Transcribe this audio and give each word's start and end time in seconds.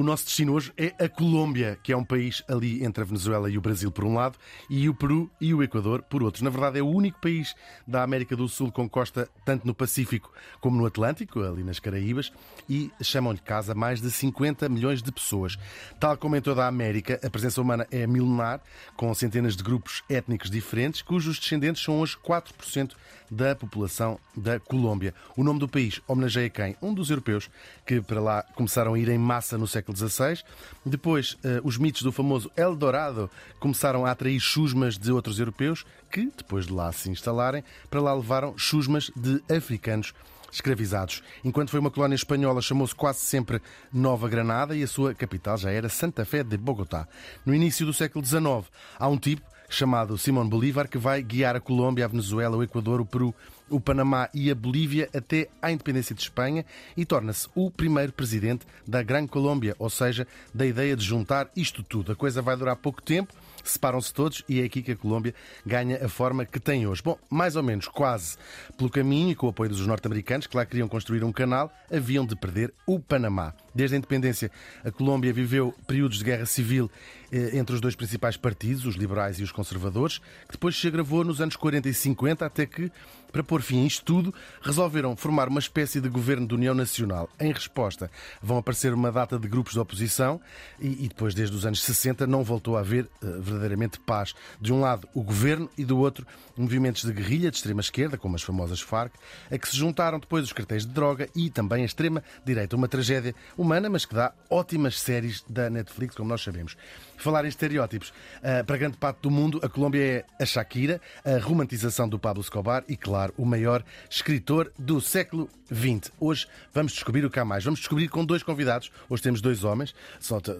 o 0.00 0.02
nosso 0.02 0.24
destino 0.24 0.54
hoje 0.54 0.72
é 0.78 0.94
a 0.98 1.10
Colômbia, 1.10 1.78
que 1.82 1.92
é 1.92 1.96
um 1.96 2.02
país 2.02 2.42
ali 2.48 2.82
entre 2.82 3.02
a 3.02 3.06
Venezuela 3.06 3.50
e 3.50 3.58
o 3.58 3.60
Brasil 3.60 3.92
por 3.92 4.06
um 4.06 4.14
lado 4.14 4.38
e 4.70 4.88
o 4.88 4.94
Peru 4.94 5.30
e 5.38 5.52
o 5.52 5.62
Equador 5.62 6.02
por 6.02 6.22
outro. 6.22 6.42
Na 6.42 6.48
verdade, 6.48 6.78
é 6.78 6.82
o 6.82 6.88
único 6.88 7.20
país 7.20 7.54
da 7.86 8.02
América 8.02 8.34
do 8.34 8.48
Sul 8.48 8.72
com 8.72 8.88
costa 8.88 9.28
tanto 9.44 9.66
no 9.66 9.74
Pacífico 9.74 10.32
como 10.58 10.78
no 10.78 10.86
Atlântico, 10.86 11.42
ali 11.42 11.62
nas 11.62 11.78
Caraíbas, 11.78 12.32
e 12.66 12.90
chamam-lhe 13.02 13.40
casa 13.40 13.74
mais 13.74 14.00
de 14.00 14.10
50 14.10 14.70
milhões 14.70 15.02
de 15.02 15.12
pessoas. 15.12 15.58
Tal 15.98 16.16
como 16.16 16.34
em 16.34 16.40
toda 16.40 16.64
a 16.64 16.68
América, 16.68 17.20
a 17.22 17.28
presença 17.28 17.60
humana 17.60 17.86
é 17.90 18.06
milenar, 18.06 18.62
com 18.96 19.12
centenas 19.12 19.54
de 19.54 19.62
grupos 19.62 20.02
étnicos 20.08 20.50
diferentes, 20.50 21.02
cujos 21.02 21.38
descendentes 21.38 21.82
são 21.82 22.00
hoje 22.00 22.16
4% 22.26 22.92
da 23.30 23.54
população 23.54 24.18
da 24.36 24.58
Colômbia. 24.58 25.14
O 25.36 25.44
nome 25.44 25.60
do 25.60 25.68
país 25.68 26.00
homenageia 26.08 26.50
quem? 26.50 26.74
Um 26.82 26.92
dos 26.92 27.10
europeus 27.10 27.50
que 27.86 28.00
para 28.00 28.20
lá 28.20 28.42
começaram 28.54 28.94
a 28.94 28.98
ir 28.98 29.08
em 29.08 29.18
massa 29.18 29.56
no 29.56 29.66
século 29.66 29.89
XVI. 29.94 30.42
Depois, 30.84 31.36
eh, 31.44 31.60
os 31.64 31.76
mitos 31.78 32.02
do 32.02 32.12
famoso 32.12 32.50
Eldorado 32.56 33.30
começaram 33.58 34.06
a 34.06 34.10
atrair 34.10 34.40
chusmas 34.40 34.98
de 34.98 35.12
outros 35.12 35.38
europeus 35.38 35.84
que, 36.10 36.30
depois 36.36 36.66
de 36.66 36.72
lá 36.72 36.92
se 36.92 37.10
instalarem, 37.10 37.64
para 37.88 38.00
lá 38.00 38.14
levaram 38.14 38.56
chusmas 38.56 39.10
de 39.16 39.42
africanos 39.54 40.12
escravizados. 40.52 41.22
Enquanto 41.44 41.70
foi 41.70 41.80
uma 41.80 41.90
colónia 41.90 42.14
espanhola, 42.14 42.60
chamou-se 42.60 42.94
quase 42.94 43.20
sempre 43.20 43.60
Nova 43.92 44.28
Granada 44.28 44.76
e 44.76 44.82
a 44.82 44.88
sua 44.88 45.14
capital 45.14 45.56
já 45.56 45.70
era 45.70 45.88
Santa 45.88 46.24
Fé 46.24 46.42
de 46.42 46.56
Bogotá. 46.56 47.06
No 47.46 47.54
início 47.54 47.86
do 47.86 47.92
século 47.92 48.24
XIX, 48.24 48.70
há 48.98 49.08
um 49.08 49.16
tipo 49.16 49.42
chamado 49.68 50.18
Simón 50.18 50.48
Bolívar 50.48 50.88
que 50.88 50.98
vai 50.98 51.22
guiar 51.22 51.54
a 51.54 51.60
Colômbia, 51.60 52.04
a 52.04 52.08
Venezuela, 52.08 52.56
o 52.56 52.62
Equador, 52.62 53.00
o 53.00 53.06
Peru, 53.06 53.32
o 53.70 53.80
Panamá 53.80 54.28
e 54.34 54.50
a 54.50 54.54
Bolívia 54.54 55.08
até 55.14 55.48
à 55.62 55.70
independência 55.70 56.14
de 56.14 56.22
Espanha 56.22 56.64
e 56.96 57.04
torna-se 57.04 57.48
o 57.54 57.70
primeiro 57.70 58.12
presidente 58.12 58.66
da 58.86 59.02
Gran 59.02 59.26
Colômbia, 59.26 59.74
ou 59.78 59.88
seja, 59.88 60.26
da 60.52 60.66
ideia 60.66 60.96
de 60.96 61.04
juntar 61.04 61.48
isto 61.56 61.82
tudo. 61.82 62.12
A 62.12 62.16
coisa 62.16 62.42
vai 62.42 62.56
durar 62.56 62.76
pouco 62.76 63.00
tempo, 63.00 63.32
separam-se 63.64 64.12
todos 64.12 64.42
e 64.48 64.60
é 64.60 64.64
aqui 64.64 64.82
que 64.82 64.92
a 64.92 64.96
Colômbia 64.96 65.34
ganha 65.64 66.04
a 66.04 66.08
forma 66.08 66.44
que 66.44 66.58
tem 66.58 66.86
hoje. 66.86 67.02
Bom, 67.02 67.18
mais 67.30 67.56
ou 67.56 67.62
menos 67.62 67.88
quase 67.88 68.36
pelo 68.76 68.90
caminho 68.90 69.36
com 69.36 69.46
o 69.46 69.50
apoio 69.50 69.70
dos 69.70 69.86
norte-americanos, 69.86 70.46
que 70.46 70.56
lá 70.56 70.66
queriam 70.66 70.88
construir 70.88 71.24
um 71.24 71.32
canal, 71.32 71.72
haviam 71.90 72.26
de 72.26 72.36
perder 72.36 72.74
o 72.86 72.98
Panamá. 72.98 73.54
Desde 73.74 73.94
a 73.94 73.98
independência, 73.98 74.50
a 74.84 74.90
Colômbia 74.90 75.32
viveu 75.32 75.74
períodos 75.86 76.18
de 76.18 76.24
guerra 76.24 76.46
civil 76.46 76.90
eh, 77.32 77.56
entre 77.56 77.74
os 77.74 77.80
dois 77.80 77.94
principais 77.94 78.36
partidos, 78.36 78.84
os 78.84 78.96
liberais 78.96 79.38
e 79.38 79.42
os 79.42 79.52
conservadores, 79.52 80.18
que 80.18 80.52
depois 80.52 80.78
se 80.78 80.88
agravou 80.88 81.24
nos 81.24 81.40
anos 81.40 81.56
40 81.56 81.88
e 81.88 81.94
50, 81.94 82.44
até 82.44 82.66
que, 82.66 82.90
para 83.30 83.44
pôr 83.44 83.62
fim 83.62 83.84
a 83.84 83.86
isto 83.86 84.04
tudo, 84.04 84.34
resolveram 84.60 85.14
formar 85.14 85.48
uma 85.48 85.60
espécie 85.60 86.00
de 86.00 86.08
governo 86.08 86.46
de 86.46 86.54
união 86.54 86.74
nacional. 86.74 87.28
Em 87.38 87.52
resposta, 87.52 88.10
vão 88.42 88.58
aparecer 88.58 88.92
uma 88.92 89.12
data 89.12 89.38
de 89.38 89.46
grupos 89.46 89.74
de 89.74 89.78
oposição 89.78 90.40
e, 90.80 91.04
e 91.04 91.08
depois, 91.08 91.34
desde 91.34 91.54
os 91.54 91.64
anos 91.64 91.82
60, 91.82 92.26
não 92.26 92.42
voltou 92.42 92.76
a 92.76 92.80
haver 92.80 93.08
eh, 93.22 93.26
verdadeiramente 93.38 94.00
paz. 94.00 94.34
De 94.60 94.72
um 94.72 94.80
lado, 94.80 95.08
o 95.14 95.22
governo 95.22 95.70
e 95.78 95.84
do 95.84 95.98
outro, 95.98 96.26
movimentos 96.56 97.04
de 97.04 97.12
guerrilha 97.12 97.50
de 97.50 97.56
extrema-esquerda, 97.56 98.18
como 98.18 98.34
as 98.34 98.42
famosas 98.42 98.80
Farc, 98.80 99.14
a 99.50 99.56
que 99.56 99.68
se 99.68 99.76
juntaram 99.76 100.18
depois 100.18 100.44
os 100.44 100.52
cartéis 100.52 100.84
de 100.84 100.92
droga 100.92 101.28
e 101.36 101.48
também 101.48 101.82
a 101.82 101.86
extrema-direita. 101.86 102.74
Uma 102.74 102.88
tragédia 102.88 103.34
humana, 103.60 103.88
mas 103.90 104.04
que 104.06 104.14
dá 104.14 104.32
ótimas 104.48 104.98
séries 104.98 105.44
da 105.48 105.68
Netflix, 105.68 106.14
como 106.16 106.28
nós 106.28 106.42
sabemos. 106.42 106.76
Falar 107.18 107.44
em 107.44 107.48
estereótipos, 107.48 108.12
eh, 108.42 108.62
para 108.62 108.78
grande 108.78 108.96
parte 108.96 109.18
do 109.20 109.30
mundo, 109.30 109.60
a 109.62 109.68
Colômbia 109.68 110.00
é 110.38 110.42
a 110.42 110.46
Shakira, 110.46 111.00
a 111.22 111.38
romantização 111.38 112.08
do 112.08 112.18
Pablo 112.18 112.40
Escobar 112.42 112.82
e, 112.88 112.96
claro, 112.96 113.34
o 113.36 113.44
maior 113.44 113.84
escritor 114.08 114.72
do 114.78 115.00
século 115.02 115.46
XX. 115.70 116.10
Hoje 116.18 116.46
vamos 116.72 116.92
descobrir 116.92 117.22
o 117.26 117.30
que 117.30 117.38
há 117.38 117.44
mais. 117.44 117.62
Vamos 117.62 117.80
descobrir 117.80 118.08
com 118.08 118.24
dois 118.24 118.42
convidados. 118.42 118.90
Hoje 119.08 119.22
temos 119.22 119.42
dois 119.42 119.62
homens, 119.64 119.94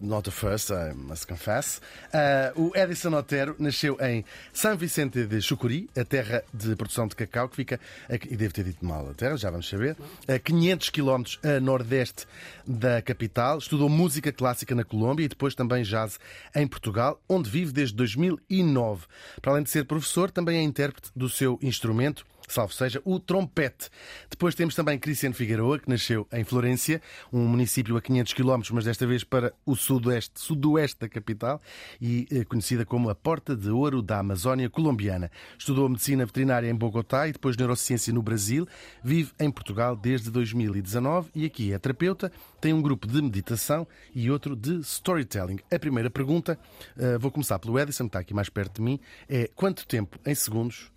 not 0.03 0.25
the 0.25 0.31
first, 0.31 0.69
I 0.71 0.93
must 0.95 1.27
confess. 1.27 1.81
Eh, 2.13 2.53
o 2.55 2.73
Edison 2.77 3.15
Otero 3.15 3.57
nasceu 3.59 3.97
em 4.01 4.23
São 4.53 4.77
Vicente 4.77 5.25
de 5.27 5.41
Chucuri, 5.41 5.89
a 5.97 6.05
terra 6.05 6.45
de 6.53 6.77
produção 6.77 7.07
de 7.09 7.17
cacau, 7.17 7.49
que 7.49 7.57
fica, 7.57 7.81
a- 8.09 8.15
e 8.17 8.37
devo 8.37 8.53
ter 8.53 8.65
dito 8.65 8.85
mal 8.85 9.09
a 9.09 9.15
terra, 9.15 9.37
já 9.39 9.51
vamos 9.51 9.67
saber, 9.67 9.97
a 10.29 10.39
500 10.39 10.91
quilómetros 10.91 11.41
a 11.43 11.59
nordeste 11.59 12.27
da 12.67 12.90
capital. 13.03 13.59
Estudou 13.59 13.89
música 13.89 14.33
clássica 14.33 14.75
na 14.75 14.85
Colômbia 14.85 15.25
e 15.25 15.29
depois 15.29 15.55
também 15.55 15.83
jazz 15.83 16.19
em 16.55 16.67
Portugal, 16.67 17.21
onde 17.29 17.51
vive 17.51 17.73
desde 17.73 17.95
2009. 17.95 19.07
Para 19.43 19.53
além 19.53 19.63
de 19.63 19.71
ser 19.71 19.85
professor, 19.85 20.31
também 20.31 20.59
é 20.59 20.63
intérprete 20.63 21.11
do 21.15 21.29
seu 21.29 21.59
instrumento, 21.61 22.25
salvo 22.53 22.73
seja, 22.73 23.01
o 23.05 23.19
trompete. 23.19 23.89
Depois 24.29 24.55
temos 24.55 24.75
também 24.75 24.99
Cristiano 24.99 25.35
Figueroa, 25.35 25.79
que 25.79 25.89
nasceu 25.89 26.27
em 26.33 26.45
Florência, 26.45 27.01
um 27.33 27.47
município 27.47 27.97
a 27.97 28.03
500 28.03 28.33
km, 28.33 28.61
mas 28.73 28.85
desta 28.85 29.07
vez 29.07 29.25
para 29.25 29.53
o 29.65 29.77
sudoeste, 29.77 30.41
sudoeste 30.41 31.01
da 31.01 31.09
capital, 31.09 31.61
e 32.01 32.27
eh, 32.31 32.45
conhecida 32.45 32.85
como 32.85 33.09
a 33.11 33.15
Porta 33.15 33.57
de 33.57 33.71
Ouro 33.71 34.03
da 34.03 34.19
Amazónia 34.19 34.69
colombiana. 34.69 35.31
Estudou 35.59 35.89
medicina 35.89 36.27
veterinária 36.27 36.69
em 36.69 36.75
Bogotá 36.75 37.29
e 37.29 37.33
depois 37.33 37.57
neurociência 37.57 38.13
no 38.13 38.23
Brasil. 38.23 38.67
Vive 39.03 39.33
em 39.39 39.51
Portugal 39.51 39.97
desde 39.97 40.31
2019 40.31 41.31
e 41.35 41.45
aqui 41.45 41.73
é 41.73 41.79
terapeuta, 41.79 42.33
tem 42.61 42.73
um 42.73 42.83
grupo 42.83 43.07
de 43.07 43.21
meditação 43.23 43.87
e 44.15 44.31
outro 44.31 44.57
de 44.57 44.81
storytelling. 44.81 45.59
A 45.73 45.79
primeira 45.79 46.11
pergunta, 46.11 46.59
eh, 46.99 47.19
vou 47.19 47.31
começar 47.31 47.59
pelo 47.59 47.79
Edison, 47.79 48.05
que 48.05 48.09
está 48.09 48.19
aqui 48.21 48.35
mais 48.35 48.49
perto 48.49 48.77
de 48.77 48.83
mim, 48.83 49.01
é 49.29 49.49
quanto 49.55 49.87
tempo, 49.87 50.19
em 50.27 50.35
segundos, 50.35 50.91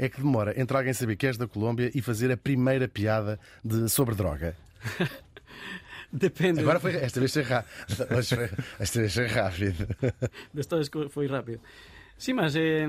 é 0.00 0.08
que 0.08 0.16
demora 0.16 0.58
entre 0.58 0.74
alguém 0.74 0.94
saber 0.94 1.14
que 1.14 1.26
és 1.26 1.36
da 1.36 1.46
Colômbia 1.46 1.90
e 1.94 2.00
fazer 2.00 2.32
a 2.32 2.36
primeira 2.36 2.88
piada 2.88 3.38
de, 3.62 3.86
sobre 3.88 4.14
droga? 4.14 4.56
Depende. 6.10 6.60
Agora 6.60 6.80
foi, 6.80 6.96
esta 6.96 7.20
vez 7.20 7.32
foi 7.32 7.44
Esta 8.78 9.00
vez 9.00 9.14
foi 9.14 9.26
rápido. 9.26 9.86
Desta 10.52 10.76
vez 10.76 10.90
foi 11.10 11.26
rápido. 11.26 11.60
Sim, 12.16 12.32
mas 12.32 12.56
é, 12.56 12.86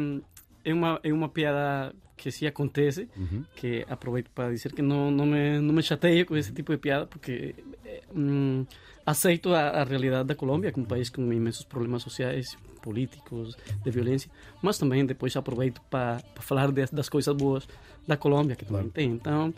é, 0.63 0.73
uma, 0.73 0.99
é 1.03 1.11
uma 1.11 1.27
piada 1.27 1.93
que 2.15 2.31
se 2.31 2.47
acontece, 2.47 3.09
que 3.55 3.85
aproveito 3.89 4.29
para 4.31 4.51
dizer 4.51 4.71
que 4.71 4.81
não, 4.81 5.11
não, 5.11 5.25
me, 5.25 5.59
não 5.59 5.73
me 5.73 5.83
chateio 5.83 6.25
com 6.25 6.37
esse 6.37 6.53
tipo 6.53 6.71
de 6.71 6.77
piada, 6.77 7.07
porque 7.07 7.55
hum, 8.15 8.65
aceito 9.05 9.53
a, 9.53 9.81
a 9.81 9.83
realidade 9.83 10.27
da 10.27 10.35
Colômbia, 10.35 10.71
que 10.71 10.79
é 10.79 10.83
um 10.83 10.85
país 10.85 11.09
com 11.09 11.21
imensos 11.33 11.65
problemas 11.65 12.03
sociais, 12.03 12.57
políticos, 12.81 13.55
de 13.83 13.91
violência, 13.91 14.29
mas 14.61 14.77
também 14.77 15.05
depois 15.05 15.35
aproveito 15.35 15.79
para, 15.89 16.19
falar 16.39 16.71
de- 16.71 16.85
das 16.91 17.07
coisas 17.09 17.35
boas 17.35 17.67
da 18.07 18.17
Colômbia, 18.17 18.55
que 18.55 18.65
também 18.65 18.89
tem. 18.89 19.09
Então, 19.11 19.53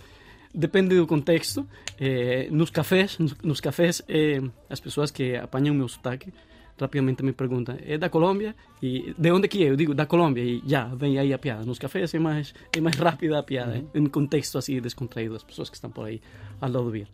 depende 0.54 0.96
do 0.96 1.08
contexto. 1.08 1.66
Eh, 2.00 2.48
nos 2.52 2.70
cafés, 2.70 3.18
nos, 3.18 3.36
nos 3.42 3.60
cafés 3.62 4.02
eh, 4.08 4.42
as 4.70 4.80
pessoas 4.80 5.10
que 5.12 5.36
apanham 5.36 5.74
o 5.74 5.78
meu 5.78 5.88
sotaque 5.88 6.34
rapidamente 6.80 7.24
me 7.24 7.32
perguntam, 7.32 7.78
é 7.86 7.98
da 7.98 8.10
Colômbia? 8.10 8.54
E 8.82 9.14
de 9.18 9.32
onde 9.32 9.48
que 9.48 9.64
é? 9.64 9.70
Eu 9.70 9.76
digo, 9.78 9.94
da 9.94 10.06
Colômbia, 10.06 10.44
e 10.44 10.62
já, 10.68 10.86
vem 10.86 11.18
aí 11.18 11.32
a 11.32 11.38
piada. 11.40 11.64
Nos 11.64 11.80
cafés 11.80 12.14
é 12.14 12.20
mais, 12.20 12.54
é 12.76 12.82
mais 12.82 12.96
rápida 12.98 13.40
a 13.40 13.44
piada, 13.44 13.78
Uhum. 13.78 13.88
em 13.94 14.06
contexto 14.08 14.58
assim 14.58 14.82
descontraído, 14.82 15.34
das 15.34 15.44
pessoas 15.44 15.70
que 15.70 15.76
estão 15.76 15.90
por 15.90 16.06
aí 16.06 16.20
ao 16.60 16.70
lado 16.70 16.92
do. 16.92 17.08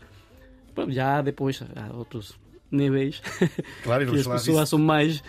Bom, 0.75 0.89
já 0.89 1.21
depois 1.21 1.61
há 1.75 1.93
outros 1.95 2.33
níveis 2.71 3.21
Claro, 3.83 4.05
que 4.09 4.15
as 4.15 4.27
pessoas 4.27 4.43
disso. 4.45 4.65
são 4.67 4.79
mais 4.79 5.21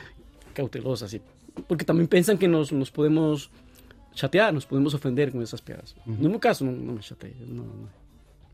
cautelosas, 0.55 1.13
e- 1.15 1.23
porque 1.69 1.85
também 1.85 2.07
pensam 2.07 2.37
que 2.37 2.47
nos, 2.47 2.71
nos 2.71 2.91
podemos 2.91 3.51
chatear, 4.15 4.53
nos 4.53 4.65
podemos 4.65 4.95
ofender 4.95 5.31
com 5.33 5.41
essas 5.43 5.61
piadas. 5.61 5.95
Uhum. 6.07 6.17
No 6.19 6.31
meu 6.31 6.39
caso, 6.41 6.65
não, 6.65 6.73
não 6.73 6.95
me 6.95 7.03
chateio. 7.03 7.35
Não, 7.47 7.65
não. 7.65 7.89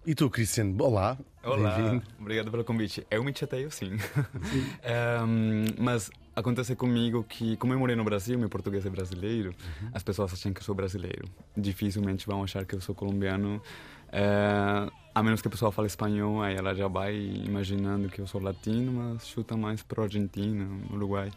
E 0.06 0.14
tu, 0.14 0.30
Cristiano? 0.30 0.76
Olá. 0.84 1.18
Olá, 1.42 2.00
obrigado 2.20 2.48
pelo 2.50 2.62
convite. 2.64 3.04
Eu 3.10 3.24
me 3.24 3.32
chateio 3.36 3.70
sim. 3.72 3.96
Ehm, 4.84 5.66
mas 5.78 6.10
acontece 6.34 6.76
comigo 6.76 7.24
que, 7.28 7.56
como 7.56 7.72
eu 7.72 7.78
morei 7.78 7.96
no 7.96 8.04
Brasil, 8.04 8.38
meu 8.38 8.48
português 8.48 8.86
é 8.86 8.90
brasileiro, 8.90 9.52
as 9.92 10.02
pessoas 10.02 10.32
acham 10.32 10.52
que 10.52 10.60
eu 10.60 10.64
sou 10.64 10.74
brasileiro. 10.74 11.28
Dificilmente 11.56 12.26
vão 12.26 12.42
achar 12.44 12.64
que 12.64 12.74
eu 12.76 12.80
sou 12.80 12.94
colombiano. 12.94 13.60
Eh, 14.12 14.90
a 15.14 15.22
menos 15.22 15.40
que 15.42 15.48
a 15.48 15.50
pessoa 15.50 15.72
fale 15.72 15.86
espanhol, 15.88 16.40
aí 16.42 16.54
ela 16.54 16.74
já 16.74 16.86
vai 16.88 17.16
imaginando 17.16 18.08
que 18.08 18.20
eu 18.20 18.26
sou 18.26 18.40
latino, 18.40 18.92
mas 18.92 19.26
chuta 19.26 19.56
mais 19.56 19.82
para 19.82 20.04
Argentina, 20.04 20.68
Uruguai. 20.92 21.30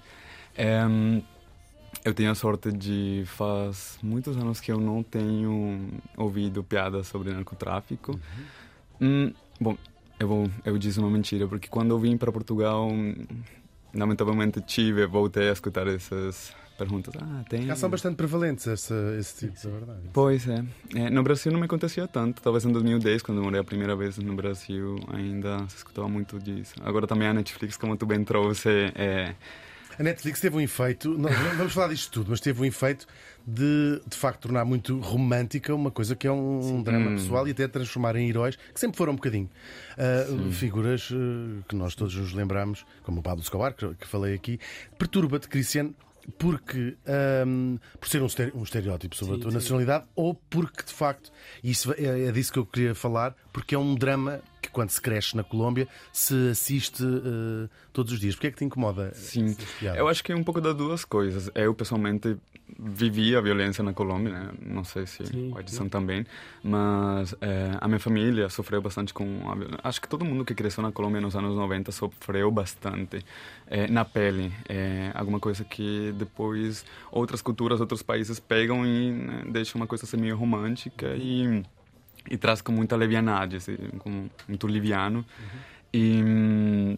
Eu 2.04 2.14
tenho 2.14 2.32
a 2.32 2.36
sorte 2.36 2.72
de 2.72 3.24
faz 3.26 3.98
muitos 4.02 4.38
anos 4.38 4.60
que 4.60 4.72
eu 4.72 4.80
não 4.80 5.04
tenho 5.04 5.90
ouvido 6.16 6.64
piadas 6.64 7.08
sobre 7.08 7.34
narcotráfico. 7.34 8.18
Hum, 9.02 9.34
bom, 9.60 9.78
eu 10.20 10.28
vou 10.28 10.50
eu 10.64 10.78
disse 10.78 11.00
uma 11.00 11.10
mentira 11.10 11.48
porque 11.48 11.68
quando 11.68 11.92
eu 11.92 12.00
vim 12.00 12.18
para 12.18 12.32
Portugal, 12.32 12.90
lamentavelmente 13.94 14.62
tive 14.62 15.06
voltei 15.06 15.50
a 15.50 15.54
escutar 15.54 15.88
essas 15.88 16.54
perguntas, 16.80 17.14
ah, 17.22 17.44
tem... 17.50 17.64
Já 17.64 17.76
são 17.76 17.90
bastante 17.90 18.16
prevalentes 18.16 18.66
esse, 18.66 18.94
esse 19.20 19.48
tipo, 19.48 19.60
de 19.60 19.68
verdade. 19.68 20.00
Pois 20.14 20.48
é. 20.48 20.64
é. 20.96 21.10
No 21.10 21.22
Brasil 21.22 21.52
não 21.52 21.60
me 21.60 21.66
acontecia 21.66 22.08
tanto. 22.08 22.42
Talvez 22.42 22.64
em 22.64 22.72
2010, 22.72 23.22
quando 23.22 23.40
eu 23.40 23.44
morei 23.44 23.60
a 23.60 23.64
primeira 23.66 23.98
vez 23.98 24.18
no 24.18 24.34
Brasil, 24.34 24.98
ainda 25.10 25.60
se 25.68 25.76
escutava 25.76 26.08
muito 26.08 26.40
disso. 26.40 26.76
Agora 26.82 27.06
também 27.06 27.28
a 27.28 27.34
Netflix, 27.34 27.76
como 27.76 27.98
tu 27.98 28.06
bem 28.06 28.24
trouxe, 28.24 28.70
é... 28.96 29.36
A 30.00 30.04
Netflix 30.04 30.40
teve 30.40 30.56
um 30.56 30.62
efeito, 30.62 31.10
não, 31.10 31.30
não 31.30 31.58
vamos 31.58 31.74
falar 31.74 31.90
disto 31.90 32.10
tudo, 32.10 32.30
mas 32.30 32.40
teve 32.40 32.62
um 32.62 32.64
efeito 32.64 33.06
de, 33.46 34.02
de 34.08 34.16
facto, 34.16 34.44
tornar 34.44 34.64
muito 34.64 34.98
romântica 35.00 35.76
uma 35.76 35.92
coisa 35.92 36.16
que 36.16 36.26
é 36.26 36.32
um, 36.32 36.82
drama 36.82 37.12
pessoal 37.12 37.46
e 37.46 37.52
até 37.52 37.68
transformar 37.68 38.16
em 38.16 38.30
heróis, 38.30 38.56
que 38.56 38.80
sempre 38.80 38.98
foram 38.98 39.12
um 39.12 39.16
bocadinho. 39.18 39.50
Uh, 39.98 40.52
figuras 40.54 41.12
uh, 41.12 41.62
que 41.68 41.76
nós 41.76 41.96
todos 41.96 42.16
nos 42.16 42.32
lembramos, 42.32 42.86
como 43.04 43.20
o 43.20 43.22
Pablo 43.22 43.44
Escobar, 43.44 43.74
que, 43.74 43.94
que 43.96 44.08
falei 44.08 44.34
aqui. 44.34 44.58
Perturba-te, 44.98 45.50
Cristiano, 45.50 45.94
porque 46.38 46.96
um, 47.46 47.78
por 48.00 48.08
ser 48.08 48.22
um, 48.22 48.28
um 48.56 48.64
estereótipo 48.64 49.18
sobre 49.18 49.34
Sim, 49.34 49.40
a 49.40 49.42
tua 49.42 49.52
sim. 49.52 49.58
nacionalidade 49.58 50.06
ou 50.16 50.34
porque 50.34 50.84
de 50.84 50.94
facto 50.94 51.32
isso 51.64 51.94
é, 51.98 52.28
é 52.28 52.32
disso 52.32 52.54
que 52.54 52.60
eu 52.60 52.66
queria 52.66 52.96
falar 52.96 53.36
porque 53.52 53.76
é 53.76 53.80
um 53.80 53.96
drama 53.96 54.42
que 54.62 54.70
quando 54.70 54.90
se 54.90 55.02
cresce 55.02 55.36
na 55.36 55.44
Colômbia 55.44 55.88
se 56.12 56.50
assiste 56.52 57.04
uh, 57.04 57.70
todos 57.94 58.14
os 58.14 58.20
dias 58.20 58.36
porque 58.36 58.48
é 58.48 58.52
que 58.52 58.58
te 58.58 58.66
incomoda 58.66 59.14
Sim, 59.14 59.56
eu 59.96 60.08
acho 60.08 60.24
que 60.24 60.32
é 60.32 60.36
um 60.36 60.44
pouco 60.44 60.62
das 60.62 60.76
duas 60.76 61.06
coisas. 61.06 61.50
Eu, 61.54 61.74
pessoalmente, 61.74 62.38
vivi 62.78 63.36
a 63.36 63.42
violência 63.42 63.84
na 63.84 63.94
Colômbia, 63.94 64.32
né? 64.32 64.52
não 64.62 64.84
sei 64.84 65.06
se 65.06 65.26
Sim, 65.26 65.52
o 65.54 65.60
Edson 65.60 65.88
também, 65.88 66.26
mas 66.64 67.36
eh, 67.42 67.72
a 67.80 67.88
minha 67.88 68.00
família 68.00 68.50
sofreu 68.50 68.82
bastante 68.82 69.14
com 69.14 69.50
a 69.50 69.56
violência. 69.56 69.80
Acho 69.84 70.02
que 70.02 70.08
todo 70.08 70.24
mundo 70.24 70.46
que 70.46 70.54
cresceu 70.54 70.84
na 70.84 70.92
Colômbia 70.92 71.22
nos 71.22 71.36
anos 71.36 71.56
90 71.56 71.92
sofreu 71.92 72.52
bastante 72.52 73.24
eh, 73.68 73.88
na 73.88 74.06
pele. 74.06 74.54
É 74.68 75.12
alguma 75.14 75.40
coisa 75.40 75.64
que 75.64 76.14
depois 76.18 76.86
outras 77.12 77.42
culturas, 77.42 77.80
outros 77.80 78.02
países 78.02 78.40
pegam 78.40 78.86
e 78.86 79.12
né, 79.12 79.44
deixam 79.50 79.80
uma 79.80 79.88
coisa 79.88 80.06
assim 80.06 80.18
meio 80.18 80.38
romântica 80.38 81.16
e, 81.16 81.64
e 82.30 82.38
traz 82.38 82.62
com 82.62 82.72
muita 82.72 82.96
levianidade, 82.96 83.58
assim, 83.58 83.78
com 84.00 84.30
muito 84.48 84.68
liviano. 84.68 85.26
E... 85.94 86.22
hum, 86.24 86.98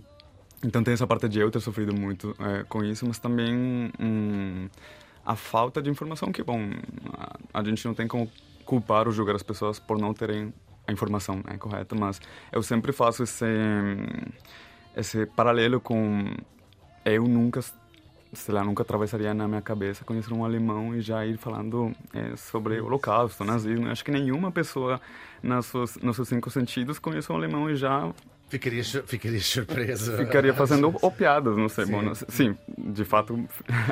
então 0.64 0.84
tem 0.84 0.94
essa 0.94 1.08
parte 1.08 1.28
de 1.28 1.40
eu 1.40 1.50
ter 1.50 1.60
sofrido 1.60 1.94
muito 1.94 2.36
é, 2.40 2.64
com 2.64 2.84
isso, 2.84 3.06
mas 3.08 3.18
também 3.18 3.92
hum, 4.00 4.70
a 5.26 5.36
falta 5.36 5.82
de 5.82 5.90
informação 5.90 6.32
que, 6.32 6.44
bom, 6.44 6.70
a, 7.14 7.60
a 7.60 7.64
gente 7.64 7.84
não 7.86 7.96
tem 7.96 8.08
como 8.08 8.32
culpar 8.64 9.08
ou 9.08 9.14
julgar 9.14 9.36
as 9.36 9.44
pessoas 9.44 9.80
por 9.80 9.98
não 9.98 10.14
terem 10.14 10.54
a 10.88 10.92
informação 10.92 11.38
né, 11.38 11.58
correta, 11.58 11.96
mas 11.96 12.22
eu 12.52 12.62
sempre 12.62 12.92
faço 12.92 13.24
esse, 13.24 13.46
esse 14.96 15.26
paralelo 15.26 15.80
com 15.80 16.26
eu 17.04 17.28
nunca, 17.28 17.60
sei 18.33 18.54
lá, 18.54 18.63
nunca 18.63 18.83
atravessaria 18.83 19.33
na 19.33 19.48
minha 19.48 19.62
cabeça 19.62 20.04
conhecer 20.06 20.33
um 20.33 20.44
alemão 20.45 20.95
e 20.95 21.01
já 21.01 21.25
ir 21.25 21.38
falando 21.38 21.92
é, 22.13 22.36
sobre 22.38 22.80
o 22.80 22.86
holocausto, 22.86 23.44
nazismo. 23.44 23.88
Eu 23.88 23.92
acho 23.92 24.04
que 24.06 24.12
nenhuma 24.12 24.51
pessoa 24.51 25.00
nas 25.44 25.66
suas, 25.66 25.98
nos 25.98 26.16
seus 26.16 26.28
cinco 26.30 26.50
sentidos 26.50 26.98
conhece 27.00 27.31
um 27.31 27.36
alemão 27.36 27.69
e 27.69 27.75
já 27.75 28.12
Ficarias, 28.50 28.92
ficarias 29.06 29.45
surpresa. 29.45 30.18
ficaria 30.18 30.54
fazendo 30.54 30.94
ou 31.01 31.10
piadas, 31.12 31.56
não 31.56 31.69
sei. 31.69 31.86
Sim. 31.86 31.92
Bom, 31.94 32.13
sim, 32.13 32.57
de 32.78 33.06
fato. 33.06 33.48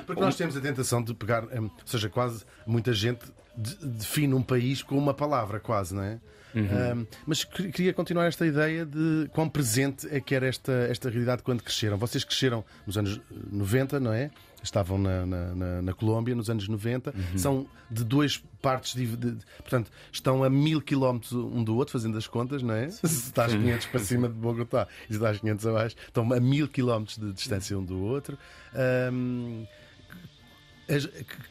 Porque 0.05 0.19
nós 0.21 0.35
temos 0.35 0.57
a 0.57 0.59
tentação 0.59 1.01
de 1.01 1.13
pegar, 1.13 1.45
hum, 1.45 1.63
ou 1.63 1.71
seja, 1.85 2.09
quase 2.09 2.43
muita 2.67 2.91
gente 2.91 3.21
de- 3.57 3.77
define 3.85 4.33
um 4.33 4.41
país 4.43 4.83
com 4.83 4.97
uma 4.97 5.13
palavra, 5.13 5.61
quase, 5.61 5.95
não 5.95 6.03
é? 6.03 6.19
Hum, 6.55 7.05
mas 7.27 7.43
que- 7.43 7.71
queria 7.71 7.93
continuar 7.93 8.25
esta 8.25 8.45
ideia 8.45 8.85
de 8.85 9.29
quão 9.33 9.47
presente 9.47 10.07
é 10.09 10.19
que 10.19 10.33
era 10.33 10.47
esta, 10.47 10.71
esta 10.89 11.09
realidade 11.09 11.43
quando 11.43 11.61
cresceram. 11.61 11.97
Vocês 11.97 12.23
cresceram 12.23 12.63
nos 12.87 12.97
anos 12.97 13.19
90, 13.51 13.99
não 13.99 14.11
é? 14.13 14.31
Estavam 14.61 14.97
na, 14.97 15.25
na, 15.25 15.55
na- 15.55 15.81
na 15.81 15.93
Colômbia 15.93 16.35
nos 16.35 16.49
anos 16.49 16.67
90. 16.67 17.13
São 17.37 17.65
de 17.89 18.03
duas 18.03 18.43
partes, 18.61 18.93
de, 18.93 19.05
de- 19.15 19.37
portanto, 19.59 19.89
estão 20.11 20.43
a 20.43 20.49
mil 20.49 20.81
quilómetros 20.81 21.31
um 21.31 21.63
do 21.63 21.75
outro, 21.77 21.93
fazendo 21.93 22.17
as 22.17 22.27
contas, 22.27 22.61
não 22.61 22.73
é? 22.73 22.89
Se 22.91 23.05
estás 23.05 23.53
500 23.53 23.85
para 23.87 23.99
cima 24.01 24.27
de 24.27 24.33
Bogotá 24.33 24.87
e 25.05 25.13
se 25.13 25.19
estás 25.19 25.37
500 25.39 25.65
abaixo, 25.67 25.95
estão 26.05 26.33
a 26.33 26.39
mil 26.41 26.67
quilómetros 26.67 27.17
de 27.17 27.31
distância 27.31 27.77
um 27.79 27.85
do 27.85 27.99
outro. 28.01 28.37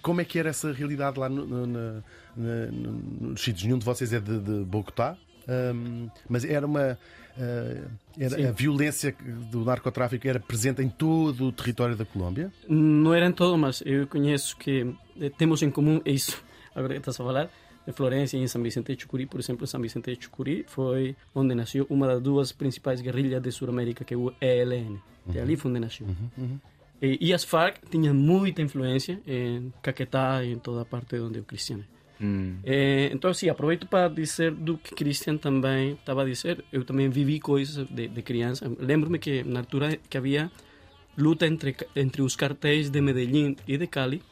Como 0.03 0.21
é 0.21 0.25
que 0.25 0.39
era 0.39 0.49
essa 0.51 0.73
realidade 0.73 1.19
lá 1.19 1.29
no, 1.29 1.47
no- 1.67 2.05
nos 2.39 3.41
sítios? 3.41 3.65
Nenhum 3.65 3.79
de 3.79 3.85
vocês 3.85 4.13
é 4.13 4.21
de, 4.21 4.39
de 4.39 4.65
Bogotá, 4.65 5.17
hum, 5.75 6.09
mas 6.29 6.45
era 6.45 6.67
uma. 6.67 6.99
ah, 7.39 7.89
era, 8.19 8.49
a 8.49 8.53
violência 8.53 9.15
do 9.51 9.65
narcotráfico 9.65 10.27
era 10.27 10.41
presente 10.41 10.83
em 10.83 10.89
todo 10.89 11.47
o 11.47 11.53
território 11.53 11.97
da 11.97 12.05
Colômbia? 12.05 12.53
Não 12.69 13.15
era 13.15 13.27
em 13.27 13.33
todo, 13.33 13.57
mas 13.57 13.83
eu 13.85 14.07
conheço 14.07 14.57
que 14.57 14.95
eh, 15.21 15.31
temos 15.37 15.63
em 15.63 15.71
comum 15.71 16.01
isso, 16.05 16.43
agora 16.75 16.95
que 16.95 17.01
estás 17.01 17.21
a 17.21 17.25
falar, 17.25 17.51
de 17.87 17.93
Florencia 17.93 18.39
e 18.39 18.43
em 18.43 18.47
São 18.47 18.63
Vicente 18.63 18.95
de 18.95 19.03
Chucurí, 19.03 19.25
por 19.25 19.41
exemplo, 19.41 19.67
São 19.67 19.81
Vicente 19.81 20.15
de 20.15 20.23
Chucurí 20.23 20.65
foi 20.67 21.17
onde 21.35 21.55
nasceu 21.55 21.87
uma 21.89 22.07
das 22.07 22.21
duas 22.21 22.53
principais 22.53 23.01
guerrilhas 23.01 23.41
de 23.41 23.51
Sudamérica, 23.51 24.05
que 24.05 24.13
é 24.13 24.17
o 24.17 24.33
ELN. 24.41 24.99
De 25.27 25.39
ali 25.41 25.57
foi 25.57 25.71
onde 25.71 25.81
nasceu. 25.81 26.07
E, 27.01 27.29
e 27.29 27.33
as 27.33 27.45
FARC 27.45 27.79
tinham 27.91 28.15
muita 28.15 28.61
influência 28.61 29.21
em 29.27 29.73
Caquetá 29.83 30.45
e 30.45 30.53
em 30.53 30.59
toda 30.59 30.83
a 30.83 30.85
parte 30.85 31.19
onde 31.19 31.39
eu 31.39 31.45
cresci. 31.45 31.83
Hum, 32.21 32.57
É, 32.65 33.11
então, 33.13 33.33
sim, 33.33 33.49
aproveito 33.49 33.87
para 33.87 34.09
dizer 34.09 34.53
do 34.53 34.77
que 34.77 34.95
Christian 34.95 35.37
também 35.37 35.93
estava 35.93 36.23
a 36.23 36.25
dizer. 36.25 36.65
Eu 36.73 36.85
também 36.85 37.09
vivi 37.09 37.39
coisas 37.39 37.87
de, 37.89 38.09
de 38.09 38.23
criança. 38.23 38.71
Lembro-me 38.79 39.19
que 39.19 39.43
na 39.45 39.61
altura 39.61 39.99
que 40.09 40.19
havia 40.19 40.51
luta 41.17 41.47
entre, 41.47 41.77
entre 41.95 42.23
os 42.23 42.35
cartéis 42.37 42.91
de 42.91 43.01
Medellín 43.01 43.57
e 43.67 43.77
de 43.77 43.87
Cali. 43.87 44.23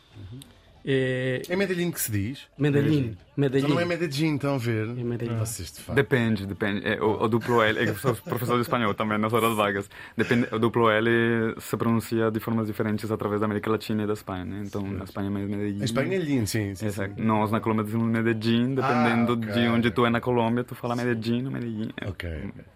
É, 0.88 1.42
É 1.48 1.56
Medellín 1.56 1.90
que 1.90 2.00
se 2.00 2.12
diz? 2.12 2.42
Medellín. 2.56 3.16
Medellín. 3.36 3.64
Então 3.64 3.74
não 3.74 3.80
é 3.82 3.84
Medellín, 3.84 4.36
estão 4.36 4.54
a 4.54 4.58
ver? 4.58 4.88
É 4.88 4.92
Medellín. 5.02 5.36
Vocês 5.36 5.72
de 5.72 5.80
facto. 5.80 5.96
depende, 5.96 6.46
depende. 6.46 6.86
É, 6.86 7.02
o, 7.02 7.24
o 7.24 7.28
duplo 7.28 7.60
L, 7.60 7.76
eu 7.88 7.96
sou 7.96 8.14
professor 8.14 8.54
de 8.54 8.62
espanhol 8.62 8.94
também 8.94 9.18
nas 9.18 9.32
horas 9.32 9.56
vagas. 9.56 9.90
Depende, 10.16 10.46
o 10.54 10.58
duplo 10.60 10.88
L 10.88 11.10
se 11.58 11.76
pronuncia 11.76 12.30
de 12.30 12.38
formas 12.38 12.68
diferentes 12.68 13.10
através 13.10 13.40
da 13.40 13.46
América 13.46 13.68
Latina 13.68 14.04
e 14.04 14.06
da 14.06 14.12
Espanha, 14.12 14.44
né? 14.44 14.62
Então, 14.64 14.80
na 14.82 15.02
Espanha 15.02 15.26
é 15.26 15.30
mais 15.30 15.48
Medellín. 15.48 15.80
Em 15.80 15.84
Espanha 15.84 16.06
é 16.06 16.10
Medellín, 16.10 16.46
sim. 16.46 16.68
sim, 16.68 16.74
sim. 16.76 16.86
Exato. 16.86 17.14
Nós 17.20 17.50
na 17.50 17.58
Colômbia 17.58 17.84
dizemos 17.84 18.06
Medellín, 18.06 18.74
dependendo 18.76 19.32
Ah, 19.32 19.50
ok. 19.50 19.52
de 19.62 19.68
onde 19.68 19.90
tu 19.90 20.06
é 20.06 20.10
na 20.10 20.20
Colômbia, 20.20 20.62
tu 20.62 20.76
fala 20.76 20.94
Medellín 20.94 21.46
ou 21.46 21.50
Medellín. 21.50 21.90
É, 22.00 22.08
Ok. 22.08 22.30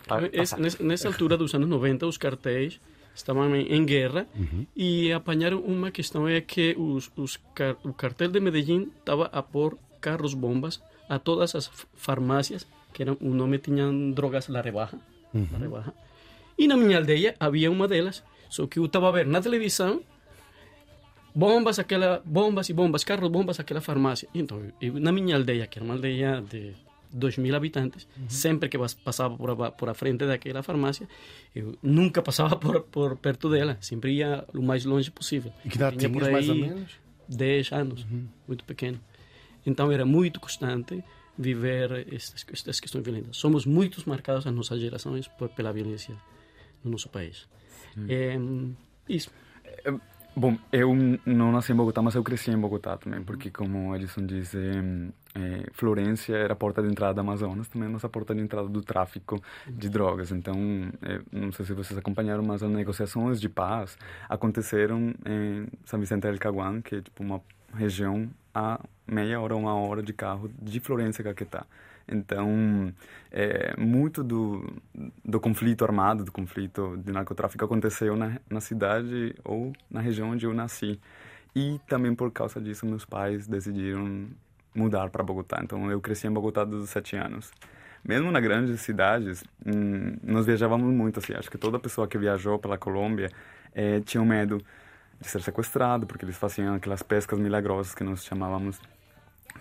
tá- 0.08 0.20
tá 0.20 0.28
nessa, 0.58 0.82
nessa 0.82 1.06
altura 1.06 1.36
dos 1.36 1.54
anos 1.54 1.68
90, 1.68 2.06
os 2.08 2.18
cartéis 2.18 2.80
estavam 3.14 3.54
em, 3.56 3.66
em 3.72 3.84
guerra 3.84 4.26
e 4.76 5.12
apanharam 5.12 5.60
uma 5.60 5.90
questão 5.90 6.26
é 6.28 6.40
que 6.40 6.74
os, 6.78 7.10
os 7.16 7.36
car- 7.54 7.76
o 7.84 7.92
cartel 7.92 8.28
de 8.30 8.40
Medellín 8.40 8.90
estava 8.98 9.26
a 9.32 9.42
pôr 9.42 9.76
carros 10.00 10.34
bombas 10.34 10.80
a 11.08 11.18
todas 11.18 11.54
as 11.54 11.70
farmácias 11.94 12.66
que 12.92 13.02
eram 13.02 13.16
o 13.20 13.30
nome 13.34 13.58
tinham 13.58 14.10
drogas 14.12 14.48
La 14.48 14.60
Rebaja, 14.60 14.98
La 15.52 15.58
Rebaja. 15.58 15.92
E 16.58 16.66
na 16.66 16.76
minha 16.76 16.98
aldeia 16.98 17.34
havia 17.38 17.70
uma 17.70 17.86
delas, 17.88 18.22
só 18.48 18.66
que 18.66 18.78
eu 18.78 18.84
estava 18.86 19.08
a 19.08 19.12
ver 19.12 19.26
na 19.26 19.40
televisão 19.40 20.02
bombas 21.34 21.78
aquela 21.78 22.20
bombas 22.24 22.68
e 22.68 22.72
bombas 22.72 23.04
carros 23.04 23.30
bombas 23.30 23.60
aquela 23.60 23.80
farmácia 23.80 24.28
então 24.34 24.60
eu, 24.80 24.94
na 24.94 25.12
minha 25.12 25.36
aldeia 25.36 25.66
que 25.66 25.78
era 25.78 25.84
uma 25.84 25.94
aldeia 25.94 26.42
de 26.42 26.74
2 27.12 27.38
mil 27.38 27.54
habitantes 27.54 28.06
sempre 28.28 28.68
que 28.68 28.78
pas- 28.78 28.94
passava 28.94 29.36
por 29.36 29.50
a, 29.50 29.70
por 29.72 29.88
a 29.88 29.94
frente 29.94 30.24
daquela 30.26 30.62
farmácia 30.62 31.08
eu 31.54 31.76
nunca 31.82 32.22
passava 32.22 32.56
por, 32.56 32.82
por 32.82 33.16
perto 33.16 33.48
dela 33.50 33.76
sempre 33.80 34.12
ia 34.12 34.44
o 34.54 34.62
mais 34.62 34.84
longe 34.84 35.10
possível 35.10 35.52
E 35.64 35.68
que 35.68 35.76
idade 35.76 35.96
Tinha 35.96 36.08
por 36.10 36.22
tinhas, 36.22 36.32
mais 36.32 36.48
ou 36.48 36.54
aí 36.54 36.60
menos? 36.62 36.92
10 37.28 37.72
anos 37.72 38.06
muito 38.46 38.64
pequeno 38.64 39.00
então 39.66 39.90
era 39.92 40.04
muito 40.06 40.40
constante 40.40 41.02
viver 41.38 42.06
estas, 42.12 42.44
estas 42.52 42.80
questões 42.80 43.02
violentas. 43.04 43.36
Somos 43.36 43.64
muito 43.64 44.02
marcados 44.08 44.46
as 44.46 44.52
nossas 44.54 44.78
gerações 44.78 45.26
por, 45.26 45.48
pela 45.48 45.72
violência 45.72 46.14
no 46.84 46.90
nosso 46.90 47.08
país. 47.08 47.48
É, 48.08 48.36
isso 49.08 49.30
Bom, 50.34 50.56
eu 50.72 50.94
não 51.26 51.50
nasci 51.50 51.72
em 51.72 51.74
Bogotá, 51.74 52.00
mas 52.00 52.14
eu 52.14 52.22
cresci 52.22 52.50
em 52.50 52.58
Bogotá 52.58 52.96
também, 52.96 53.22
porque 53.22 53.50
como 53.50 53.94
Edson 53.96 54.24
disse, 54.24 54.56
eh, 55.34 55.66
Florência 55.72 56.36
era 56.36 56.52
a 56.52 56.56
porta 56.56 56.80
de 56.80 56.88
entrada 56.88 57.14
do 57.14 57.20
Amazonas, 57.20 57.68
também 57.68 57.88
a 57.88 57.90
nossa 57.90 58.08
porta 58.08 58.34
de 58.34 58.40
entrada 58.40 58.68
do 58.68 58.80
tráfico 58.80 59.42
de 59.66 59.88
drogas. 59.88 60.30
Então, 60.30 60.54
eh, 61.02 61.20
não 61.32 61.50
sei 61.52 61.66
se 61.66 61.72
vocês 61.74 61.98
acompanharam, 61.98 62.44
mas 62.44 62.62
as 62.62 62.70
negociações 62.70 63.40
de 63.40 63.48
paz 63.48 63.98
aconteceram 64.28 65.12
em 65.26 65.66
São 65.84 65.98
Vicente 65.98 66.22
del 66.22 66.38
Caguán, 66.38 66.80
que 66.80 66.96
é 66.96 67.02
tipo 67.02 67.22
uma 67.22 67.42
região 67.74 68.30
a 68.54 68.80
meia 69.06 69.40
hora, 69.40 69.56
uma 69.56 69.74
hora 69.74 70.02
de 70.02 70.12
carro 70.12 70.50
de 70.60 70.80
Florença, 70.80 71.22
Caquetá. 71.22 71.66
Então, 72.10 72.92
é, 73.30 73.74
muito 73.78 74.24
do, 74.24 74.66
do 75.24 75.38
conflito 75.38 75.84
armado, 75.84 76.24
do 76.24 76.32
conflito 76.32 76.96
de 76.98 77.12
narcotráfico 77.12 77.64
aconteceu 77.64 78.16
na, 78.16 78.40
na 78.48 78.60
cidade 78.60 79.34
ou 79.44 79.72
na 79.90 80.00
região 80.00 80.30
onde 80.30 80.44
eu 80.44 80.52
nasci. 80.52 81.00
E 81.54 81.80
também 81.86 82.14
por 82.14 82.30
causa 82.32 82.60
disso, 82.60 82.86
meus 82.86 83.04
pais 83.04 83.46
decidiram 83.46 84.28
mudar 84.74 85.10
para 85.10 85.22
Bogotá. 85.22 85.60
Então, 85.62 85.90
eu 85.90 86.00
cresci 86.00 86.26
em 86.26 86.30
Bogotá 86.30 86.64
dos 86.64 86.90
sete 86.90 87.16
anos. 87.16 87.50
Mesmo 88.04 88.30
nas 88.30 88.42
grandes 88.42 88.80
cidades, 88.80 89.44
hum, 89.64 90.16
nós 90.22 90.46
viajávamos 90.46 90.92
muito, 90.92 91.18
assim. 91.18 91.34
Acho 91.34 91.50
que 91.50 91.58
toda 91.58 91.78
pessoa 91.78 92.08
que 92.08 92.16
viajou 92.18 92.58
pela 92.58 92.78
Colômbia 92.78 93.30
eh, 93.74 94.00
tinha 94.00 94.24
medo 94.24 94.58
de 95.20 95.28
ser 95.28 95.42
sequestrado, 95.42 96.06
porque 96.06 96.24
eles 96.24 96.36
faziam 96.36 96.74
aquelas 96.74 97.02
pescas 97.02 97.38
milagrosas 97.38 97.94
que 97.94 98.02
nós 98.02 98.24
chamávamos, 98.24 98.80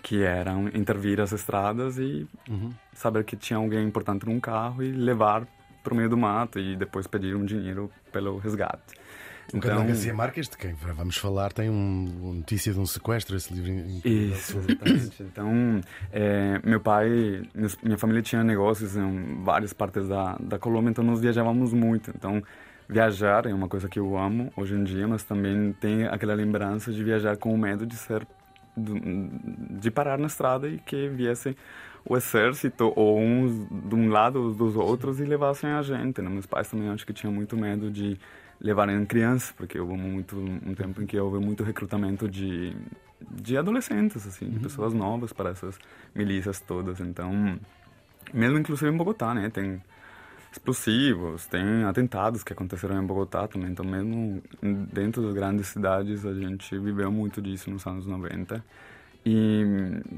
que 0.01 0.23
eram 0.23 0.67
intervir 0.69 1.19
as 1.19 1.31
estradas 1.31 1.97
e 1.97 2.27
uhum. 2.49 2.71
saber 2.93 3.23
que 3.23 3.35
tinha 3.35 3.57
alguém 3.57 3.85
importante 3.85 4.25
num 4.25 4.39
carro 4.39 4.83
e 4.83 4.91
levar 4.91 5.47
para 5.83 5.93
o 5.93 5.97
meio 5.97 6.09
do 6.09 6.17
mato 6.17 6.59
e 6.59 6.75
depois 6.75 7.07
pedir 7.07 7.35
um 7.35 7.45
dinheiro 7.45 7.91
pelo 8.11 8.37
resgate. 8.37 8.99
Então, 9.53 9.85
Garcia 9.85 10.13
Marques, 10.13 10.47
de 10.47 10.57
quem 10.57 10.73
vamos 10.73 11.17
falar, 11.17 11.51
tem 11.51 11.69
um, 11.69 12.35
notícia 12.35 12.71
de 12.71 12.79
um 12.79 12.85
sequestro, 12.85 13.35
esse 13.35 13.51
livro. 13.51 13.71
Isso, 14.05 14.57
exatamente. 14.59 15.23
Então, 15.23 15.81
é, 16.11 16.59
meu 16.63 16.79
pai, 16.79 17.41
minha 17.83 17.97
família 17.97 18.21
tinha 18.21 18.43
negócios 18.43 18.95
em 18.95 19.43
várias 19.43 19.73
partes 19.73 20.07
da, 20.07 20.37
da 20.39 20.59
Colômbia, 20.59 20.91
então 20.91 21.03
nós 21.03 21.19
viajávamos 21.19 21.73
muito. 21.73 22.11
Então, 22.15 22.43
viajar 22.87 23.45
é 23.47 23.53
uma 23.53 23.67
coisa 23.67 23.89
que 23.89 23.99
eu 23.99 24.17
amo 24.17 24.51
hoje 24.55 24.75
em 24.75 24.83
dia, 24.83 25.07
mas 25.07 25.23
também 25.23 25.73
tem 25.73 26.05
aquela 26.05 26.35
lembrança 26.35 26.91
de 26.91 27.03
viajar 27.03 27.35
com 27.37 27.53
o 27.53 27.57
medo 27.57 27.85
de 27.85 27.95
ser 27.95 28.27
de 28.75 29.91
parar 29.91 30.17
na 30.17 30.27
estrada 30.27 30.67
e 30.67 30.77
que 30.79 31.07
viesse 31.09 31.55
o 32.05 32.15
exército 32.15 32.93
ou 32.95 33.19
uns 33.19 33.67
de 33.69 33.95
um 33.95 34.09
lado 34.09 34.41
ou 34.41 34.53
dos 34.53 34.75
outros 34.75 35.19
e 35.19 35.25
levassem 35.25 35.69
a 35.69 35.81
gente. 35.81 36.21
Né? 36.21 36.29
Meus 36.29 36.45
pais 36.45 36.69
também 36.69 36.89
acho 36.89 37.05
que 37.05 37.13
tinham 37.13 37.33
muito 37.33 37.57
medo 37.57 37.91
de 37.91 38.17
levarem 38.59 39.05
crianças, 39.05 39.51
porque 39.51 39.79
houve 39.79 39.95
muito 39.95 40.37
um 40.37 40.73
tempo 40.73 41.01
em 41.01 41.05
que 41.05 41.17
houve 41.19 41.43
muito 41.43 41.63
recrutamento 41.63 42.27
de 42.27 42.75
de 43.29 43.57
adolescentes 43.57 44.25
assim, 44.25 44.45
uhum. 44.45 44.51
de 44.51 44.59
pessoas 44.59 44.93
novas 44.93 45.33
para 45.33 45.49
essas 45.49 45.77
milícias 46.15 46.61
todas. 46.61 46.99
Então, 47.01 47.59
mesmo 48.33 48.57
inclusive 48.57 48.89
em 48.89 48.95
Bogotá, 48.95 49.33
né, 49.33 49.49
tem 49.49 49.81
explosivos, 50.51 51.45
tem 51.45 51.83
atentados 51.83 52.43
que 52.43 52.53
aconteceram 52.53 53.01
em 53.01 53.05
Bogotá 53.05 53.47
também. 53.47 53.69
Então, 53.71 53.85
mesmo 53.85 54.41
dentro 54.61 55.21
das 55.21 55.33
grandes 55.33 55.67
cidades, 55.67 56.25
a 56.25 56.33
gente 56.33 56.77
viveu 56.79 57.11
muito 57.11 57.41
disso 57.41 57.69
nos 57.69 57.85
anos 57.85 58.05
90. 58.05 58.63
E, 59.25 59.63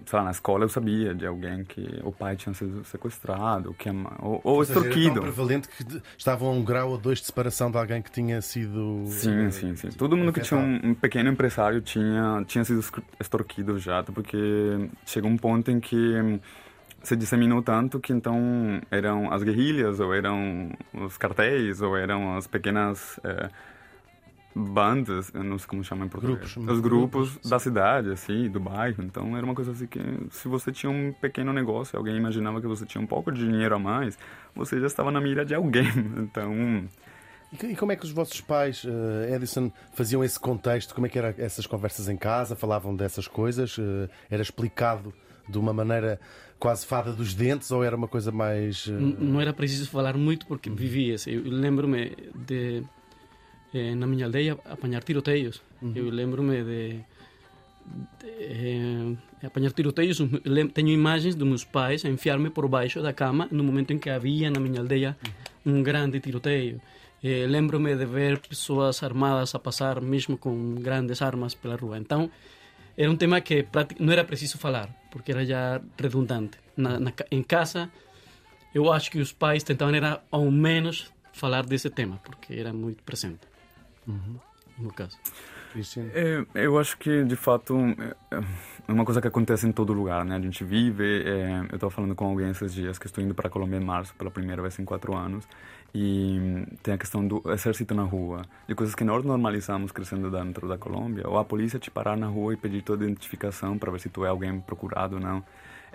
sei 0.05 0.19
lá, 0.19 0.25
na 0.25 0.31
escola 0.31 0.63
eu 0.63 0.69
sabia 0.69 1.13
de 1.15 1.25
alguém 1.25 1.63
que 1.63 1.99
o 2.03 2.11
pai 2.11 2.35
tinha 2.35 2.53
sido 2.53 2.83
sequestrado, 2.85 3.73
que, 3.73 3.89
ou, 3.89 3.95
ou, 4.19 4.41
ou 4.43 4.63
extorquido. 4.63 5.13
Era 5.13 5.21
prevalente 5.21 5.67
que 5.67 6.01
estavam 6.15 6.49
a 6.49 6.51
um 6.51 6.63
grau 6.63 6.91
ou 6.91 6.97
dois 6.99 7.19
de 7.19 7.25
separação 7.25 7.71
de 7.71 7.77
alguém 7.77 8.01
que 8.01 8.11
tinha 8.11 8.39
sido. 8.41 9.03
Sim, 9.07 9.47
uh, 9.47 9.51
sim, 9.51 9.75
sim. 9.75 9.89
Todo 9.89 10.15
mundo 10.15 10.31
que 10.31 10.41
tinha 10.41 10.59
um, 10.59 10.91
um, 10.91 10.93
pequeno 10.93 11.31
empresário 11.31 11.81
tinha, 11.81 12.43
tinha 12.45 12.63
sido 12.63 12.83
extorquido 13.19 13.79
já, 13.79 14.03
porque 14.03 14.37
chegou 15.05 15.31
um 15.31 15.37
ponto 15.37 15.71
em 15.71 15.79
que 15.79 16.39
se 17.03 17.15
disseminou 17.15 17.61
tanto 17.61 17.99
que 17.99 18.13
então 18.13 18.81
eram 18.89 19.31
as 19.31 19.43
guerrilhas, 19.43 19.99
ou 19.99 20.13
eram 20.13 20.71
os 20.93 21.17
cartéis, 21.17 21.81
ou 21.81 21.97
eram 21.97 22.37
as 22.37 22.47
pequenas. 22.47 23.19
Eh, 23.23 23.49
bandas, 24.53 25.31
não 25.31 25.57
sei 25.57 25.67
como 25.67 25.83
chama 25.83 26.05
em 26.05 26.09
português. 26.09 26.53
Grupos. 26.53 26.73
Os 26.73 26.79
grupos, 26.79 27.29
grupos 27.31 27.49
da 27.49 27.59
cidade, 27.59 28.11
assim, 28.11 28.49
do 28.49 28.59
bairro. 28.59 29.03
Então 29.03 29.35
era 29.35 29.45
uma 29.45 29.55
coisa 29.55 29.71
assim 29.71 29.87
que 29.87 29.99
se 30.29 30.47
você 30.47 30.71
tinha 30.71 30.91
um 30.91 31.13
pequeno 31.13 31.53
negócio, 31.53 31.97
alguém 31.97 32.15
imaginava 32.17 32.59
que 32.59 32.67
você 32.67 32.85
tinha 32.85 33.01
um 33.01 33.07
pouco 33.07 33.31
de 33.31 33.39
dinheiro 33.45 33.75
a 33.75 33.79
mais, 33.79 34.17
você 34.55 34.79
já 34.79 34.87
estava 34.87 35.11
na 35.11 35.21
mira 35.21 35.45
de 35.45 35.55
alguém. 35.55 35.87
Então. 36.21 36.87
E 37.69 37.75
como 37.75 37.91
é 37.91 37.95
que 37.95 38.05
os 38.05 38.11
vossos 38.11 38.39
pais, 38.39 38.83
uh, 38.85 39.33
Edison, 39.33 39.71
faziam 39.93 40.23
esse 40.23 40.39
contexto? 40.39 40.93
Como 40.93 41.05
é 41.05 41.09
que 41.09 41.17
eram 41.17 41.33
essas 41.37 41.65
conversas 41.65 42.07
em 42.07 42.15
casa? 42.15 42.55
Falavam 42.55 42.95
dessas 42.95 43.27
coisas? 43.27 43.77
Uh, 43.77 44.09
era 44.29 44.41
explicado 44.41 45.13
de 45.47 45.57
uma 45.57 45.73
maneira 45.73 46.19
quase 46.59 46.85
fada 46.85 47.11
dos 47.11 47.33
dentes 47.33 47.71
ou 47.71 47.83
era 47.83 47.95
uma 47.95 48.07
coisa 48.07 48.31
mais. 48.31 48.85
Uh... 48.87 48.93
Não 49.19 49.41
era 49.41 49.51
preciso 49.51 49.89
falar 49.89 50.15
muito 50.17 50.45
porque 50.45 50.69
vivia-se. 50.69 51.33
Eu 51.33 51.43
lembro-me 51.45 52.15
de 52.35 52.83
eh, 53.73 53.95
na 53.95 54.05
minha 54.05 54.25
aldeia 54.25 54.57
apanhar 54.65 55.03
tiroteios. 55.03 55.61
Uhum. 55.81 55.93
Eu 55.95 56.09
lembro-me 56.09 56.63
de, 56.63 56.99
de 58.19 58.35
eh, 58.35 59.15
apanhar 59.43 59.71
tiroteios. 59.71 60.19
Tenho 60.73 60.89
imagens 60.89 61.35
dos 61.35 61.47
meus 61.47 61.63
pais 61.63 62.05
a 62.05 62.09
enfiar-me 62.09 62.49
por 62.49 62.67
baixo 62.67 63.01
da 63.01 63.13
cama 63.13 63.47
no 63.51 63.63
momento 63.63 63.91
em 63.91 63.97
que 63.97 64.09
havia 64.09 64.51
na 64.51 64.59
minha 64.59 64.81
aldeia 64.81 65.17
uhum. 65.65 65.79
um 65.79 65.83
grande 65.83 66.19
tiroteio. 66.19 66.81
Eh, 67.23 67.45
lembro-me 67.47 67.95
de 67.95 68.05
ver 68.05 68.39
pessoas 68.39 69.01
armadas 69.03 69.55
a 69.55 69.59
passar 69.59 70.01
mesmo 70.01 70.37
com 70.37 70.75
grandes 70.75 71.21
armas 71.21 71.55
pela 71.55 71.75
rua. 71.75 71.97
Então, 71.97 72.29
era 72.97 73.09
um 73.09 73.15
tema 73.15 73.39
que 73.41 73.65
não 73.99 74.11
era 74.11 74.23
preciso 74.23 74.57
falar, 74.57 74.89
porque 75.11 75.31
era 75.31 75.45
já 75.45 75.79
redundante. 75.99 76.57
Na, 76.75 76.99
na, 76.99 77.13
em 77.29 77.43
casa, 77.43 77.91
eu 78.73 78.91
acho 78.91 79.11
que 79.11 79.19
os 79.19 79.31
pais 79.31 79.61
tentavam 79.63 79.93
era 79.93 80.23
ao 80.31 80.49
menos 80.49 81.13
falar 81.33 81.63
desse 81.65 81.89
tema, 81.89 82.19
porque 82.23 82.53
era 82.53 82.73
muito 82.73 83.03
presente. 83.03 83.41
Uhum. 84.07 84.39
No 84.77 84.91
caso. 84.91 85.17
É, 86.13 86.45
eu 86.55 86.77
acho 86.79 86.97
que, 86.97 87.23
de 87.23 87.35
fato, 87.35 87.77
é, 88.31 88.37
é 88.87 88.91
uma 88.91 89.05
coisa 89.05 89.21
que 89.21 89.27
acontece 89.27 89.67
em 89.67 89.71
todo 89.71 89.93
lugar, 89.93 90.25
né? 90.25 90.35
A 90.35 90.39
gente 90.39 90.63
vive... 90.63 91.23
É, 91.23 91.59
eu 91.69 91.75
estava 91.75 91.89
falando 91.89 92.15
com 92.15 92.25
alguém 92.25 92.49
esses 92.49 92.73
dias 92.73 92.97
que 92.97 93.05
estou 93.05 93.23
indo 93.23 93.33
para 93.35 93.47
a 93.47 93.49
Colômbia 93.49 93.77
em 93.77 93.83
março, 93.83 94.13
pela 94.15 94.31
primeira 94.31 94.61
vez 94.61 94.77
em 94.79 94.85
quatro 94.85 95.15
anos, 95.15 95.47
e 95.93 96.65
tem 96.81 96.93
a 96.93 96.97
questão 96.97 97.27
do 97.27 97.41
exército 97.51 97.93
na 97.93 98.03
rua, 98.03 98.43
de 98.67 98.75
coisas 98.75 98.95
que 98.95 99.03
nós 99.03 99.23
normalizamos 99.23 99.91
crescendo 99.91 100.31
dentro 100.31 100.67
da 100.67 100.77
Colômbia, 100.77 101.27
ou 101.27 101.37
a 101.37 101.45
polícia 101.45 101.79
te 101.79 101.91
parar 101.91 102.17
na 102.17 102.27
rua 102.27 102.53
e 102.53 102.57
pedir 102.57 102.81
tua 102.81 102.95
identificação 102.95 103.77
para 103.77 103.91
ver 103.91 103.99
se 103.99 104.09
tu 104.09 104.25
é 104.25 104.29
alguém 104.29 104.59
procurado 104.59 105.15
ou 105.15 105.21
não 105.21 105.43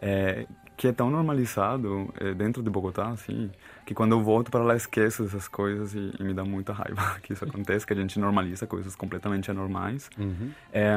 é, 0.00 0.46
que 0.76 0.88
é 0.88 0.92
tão 0.92 1.10
normalizado 1.10 2.12
é, 2.20 2.34
dentro 2.34 2.62
de 2.62 2.68
Bogotá, 2.68 3.08
assim, 3.08 3.50
que 3.84 3.94
quando 3.94 4.12
eu 4.12 4.22
volto 4.22 4.50
para 4.50 4.62
lá 4.62 4.76
esqueço 4.76 5.24
essas 5.24 5.48
coisas 5.48 5.94
e, 5.94 6.12
e 6.18 6.22
me 6.22 6.34
dá 6.34 6.44
muita 6.44 6.72
raiva 6.72 7.18
que 7.22 7.32
isso 7.32 7.44
acontece, 7.44 7.86
que 7.86 7.92
a 7.92 7.96
gente 7.96 8.18
normaliza 8.18 8.66
coisas 8.66 8.94
completamente 8.94 9.50
anormais. 9.50 10.10
Uhum. 10.18 10.50
É, 10.72 10.94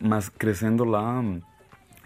mas 0.00 0.28
crescendo 0.28 0.84
lá, 0.84 1.22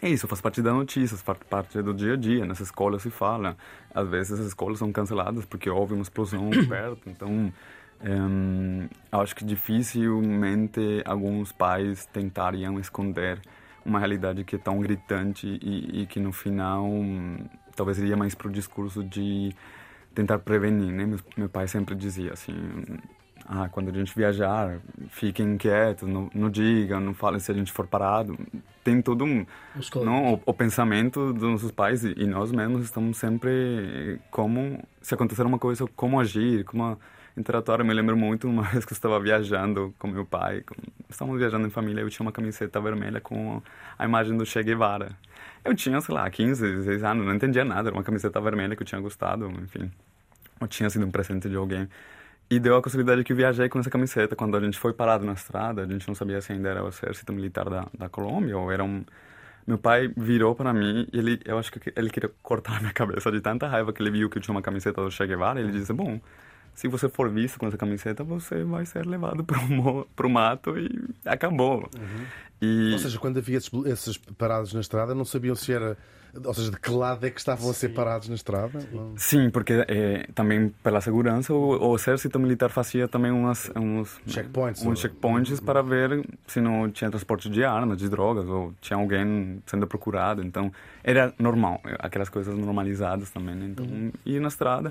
é 0.06 0.10
isso, 0.10 0.28
faz 0.28 0.40
parte 0.40 0.60
da 0.60 0.72
notícia, 0.72 1.16
faz 1.16 1.38
parte 1.48 1.80
do 1.80 1.94
dia 1.94 2.14
a 2.14 2.16
dia. 2.16 2.44
Nessa 2.44 2.62
escola 2.62 2.98
se 2.98 3.10
fala. 3.10 3.56
Às 3.94 4.08
vezes 4.08 4.38
as 4.38 4.46
escolas 4.46 4.78
são 4.78 4.92
canceladas 4.92 5.44
porque 5.44 5.68
houve 5.70 5.94
uma 5.94 6.02
explosão 6.02 6.50
perto. 6.68 7.08
Então, 7.08 7.52
um, 8.02 8.88
acho 9.10 9.34
que 9.34 9.44
dificilmente 9.44 11.02
alguns 11.06 11.52
pais 11.52 12.06
tentariam 12.06 12.78
esconder 12.78 13.40
uma 13.84 13.98
realidade 13.98 14.44
que 14.44 14.56
é 14.56 14.58
tão 14.58 14.78
gritante 14.80 15.46
e, 15.62 16.02
e 16.02 16.06
que 16.06 16.20
no 16.20 16.32
final 16.32 16.86
talvez 17.74 17.98
iria 17.98 18.16
mais 18.16 18.34
para 18.34 18.48
o 18.48 18.50
discurso 18.50 19.02
de 19.02 19.54
tentar 20.14 20.38
prevenir, 20.38 20.92
né? 20.92 21.04
Meu, 21.06 21.18
meu, 21.36 21.48
pai 21.48 21.66
sempre 21.66 21.94
dizia 21.94 22.32
assim, 22.32 22.54
ah, 23.46 23.68
quando 23.70 23.90
a 23.90 23.92
gente 23.92 24.14
viajar, 24.14 24.80
fiquem 25.08 25.56
quietos, 25.58 26.08
não, 26.08 26.30
não 26.34 26.50
digam, 26.50 27.00
não 27.00 27.12
falem 27.12 27.38
se 27.38 27.50
a 27.50 27.54
gente 27.54 27.70
for 27.70 27.86
parado. 27.86 28.38
Tem 28.82 29.00
todo 29.02 29.24
um, 29.24 29.46
não, 30.02 30.34
o, 30.34 30.42
o, 30.46 30.54
pensamento 30.54 31.32
dos 31.32 31.42
nossos 31.42 31.70
pais 31.70 32.04
e, 32.04 32.14
e, 32.16 32.26
nós 32.26 32.52
mesmos 32.52 32.84
estamos 32.84 33.16
sempre 33.16 34.20
como 34.30 34.82
se 35.00 35.14
acontecer 35.14 35.44
uma 35.44 35.58
coisa, 35.58 35.86
como 35.94 36.20
agir, 36.20 36.64
como 36.64 36.98
interatória. 37.36 37.82
Eu 37.82 37.86
me 37.86 37.94
lembro 37.94 38.16
muito 38.16 38.48
uma 38.48 38.62
vez 38.70 38.84
que 38.84 38.92
eu 38.92 38.96
estava 38.96 39.20
viajando 39.20 39.94
com 39.98 40.08
meu 40.08 40.24
pai. 40.24 40.62
Com... 40.62 40.74
Estávamos 41.08 41.38
viajando 41.38 41.66
em 41.66 41.70
família. 41.70 42.00
Eu 42.00 42.10
tinha 42.10 42.24
uma 42.24 42.32
camiseta 42.32 42.80
vermelha 42.80 43.20
com 43.20 43.62
a 43.98 44.04
imagem 44.04 44.36
do 44.36 44.46
Che 44.46 44.62
Guevara. 44.62 45.16
Eu 45.64 45.74
tinha, 45.74 46.00
sei 46.00 46.14
lá, 46.14 46.28
15, 46.28 46.62
16 46.62 47.02
anos, 47.02 47.26
não 47.26 47.34
entendia 47.34 47.64
nada. 47.64 47.88
Era 47.88 47.96
uma 47.96 48.04
camiseta 48.04 48.40
vermelha 48.40 48.76
que 48.76 48.82
eu 48.82 48.86
tinha 48.86 49.00
gostado, 49.00 49.50
enfim. 49.62 49.90
Ou 50.60 50.68
tinha 50.68 50.88
sido 50.90 51.06
um 51.06 51.10
presente 51.10 51.48
de 51.48 51.56
alguém. 51.56 51.88
E 52.50 52.58
deu 52.60 52.76
a 52.76 52.82
possibilidade 52.82 53.24
que 53.24 53.32
eu 53.32 53.36
viajei 53.36 53.68
com 53.68 53.78
essa 53.78 53.90
camiseta. 53.90 54.36
Quando 54.36 54.56
a 54.56 54.60
gente 54.60 54.78
foi 54.78 54.92
parado 54.92 55.24
na 55.24 55.32
estrada, 55.32 55.82
a 55.82 55.86
gente 55.86 56.06
não 56.06 56.14
sabia 56.14 56.40
se 56.40 56.52
ainda 56.52 56.68
era 56.68 56.84
o 56.84 56.88
exército 56.88 57.32
militar 57.32 57.68
da, 57.68 57.86
da 57.96 58.08
Colômbia 58.08 58.56
ou 58.56 58.70
era 58.70 58.84
um. 58.84 59.04
Meu 59.66 59.78
pai 59.78 60.12
virou 60.14 60.54
para 60.54 60.74
mim 60.74 61.08
e 61.10 61.18
ele, 61.18 61.40
eu 61.44 61.58
acho 61.58 61.72
que 61.72 61.90
ele 61.96 62.10
queria 62.10 62.30
cortar 62.42 62.80
minha 62.82 62.92
cabeça 62.92 63.32
de 63.32 63.40
tanta 63.40 63.66
raiva 63.66 63.92
que 63.92 64.02
ele 64.02 64.10
viu 64.10 64.28
que 64.28 64.38
eu 64.38 64.42
tinha 64.42 64.54
uma 64.54 64.60
camiseta 64.62 65.02
do 65.02 65.10
Che 65.10 65.26
Guevara. 65.26 65.58
Ele 65.58 65.72
disse: 65.72 65.92
Bom, 65.92 66.20
se 66.74 66.88
você 66.88 67.08
for 67.08 67.30
visto 67.30 67.58
com 67.58 67.66
essa 67.66 67.78
camiseta, 67.78 68.24
você 68.24 68.64
vai 68.64 68.84
ser 68.84 69.06
levado 69.06 69.44
para 69.44 70.26
o 70.26 70.30
mato 70.30 70.76
e 70.76 70.90
acabou. 71.24 71.88
Uhum. 71.96 72.26
E... 72.60 72.92
Ou 72.92 72.98
seja, 72.98 73.18
quando 73.18 73.38
havia 73.38 73.58
esses 73.58 74.16
parados 74.36 74.74
na 74.74 74.80
estrada, 74.80 75.14
não 75.14 75.24
sabiam 75.24 75.54
se 75.54 75.72
era. 75.72 75.96
Ou 76.44 76.54
seja, 76.54 76.70
de 76.70 76.78
que 76.78 76.90
lado 76.90 77.24
é 77.24 77.30
que 77.30 77.38
estavam 77.38 77.64
Sim. 77.64 77.70
a 77.70 77.74
ser 77.74 77.88
parados 77.90 78.28
na 78.28 78.34
estrada? 78.34 78.80
Sim, 79.16 79.50
porque 79.50 79.84
é, 79.86 80.26
também 80.34 80.74
pela 80.82 81.00
segurança 81.00 81.54
o, 81.54 81.90
o, 81.90 81.94
exército 81.94 82.38
militar 82.38 82.70
fazia 82.70 83.06
também 83.06 83.30
umas, 83.30 83.70
uns 83.76 84.20
checkpoints, 84.26 84.84
uns 84.84 85.00
checkpoints 85.00 85.60
para 85.60 85.82
ver 85.82 86.26
se 86.46 86.60
não 86.60 86.90
tinha 86.90 87.10
transporte 87.10 87.48
de 87.48 87.62
armas, 87.62 87.98
de 87.98 88.08
drogas, 88.08 88.46
ou 88.48 88.74
tinha 88.80 88.98
alguém 88.98 89.62
sendo 89.66 89.86
procurado. 89.86 90.42
Então, 90.42 90.72
era 91.02 91.32
normal, 91.38 91.80
aquelas 91.98 92.28
coisas 92.28 92.56
normalizadas 92.56 93.30
também. 93.30 93.54
Né? 93.54 93.66
Então, 93.66 93.86
uhum. 93.86 94.12
ir 94.26 94.40
na 94.40 94.48
estrada. 94.48 94.90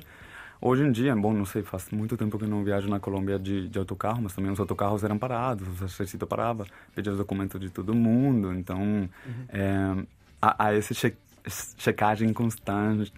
Hoje 0.66 0.82
em 0.82 0.94
dia, 0.94 1.14
bom, 1.14 1.34
não 1.34 1.46
sei, 1.46 1.62
faz 1.62 1.90
muito 1.92 2.16
tempo 2.16 2.40
que 2.40 2.46
não 2.46 2.64
viajo 2.64 2.88
na 2.88 2.98
Colômbia 2.98 3.38
de, 3.38 3.68
de 3.68 3.78
autocarro, 3.78 4.22
mas 4.22 4.34
também 4.34 4.50
os 4.50 4.58
autocarros 4.62 5.04
eram 5.04 5.18
parados, 5.18 5.68
o 5.68 5.84
exército 5.84 6.26
parava, 6.26 6.66
pedia 6.96 7.12
os 7.12 7.18
documentos 7.18 7.60
de 7.60 7.70
todo 7.70 7.94
mundo, 7.94 8.54
então 8.54 8.80
uhum. 8.80 9.10
é, 9.50 10.06
há, 10.42 10.68
há 10.68 10.74
esse 10.74 10.96
che 10.96 11.14
checagem 11.50 12.32
constante 12.32 13.12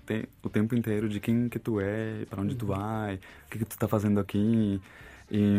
o 0.44 0.50
tempo 0.50 0.76
inteiro 0.76 1.08
de 1.08 1.20
quem 1.20 1.48
que 1.48 1.60
tu 1.60 1.80
é, 1.80 2.26
para 2.30 2.42
onde 2.42 2.54
uhum. 2.54 2.60
tu 2.60 2.66
vai, 2.68 3.16
o 3.16 3.50
que 3.50 3.60
que 3.60 3.66
tu 3.66 3.72
está 3.72 3.88
fazendo 3.88 4.20
aqui. 4.20 4.82
E, 5.30 5.58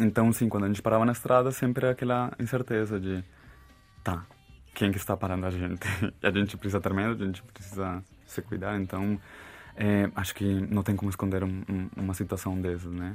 então, 0.00 0.32
sim, 0.32 0.48
quando 0.48 0.64
a 0.64 0.68
gente 0.68 0.82
parava 0.82 1.04
na 1.04 1.12
estrada, 1.12 1.50
sempre 1.50 1.84
era 1.84 1.92
aquela 1.92 2.32
incerteza 2.38 2.98
de, 2.98 3.22
tá, 4.02 4.24
quem 4.74 4.90
que 4.90 4.98
está 4.98 5.16
parando 5.16 5.46
a 5.46 5.50
gente? 5.50 5.80
A 6.22 6.30
gente 6.30 6.56
precisa 6.56 6.80
ter 6.80 6.92
medo, 6.94 7.22
a 7.22 7.26
gente 7.26 7.42
precisa 7.42 8.02
se 8.26 8.40
cuidar, 8.40 8.80
então 8.80 9.20
é, 9.76 10.10
acho 10.14 10.34
que 10.34 10.44
não 10.44 10.82
tem 10.82 10.96
como 10.96 11.10
esconder 11.10 11.44
um, 11.44 11.62
um, 11.68 11.88
uma 11.96 12.14
situação 12.14 12.58
dessas, 12.60 12.92
né? 12.92 13.14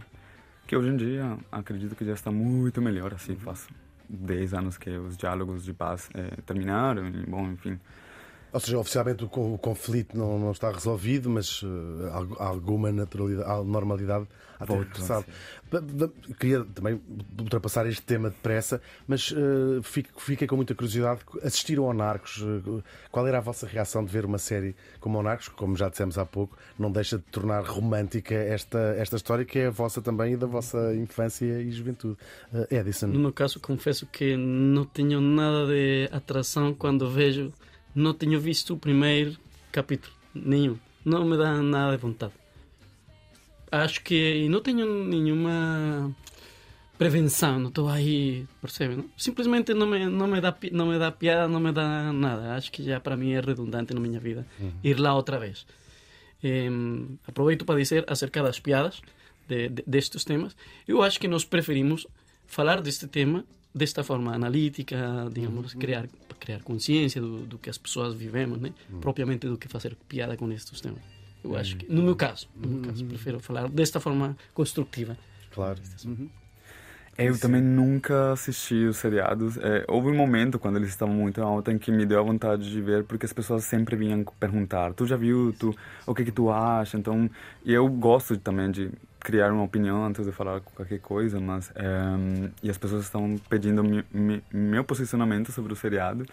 Que 0.68 0.76
hoje 0.76 0.90
em 0.90 0.98
dia 0.98 1.38
acredito 1.52 1.96
que 1.96 2.06
já 2.06 2.14
está 2.14 2.32
muito 2.32 2.82
melhor, 2.82 3.14
assim, 3.14 3.34
uhum. 3.34 3.40
faz 3.40 3.68
10 4.10 4.54
anos 4.54 4.78
que 4.78 4.90
os 4.90 5.18
diálogos 5.18 5.64
de 5.64 5.74
paz 5.74 6.10
é, 6.14 6.42
terminaram, 6.42 7.08
e, 7.08 7.26
bom, 7.26 7.50
enfim, 7.52 7.80
ou 8.58 8.60
seja, 8.60 8.80
oficialmente 8.80 9.24
o, 9.24 9.54
o 9.54 9.58
conflito 9.60 10.18
não, 10.18 10.40
não, 10.40 10.52
está 10.52 10.72
resolvido, 10.72 11.30
mas 11.30 11.62
uh, 11.62 11.68
alguma 12.40 12.92
naturalidade, 12.92 13.64
normalidade 13.66 14.28
há 14.60 14.66
de 14.66 14.72
ter 14.72 14.80
regressado. 14.80 15.26
Queria 16.40 16.66
também 16.66 17.00
ultrapassar 17.40 17.86
este 17.86 18.02
tema 18.02 18.32
depressa, 18.32 18.82
mas 19.08 19.30
uh, 19.32 19.84
fiquei 19.84 20.48
com 20.48 20.56
muita 20.56 20.74
curiosidade. 20.74 21.22
Assistiram 21.44 21.86
ao 21.86 21.94
Narcos? 21.94 22.42
Uh, 22.42 22.84
qual 23.12 23.28
era 23.28 23.38
a 23.38 23.42
vossa 23.42 23.68
reação 23.68 24.04
de 24.04 24.12
ver 24.12 24.26
uma 24.26 24.40
série 24.40 24.76
como 25.00 25.20
o 25.20 25.22
Narcos? 25.22 25.50
Como 25.50 25.76
já 25.76 25.88
dissemos 25.88 26.18
há 26.18 26.26
pouco, 26.26 26.58
não 26.80 26.92
deixa 26.92 27.20
de 27.20 27.26
tornar 27.26 27.64
romântica 27.64 28.34
esta, 28.34 28.80
esta 28.98 29.18
história 29.18 29.46
que 29.46 29.60
é 29.60 29.68
a 29.68 29.72
vossa 29.72 30.02
também 30.02 30.34
e 30.34 30.38
da 30.38 30.48
vossa 30.48 30.96
infância 30.96 31.46
e 31.62 31.72
juventude. 31.72 32.18
Uh, 32.52 32.74
Edison. 32.74 33.06
No 33.06 33.20
meu 33.20 33.34
caso, 33.34 33.60
confesso 33.60 34.08
que 34.08 34.36
não 34.36 34.84
tenho 34.84 35.22
nada 35.22 35.68
de 35.68 36.10
atração 36.12 36.74
quando 36.74 37.08
vejo 37.08 37.54
não 37.98 38.14
tenho 38.14 38.40
visto 38.40 38.76
o 38.76 38.78
primeiro 38.78 39.36
capítulo, 39.72 40.14
nenhum. 40.34 40.78
Não 41.04 41.26
me 41.26 41.36
dá 41.36 41.52
nada 41.64 41.96
de 41.96 42.02
vontade. 42.02 42.34
Acho 43.72 44.04
que 44.04 44.48
não 44.50 44.62
tenho 44.62 44.86
nenhuma 45.06 46.16
prevenção, 46.96 47.60
não 47.60 47.70
estou 47.70 47.90
aí, 47.90 48.46
percebe? 48.62 48.96
Não? 48.96 49.10
Simplesmente 49.18 49.74
não 49.74 49.88
me, 49.88 50.06
não, 50.06 50.28
me 50.28 50.40
dá, 50.40 50.56
não 50.72 50.86
me 50.86 51.00
dá 51.00 51.12
piada, 51.12 51.48
não 51.48 51.60
me 51.60 51.72
dá 51.72 52.14
nada. 52.14 52.54
Acho 52.54 52.72
que 52.72 52.84
já 52.84 53.00
para 53.00 53.18
mim 53.18 53.32
é 53.32 53.40
redundante 53.40 53.96
na 53.96 54.00
minha 54.00 54.20
vida 54.20 54.46
uhum. 54.60 54.72
ir 54.84 55.00
lá 55.00 55.16
outra 55.16 55.40
vez. 55.40 55.66
aproveito 57.28 57.66
para 57.66 57.80
dizer 57.80 58.06
acerca 58.08 58.44
das 58.44 58.60
piadas 58.60 59.02
de, 59.48 59.70
de, 59.70 59.84
destes 59.88 60.24
temas. 60.24 60.56
Eu 60.88 61.02
acho 61.02 61.20
que 61.20 61.28
nós 61.28 61.44
preferimos 61.44 62.06
falar 62.46 62.80
deste 62.80 63.08
tema 63.08 63.44
desta 63.78 64.04
forma 64.04 64.34
analítica, 64.34 65.30
digamos, 65.32 65.74
uhum. 65.74 65.80
criar 65.80 66.10
criar 66.40 66.62
consciência 66.62 67.20
do, 67.20 67.46
do, 67.46 67.58
que 67.58 67.70
as 67.70 67.78
pessoas 67.78 68.14
vivemos, 68.14 68.60
né? 68.60 68.72
Uhum. 68.90 69.00
Propriamente 69.00 69.48
do 69.48 69.58
que 69.58 69.68
fazer 69.68 69.96
piada 70.08 70.38
com 70.38 70.52
estes 70.52 70.80
temas. 70.80 71.02
Eu 71.44 71.56
acho 71.56 71.78
que, 71.78 71.92
no 71.92 72.04
meu 72.04 72.16
caso, 72.16 72.48
no 72.56 72.68
meu 72.68 72.82
caso, 72.82 73.06
prefiro 73.06 73.40
falar 73.40 73.70
desta 73.70 74.00
forma 74.00 74.38
construtiva. 74.54 75.18
Claro. 75.52 75.80
Uhum. 76.06 76.30
Eu 77.18 77.38
também 77.40 77.62
nunca 77.62 78.34
assisti 78.34 78.86
os 78.86 78.98
seriados. 78.98 79.58
É, 79.58 79.84
houve 79.88 80.10
um 80.10 80.16
momento 80.16 80.60
quando 80.60 80.76
eles 80.76 80.90
estavam 80.90 81.16
muito 81.16 81.42
alta 81.42 81.72
em 81.72 81.78
que 81.80 81.92
me 81.92 82.06
deu 82.06 82.20
a 82.20 82.24
vontade 82.24 82.70
de 82.70 82.80
ver, 82.80 83.06
porque 83.06 83.26
as 83.26 83.34
pessoas 83.34 83.64
sempre 83.64 83.96
vinham 83.96 84.24
perguntar: 84.40 84.94
"Tu 84.94 85.06
já 85.08 85.18
viu? 85.18 85.52
Tu, 85.58 85.76
o 86.06 86.14
que 86.14 86.24
que 86.24 86.32
tu 86.32 86.52
acha?" 86.52 86.96
Então, 86.96 87.28
e 87.66 87.74
eu 87.74 87.88
gosto 87.88 88.38
também 88.38 88.70
de 88.70 88.92
criar 89.20 89.52
uma 89.52 89.64
opinião 89.64 90.06
antes 90.06 90.26
de 90.26 90.32
falar 90.32 90.62
qualquer 90.62 91.00
coisa, 91.00 91.40
mas 91.40 91.72
é, 91.76 92.54
e 92.62 92.70
as 92.70 92.78
pessoas 92.78 93.04
estão 93.06 93.36
pedindo 93.50 93.84
mi, 93.84 94.06
mi, 94.14 94.44
meu 94.54 94.84
posicionamento 94.84 95.52
sobre 95.52 95.74
o 95.74 95.76
seriado, 95.76 96.24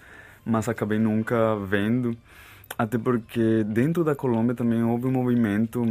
mas 0.44 0.68
acabei 0.68 0.98
nunca 0.98 1.56
vendo, 1.56 2.14
até 2.78 2.98
porque 2.98 3.64
dentro 3.64 4.04
da 4.04 4.14
Colômbia 4.14 4.54
também 4.54 4.82
houve 4.84 5.06
um 5.06 5.12
movimento, 5.12 5.82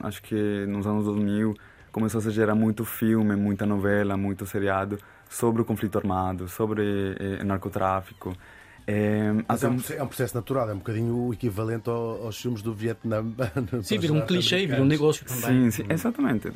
acho 0.00 0.20
que 0.22 0.66
nos 0.66 0.86
anos 0.86 1.04
2000 1.04 1.54
começou 1.94 2.18
a 2.18 2.22
se 2.22 2.30
gerar 2.32 2.56
muito 2.56 2.84
filme, 2.84 3.36
muita 3.36 3.64
novela, 3.64 4.16
muito 4.16 4.44
seriado 4.44 4.98
sobre 5.30 5.62
o 5.62 5.64
conflito 5.64 5.96
armado, 5.96 6.48
sobre 6.48 6.82
eh, 7.20 7.44
narcotráfico. 7.44 8.36
É, 8.84 9.32
Mas 9.48 9.62
é 9.62 9.68
um, 9.68 9.78
é 9.96 10.02
um, 10.02 10.06
processo 10.08 10.34
natural, 10.34 10.68
é 10.68 10.74
um 10.74 10.78
bocadinho 10.78 11.16
o 11.16 11.32
equivalente 11.32 11.88
aos 11.88 12.36
filmes 12.36 12.62
do 12.62 12.74
Vietnã. 12.74 13.24
Sim, 13.82 13.98
vira 13.98 14.12
um 14.12 14.26
clichê, 14.26 14.66
vira 14.66 14.82
um 14.82 14.84
negócio 14.84 15.24
também. 15.24 15.70
Sim, 15.70 15.70
sim 15.70 15.84
exatamente. 15.88 16.52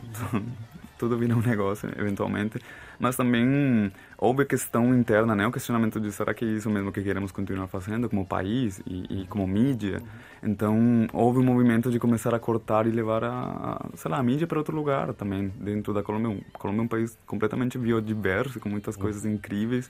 Tudo 0.98 1.16
vira 1.16 1.34
um 1.34 1.40
negócio, 1.40 1.88
eventualmente. 1.96 2.58
Mas 2.98 3.16
também 3.16 3.92
houve 4.16 4.42
a 4.42 4.46
questão 4.46 4.94
interna, 4.94 5.34
né? 5.34 5.46
o 5.46 5.52
questionamento 5.52 6.00
de 6.00 6.10
será 6.10 6.34
que 6.34 6.44
é 6.44 6.48
isso 6.48 6.68
mesmo 6.68 6.90
que 6.90 7.02
queremos 7.02 7.30
continuar 7.30 7.68
fazendo 7.68 8.08
como 8.08 8.26
país 8.26 8.80
e, 8.86 9.22
e 9.22 9.26
como 9.28 9.46
mídia? 9.46 10.02
Então, 10.42 11.06
houve 11.12 11.38
um 11.38 11.44
movimento 11.44 11.90
de 11.90 11.98
começar 11.98 12.34
a 12.34 12.38
cortar 12.38 12.86
e 12.86 12.90
levar 12.90 13.22
a, 13.24 13.88
sei 13.94 14.10
lá, 14.10 14.18
a 14.18 14.22
mídia 14.22 14.46
para 14.46 14.58
outro 14.58 14.74
lugar 14.74 15.14
também, 15.14 15.52
dentro 15.60 15.94
da 15.94 16.02
Colômbia. 16.02 16.44
A 16.52 16.58
Colômbia 16.58 16.82
é 16.82 16.84
um 16.84 16.88
país 16.88 17.16
completamente 17.26 17.78
biodiverso, 17.78 18.58
com 18.58 18.68
muitas 18.68 18.96
coisas 18.96 19.24
incríveis 19.24 19.88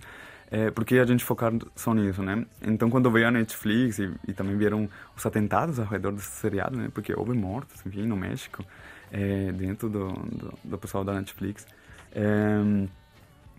é, 0.50 0.70
porque 0.70 0.98
a 0.98 1.04
gente 1.04 1.24
focar 1.24 1.52
só 1.76 1.92
nisso, 1.92 2.22
né? 2.22 2.44
Então, 2.62 2.88
quando 2.88 3.10
veio 3.10 3.28
a 3.28 3.30
Netflix 3.30 3.98
e, 3.98 4.10
e 4.26 4.32
também 4.32 4.56
vieram 4.56 4.88
os 5.14 5.26
atentados 5.26 5.78
ao 5.78 5.86
redor 5.86 6.12
desse 6.12 6.30
seriado, 6.30 6.76
né? 6.76 6.88
Porque 6.92 7.12
houve 7.14 7.34
mortos, 7.34 7.84
enfim, 7.84 8.06
no 8.06 8.16
México, 8.16 8.64
é, 9.12 9.52
dentro 9.52 9.88
do, 9.88 10.12
do, 10.12 10.58
do, 10.64 10.78
pessoal 10.78 11.04
da 11.04 11.14
Netflix. 11.14 11.66
É, 12.12 12.58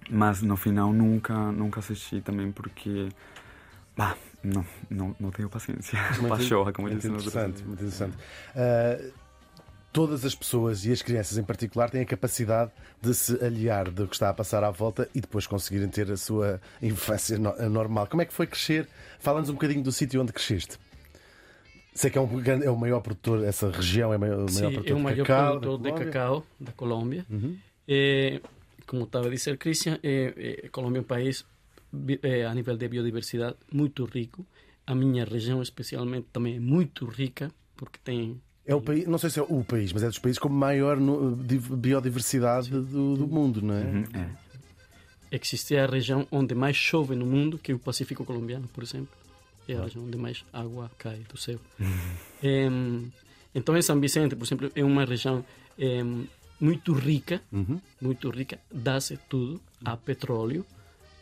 mas, 0.09 0.41
no 0.41 0.57
final, 0.57 0.91
nunca, 0.91 1.51
nunca 1.51 1.79
assisti 1.79 2.21
também, 2.21 2.51
porque... 2.51 3.09
Bah, 3.95 4.15
não, 4.43 4.65
não, 4.89 5.15
não 5.19 5.31
tenho 5.31 5.49
paciência. 5.49 5.99
Pachorra, 6.27 6.71
como 6.71 6.87
muito 6.87 7.01
disse 7.01 7.09
interessante, 7.09 7.63
Muito 7.63 7.83
interessante. 7.83 8.17
Uh, 8.55 9.11
todas 9.91 10.23
as 10.23 10.33
pessoas 10.33 10.85
e 10.85 10.91
as 10.91 11.01
crianças 11.01 11.37
em 11.37 11.43
particular 11.43 11.89
têm 11.89 12.01
a 12.01 12.05
capacidade 12.05 12.71
de 13.01 13.13
se 13.13 13.43
aliar 13.43 13.89
do 13.89 14.07
que 14.07 14.15
está 14.15 14.29
a 14.29 14.33
passar 14.33 14.63
à 14.63 14.71
volta 14.71 15.09
e 15.13 15.21
depois 15.21 15.47
conseguirem 15.47 15.89
ter 15.89 16.11
a 16.11 16.17
sua 16.17 16.61
infância 16.81 17.37
normal. 17.37 18.07
Como 18.07 18.21
é 18.21 18.25
que 18.25 18.33
foi 18.33 18.47
crescer? 18.47 18.87
Fala-nos 19.19 19.49
um 19.49 19.53
bocadinho 19.53 19.83
do 19.83 19.91
sítio 19.91 20.21
onde 20.21 20.31
cresceste. 20.31 20.79
Sei 21.99 22.09
que 22.09 22.17
é, 22.17 22.21
um, 22.21 22.41
é 22.63 22.71
o 22.71 22.77
maior 22.77 23.01
produtor, 23.01 23.43
essa 23.43 23.69
região 23.69 24.13
é 24.13 24.15
o 24.15 24.19
maior, 24.21 24.49
Sim, 24.49 24.71
produtor 24.71 24.87
é 24.87 24.93
o 24.93 24.99
maior 25.01 25.25
cacau, 25.25 25.59
produtor 25.59 25.99
de 25.99 26.05
cacau 26.05 26.45
da 26.57 26.71
Colômbia. 26.71 27.25
Uhum. 27.29 27.57
É, 27.85 28.39
como 28.87 29.03
estava 29.03 29.27
a 29.27 29.29
dizer 29.29 29.57
Christian, 29.57 29.99
é, 30.01 30.61
é, 30.63 30.69
Colômbia 30.69 30.99
é 30.99 31.01
um 31.01 31.03
país 31.03 31.43
é, 32.23 32.45
a 32.45 32.55
nível 32.55 32.77
de 32.77 32.87
biodiversidade 32.87 33.57
muito 33.69 34.05
rico. 34.05 34.45
A 34.87 34.95
minha 34.95 35.25
região 35.25 35.61
especialmente 35.61 36.27
também 36.31 36.55
é 36.55 36.59
muito 36.61 37.05
rica 37.05 37.51
porque 37.75 37.99
tem 38.01 38.41
é 38.65 38.73
o 38.73 38.79
país, 38.79 39.05
não 39.05 39.17
sei 39.17 39.29
se 39.29 39.39
é 39.41 39.43
o 39.43 39.61
país, 39.65 39.91
mas 39.91 40.01
é 40.01 40.07
dos 40.07 40.19
países 40.19 40.39
com 40.39 40.47
maior 40.47 40.97
biodiversidade 40.97 42.69
do, 42.69 43.17
do, 43.17 43.27
mundo, 43.27 43.61
não 43.61 43.75
é? 43.75 43.81
Uhum, 43.83 44.03
é? 44.13 45.35
Existe 45.35 45.75
a 45.75 45.85
região 45.85 46.25
onde 46.31 46.55
mais 46.55 46.77
chove 46.77 47.13
no 47.13 47.25
mundo, 47.25 47.57
que 47.57 47.73
é 47.73 47.75
o 47.75 47.79
Pacífico 47.79 48.23
colombiano, 48.23 48.69
por 48.69 48.85
exemplo. 48.85 49.19
É 49.71 49.75
a 49.75 49.83
região 49.83 50.03
onde 50.05 50.17
mais 50.17 50.43
água 50.51 50.89
cai 50.97 51.19
do 51.31 51.37
céu. 51.37 51.59
é, 52.43 52.67
então, 53.53 53.77
em 53.77 53.81
São 53.81 53.99
Vicente, 53.99 54.35
por 54.35 54.45
exemplo, 54.45 54.71
é 54.75 54.83
uma 54.83 55.05
região 55.05 55.45
muito 56.59 56.91
rica, 56.93 57.41
uhum. 57.51 57.79
muito 58.01 58.29
rica, 58.29 58.59
dá-se 58.71 59.17
tudo. 59.29 59.61
Há 59.85 59.95
petróleo, 59.95 60.65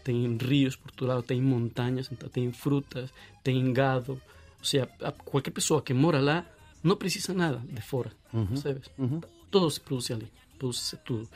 tem 0.04 0.38
rios 0.38 0.76
por 0.76 0.90
todo 0.92 1.10
lado, 1.10 1.22
tem 1.22 1.42
montanhas, 1.42 2.10
então 2.12 2.28
tem 2.30 2.52
frutas, 2.52 3.14
tem 3.44 3.72
gado. 3.74 4.14
Ou 4.58 4.66
seja, 4.66 4.88
qualquer 5.26 5.52
pessoa 5.52 5.82
que 5.82 5.94
mora 5.94 6.20
lá 6.20 6.46
não 6.84 6.96
precisa 6.96 7.34
nada 7.34 7.62
de 7.70 7.82
fora, 7.82 8.12
uhum. 8.34 8.56
sabes? 8.56 8.90
Uhum. 8.98 9.22
Todo 9.52 9.70
se 9.70 9.80
produz 9.80 10.10
ali, 10.12 10.32
produz 10.58 10.96
tudo. 11.06 11.28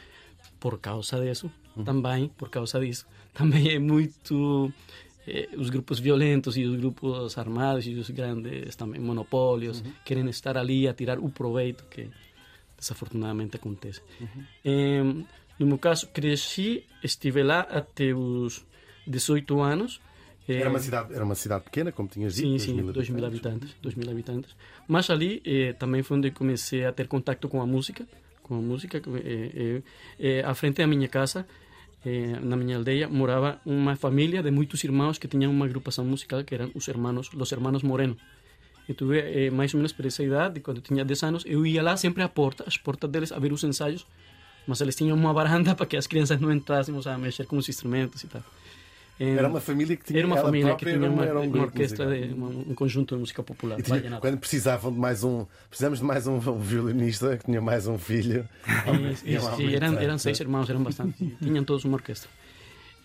Por 0.60 0.80
causa 0.80 1.20
disso, 1.20 1.52
uhum. 1.76 1.84
também, 1.84 2.30
por 2.30 2.50
causa 2.50 2.80
disso, 2.80 3.06
também 3.34 3.70
é 3.70 3.80
muito... 3.80 4.72
Eh, 5.28 5.50
os 5.56 5.70
grupos 5.70 6.00
violentos 6.00 6.58
e 6.58 6.64
os 6.66 6.76
grupos 6.76 7.38
armados 7.38 7.86
e 7.86 7.94
os 7.94 8.10
grandes 8.10 8.76
também 8.76 9.00
monopólios 9.00 9.82
uhum. 9.82 9.94
querem 10.04 10.28
estar 10.30 10.58
ali 10.58 10.88
a 10.88 10.94
tirar 10.94 11.20
o 11.20 11.30
proveito 11.30 11.84
que 11.86 12.10
desafortunadamente 12.78 13.56
acontece. 13.56 14.02
Uhum. 14.66 15.26
no 15.60 15.68
meu 15.68 15.78
caso, 15.78 16.08
cresci, 16.08 16.84
estive 17.04 17.44
lá 17.44 17.62
até 17.62 18.14
os 18.14 18.66
18 19.06 19.62
anos 19.62 20.02
era 20.48 20.70
uma 20.70 20.80
cidade, 20.80 21.14
era 21.14 21.24
uma 21.24 21.36
cidade 21.36 21.64
pequena, 21.64 21.92
como 21.92 22.10
tinhas 22.10 22.36
dito? 22.36 22.48
Sim, 22.48 22.58
sim, 22.58 22.92
2 22.92 23.10
mil 23.10 23.26
habitantes. 23.26 23.76
2 23.82 23.96
mil 23.96 24.10
habitantes. 24.10 24.56
Mas 24.88 25.10
ali 25.10 25.42
eh, 25.46 25.74
também 25.74 26.04
foi 26.04 26.18
onde 26.18 26.32
comecei 26.32 26.86
a 26.86 26.92
ter 26.92 27.08
contato 27.08 27.48
com 27.48 27.62
a 27.62 27.66
música. 27.66 28.08
Com 28.42 28.56
a 28.56 28.62
música. 28.62 29.02
Eh, 29.24 29.82
eh, 30.20 30.44
à 30.44 30.54
frente 30.54 30.78
da 30.78 30.88
minha 30.88 31.08
casa, 31.08 31.46
eh, 32.06 32.40
na 32.42 32.56
minha 32.56 32.78
aldeia, 32.78 33.08
morava 33.08 33.60
uma 33.66 33.96
família 33.96 34.42
de 34.42 34.50
muitos 34.52 34.84
irmãos 34.84 35.18
que 35.18 35.28
tinham 35.28 35.52
uma 35.52 35.66
agrupação 35.66 36.04
musical 36.06 36.44
que 36.44 36.56
eram 36.56 36.72
os 36.74 36.88
hermanos, 36.88 37.30
os 37.34 37.52
hermanos 37.52 37.84
Moreno. 37.84 38.18
Eu 38.90 38.96
tive 38.96 39.20
eh, 39.20 39.50
mais 39.52 39.74
ou 39.74 39.78
menos 39.78 39.94
por 39.94 40.06
essa 40.06 40.24
idade, 40.24 40.60
quando 40.60 40.82
tinha 40.82 41.06
10 41.06 41.24
anos, 41.24 41.44
eu 41.46 41.66
ia 41.66 41.82
lá 41.84 41.96
sempre 41.96 42.24
à 42.24 42.30
porta, 42.30 42.64
às 42.68 42.78
portas 42.78 43.10
deles, 43.10 43.32
a 43.32 43.40
ver 43.40 43.54
os 43.54 43.64
ensaios, 43.64 44.06
mas 44.66 44.82
eles 44.82 44.96
tinham 44.96 45.16
uma 45.16 45.34
varanda 45.34 45.74
para 45.76 45.86
que 45.86 45.96
as 45.96 46.08
crianças 46.08 46.40
não 46.40 46.52
entrássemos 46.52 47.06
a 47.06 47.18
mexer 47.18 47.46
com 47.46 47.58
os 47.58 47.70
instrumentos 47.70 48.24
e 48.24 48.28
tal. 48.28 48.44
Era 49.24 49.48
uma 49.48 49.62
família 49.62 49.96
que 49.96 50.06
tinha 50.06 50.20
era 50.20 50.28
uma 50.28 50.38
família 50.38 50.76
que 50.76 50.86
própria, 50.86 50.94
tinha 50.94 51.06
era 51.06 51.12
um- 51.12 51.14
uma, 51.14 51.42
um 51.42 51.54
uma 51.54 51.64
orquestra, 51.64 52.06
uma- 52.34 52.48
um 52.50 52.74
conjunto 52.76 53.16
de 53.16 53.22
música 53.22 53.44
popular. 53.44 53.80
E 53.80 53.84
tinha- 53.84 54.20
quando 54.20 54.38
precisavam 54.38 54.92
de 54.92 55.00
mais 55.00 55.24
um. 55.24 55.46
Precisamos 55.70 56.00
de 56.00 56.06
mais 56.06 56.28
um, 56.28 56.36
um 56.38 56.60
violinista 56.60 57.38
que 57.38 57.46
tinha 57.46 57.62
mais 57.62 57.88
um 57.88 57.98
filho. 57.98 58.48
E, 59.26 59.32
e, 59.34 59.38
lá 59.38 59.56
sim, 59.56 59.74
eram, 59.76 59.98
eram 60.00 60.18
seis 60.18 60.40
irmãos, 60.40 60.70
eram 60.70 60.84
bastante. 60.84 61.24
e 61.24 61.36
Tinham 61.44 61.64
todos 61.64 61.86
uma 61.86 61.96
orquestra. 61.98 62.30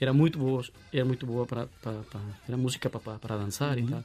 Era 0.00 0.12
muito 0.12 0.38
boa, 0.38 0.62
era 0.92 1.04
muito 1.04 1.24
boa 1.26 1.46
para, 1.46 1.68
para, 1.82 1.92
para 2.10 2.20
era 2.48 2.56
música 2.56 2.88
para, 2.90 3.18
para 3.18 3.36
dançar 3.36 3.76
Uhum. 3.78 3.84
e 3.84 3.88
tal. 3.90 4.04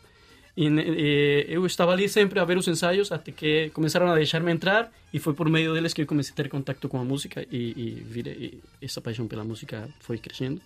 E, 0.58 0.68
e 0.68 1.46
eu 1.48 1.66
estava 1.66 1.94
ali 1.94 2.10
sempre 2.10 2.38
a 2.38 2.44
ver 2.44 2.58
os 2.58 2.68
ensaios 2.68 3.10
até 3.10 3.32
que 3.32 3.70
começaram 3.70 4.08
a 4.12 4.16
deixar-me 4.16 4.52
entrar 4.52 4.92
e 5.14 5.18
foi 5.20 5.34
por 5.34 5.48
meio 5.50 5.74
deles 5.74 5.94
que 5.94 6.02
eu 6.02 6.06
comecei 6.06 6.34
a 6.34 6.36
ter 6.36 6.50
contato 6.50 6.90
com 6.90 7.00
a 7.00 7.06
música 7.06 7.46
e, 7.50 7.58
e, 7.58 8.04
vire- 8.06 8.62
e 8.82 8.86
essa 8.86 9.00
paixão 9.00 9.28
pela 9.28 9.46
música 9.46 9.88
foi 10.02 10.18
crescendo 10.18 10.60
e 10.60 10.62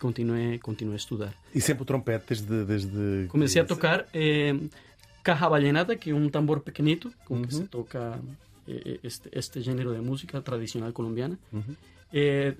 continuei, 0.00 0.58
continuei 0.58 0.94
a 0.94 0.96
estudar. 0.96 1.32
E 1.54 1.60
sempre 1.60 1.82
o 1.82 1.86
trompete 1.86 2.26
desde. 2.28 2.64
desde 2.64 3.26
Comecei 3.28 3.62
a 3.62 3.64
tocar 3.64 4.06
eh, 4.12 4.54
caja 5.22 5.48
vallenata, 5.48 5.94
que 5.96 6.10
é 6.10 6.14
um 6.14 6.28
tambor 6.28 6.60
pequenito 6.60 7.12
com 7.24 7.42
que 7.42 7.54
Uhum. 7.54 7.60
se 7.62 7.68
toca 7.68 8.18
eh, 8.66 8.98
este, 9.04 9.28
este 9.32 9.60
gênero 9.60 9.94
de 9.94 10.00
música 10.00 10.40
tradicional 10.40 10.92
colombiana. 10.92 11.38
Uhum. 11.52 11.76
Eh, 12.12 12.54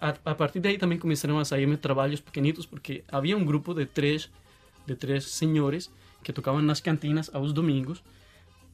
a, 0.00 0.08
a- 0.10 0.34
partir 0.34 0.60
daí 0.60 0.78
também 0.78 0.98
começaram 0.98 1.38
a 1.38 1.44
sair 1.44 1.66
trabalhos 1.76 2.20
pequenitos, 2.20 2.64
porque 2.64 3.04
havia 3.12 3.36
um 3.36 3.44
grupo 3.44 3.74
de 3.74 3.84
três, 3.84 4.30
de 4.86 4.94
três 4.94 5.24
senhores 5.24 5.90
que 6.22 6.32
tocavam 6.32 6.62
nas 6.62 6.80
cantinas 6.80 7.28
aos 7.34 7.52
domingos. 7.52 8.02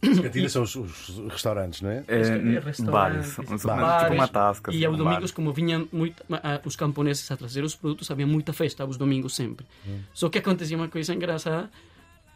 As 0.03 0.19
cantinas 0.21 0.53
são 0.53 0.63
os, 0.63 0.75
os 0.77 1.19
restaurantes, 1.31 1.83
não 1.83 1.91
é? 1.91 2.05
É, 2.09 2.17
restaurantes, 2.59 2.81
bares, 2.81 3.27
são- 3.27 3.59
são 3.59 3.77
bares. 3.77 4.03
tipo 4.05 4.15
uma 4.15 4.29
tasca. 4.29 4.71
E 4.73 4.77
assim, 4.77 4.85
aos 4.87 4.95
um 4.95 4.99
domingos, 4.99 5.31
bar. 5.31 5.37
como 5.37 5.53
vinham 5.53 5.89
muito, 5.93 6.23
ah, 6.33 6.61
os 6.65 6.75
camponeses 6.77 7.31
a 7.31 7.37
trazer 7.37 7.63
os 7.65 7.75
produtos, 7.75 8.11
havia 8.11 8.27
muita 8.27 8.53
festa 8.53 8.83
aos 8.83 8.97
domingos 8.97 9.35
sempre. 9.35 9.67
Só 10.15 10.29
que 10.29 10.39
acontecia 10.39 10.77
uma 10.77 10.89
coisa 10.89 11.13
engraçada, 11.15 11.71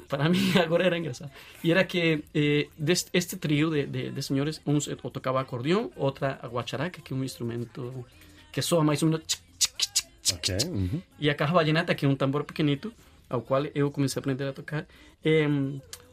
para 0.09 0.29
mim 0.31 0.53
agora 0.62 0.85
era 0.85 0.98
engraçado, 0.98 1.31
e 1.62 1.70
era 1.70 1.83
que 1.85 2.22
eh, 2.35 2.68
deste, 2.79 3.09
este 3.14 3.37
trio 3.38 3.70
de, 3.70 3.87
de, 3.87 4.11
de 4.11 4.22
senhores, 4.22 4.61
uns 4.66 4.87
eh, 4.87 4.94
tocava 4.96 5.40
acordeão, 5.40 5.90
outra 5.96 6.38
a 6.42 6.46
guacharaca, 6.46 7.00
que 7.00 7.14
é 7.14 7.16
um 7.16 7.24
instrumento 7.24 8.05
que 8.53 8.61
soa 8.61 8.85
mais 8.85 9.03
ou 9.03 9.09
menos... 9.09 9.24
tchic, 9.27 9.42
tchic, 9.59 9.77
tchic, 9.94 10.09
tchic, 10.22 10.37
Ok. 10.37 10.57
uhum. 10.70 11.00
e 11.18 11.31
a 11.31 11.35
caja 11.35 11.53
vallenata, 11.55 11.94
que 11.94 12.05
é 12.05 12.09
um 12.09 12.14
tambor 12.14 12.44
pequenito, 12.44 12.92
ao 13.31 13.40
qual 13.40 13.64
eu 13.74 13.90
comecei 13.90 14.18
a 14.18 14.20
aprender 14.20 14.46
a 14.46 14.53
tocar. 14.53 14.87
Eh, 15.24 15.48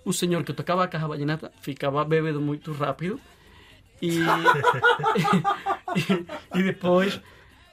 o 0.06 0.12
senhor 0.14 0.44
que 0.44 0.54
tocava 0.54 0.84
a 0.84 0.88
caja 0.88 1.08
vallenata 1.08 1.52
ficava 1.62 2.04
bêbado 2.06 2.42
muito 2.42 2.72
rápido 2.72 3.20
e, 4.02 4.20
e, 5.96 6.60
e 6.60 6.64
depois 6.64 7.20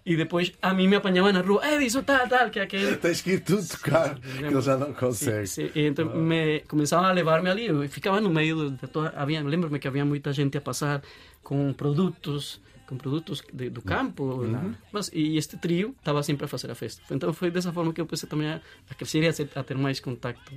e 0.06 0.16
depois 0.16 0.52
a 0.62 0.72
mim 0.72 0.88
me 0.88 0.96
apanhava 0.96 1.30
na 1.32 1.42
rua, 1.42 1.60
Edison, 1.70 2.02
tal, 2.02 2.26
tal, 2.26 2.48
que 2.48 2.58
aquele... 2.58 2.96
Tens 2.96 3.20
que 3.20 3.32
ir 3.32 3.40
tu 3.40 3.58
tocar, 3.68 4.18
que 4.18 4.42
ele 4.42 4.60
já 4.62 4.74
não 4.74 4.94
consegue. 4.94 5.46
Sim, 5.46 5.70
então 5.74 6.06
me 6.16 6.60
começavam 6.60 7.04
a 7.04 7.12
levar-me 7.12 7.50
ali, 7.50 7.66
eu 7.66 7.86
ficava 7.90 8.18
no 8.18 8.30
meio 8.30 8.70
de 8.70 8.86
toda, 8.88 9.10
havia, 9.10 9.42
lembro-me 9.42 9.78
que 9.78 9.86
havia 9.86 10.06
muita 10.06 10.32
gente 10.32 10.56
a 10.56 10.62
passar 10.62 11.02
com 11.42 11.74
produtos, 11.74 12.58
com 12.86 12.96
produtos 12.96 13.42
de, 13.52 13.68
do 13.68 13.82
campo, 13.82 14.46
mas 14.90 15.10
e 15.12 15.36
este 15.36 15.58
trio 15.58 15.94
estava 15.98 16.22
sempre 16.22 16.46
a 16.46 16.48
fazer 16.48 16.70
a 16.70 16.74
festa. 16.74 17.02
Então 17.14 17.30
foi 17.34 17.50
dessa 17.50 17.70
forma 17.70 17.92
que 17.92 18.00
eu 18.00 18.06
comecei 18.06 18.26
também 18.26 18.48
a, 18.48 18.62
a 18.90 18.94
crescer 18.94 19.22
e 19.22 19.28
a, 19.28 19.32
ser- 19.34 19.50
a 19.54 19.62
ter 19.62 19.76
mais 19.76 20.00
contacto 20.00 20.52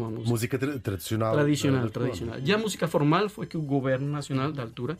música. 0.00 0.28
Música 0.30 0.58
tra- 0.58 0.78
tradicional. 0.78 1.32
Tradicional, 1.34 1.90
tradicional. 1.90 2.38
Já 2.44 2.54
a 2.54 2.58
música 2.58 2.86
formal 2.88 3.28
foi 3.28 3.46
que 3.46 3.56
o 3.56 3.62
governo 3.62 4.08
nacional 4.08 4.52
da 4.52 4.62
altura 4.62 4.98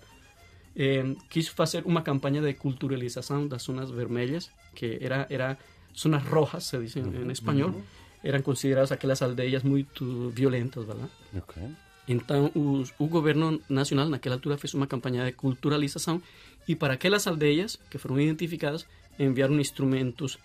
eh, 0.74 1.14
quis 1.28 1.48
fazer 1.48 1.82
uma 1.86 2.02
campanha 2.02 2.40
de 2.42 2.52
culturalização 2.54 3.46
das 3.46 3.62
zonas 3.62 3.90
vermelhas, 3.90 4.50
que 4.74 4.98
era, 5.00 5.26
era 5.30 5.56
zonas 5.96 6.22
rojas, 6.24 6.64
se 6.64 6.78
diz 6.78 6.96
em, 6.96 7.30
espanhol, 7.30 7.74
eram 8.22 8.42
consideradas 8.42 8.92
aquelas 8.92 9.22
aldeias 9.22 9.62
muito 9.62 10.30
violentas, 10.30 10.84
verdade? 10.84 11.10
Ok. 11.36 11.62
Então, 12.08 12.50
os, 12.54 12.92
o 12.98 13.06
governo 13.08 13.60
nacional, 13.68 14.08
naquela 14.08 14.36
altura, 14.36 14.56
fez 14.56 14.74
uma 14.74 14.86
campanha 14.86 15.24
de 15.24 15.32
culturalização 15.32 16.22
e 16.68 16.74
para 16.76 16.94
aquelas 16.94 17.26
aldeias 17.26 17.78
que 17.90 17.98
foram 17.98 18.20
identificadas, 18.20 18.86
enviaram 19.18 19.58
instrumentos 19.58 20.38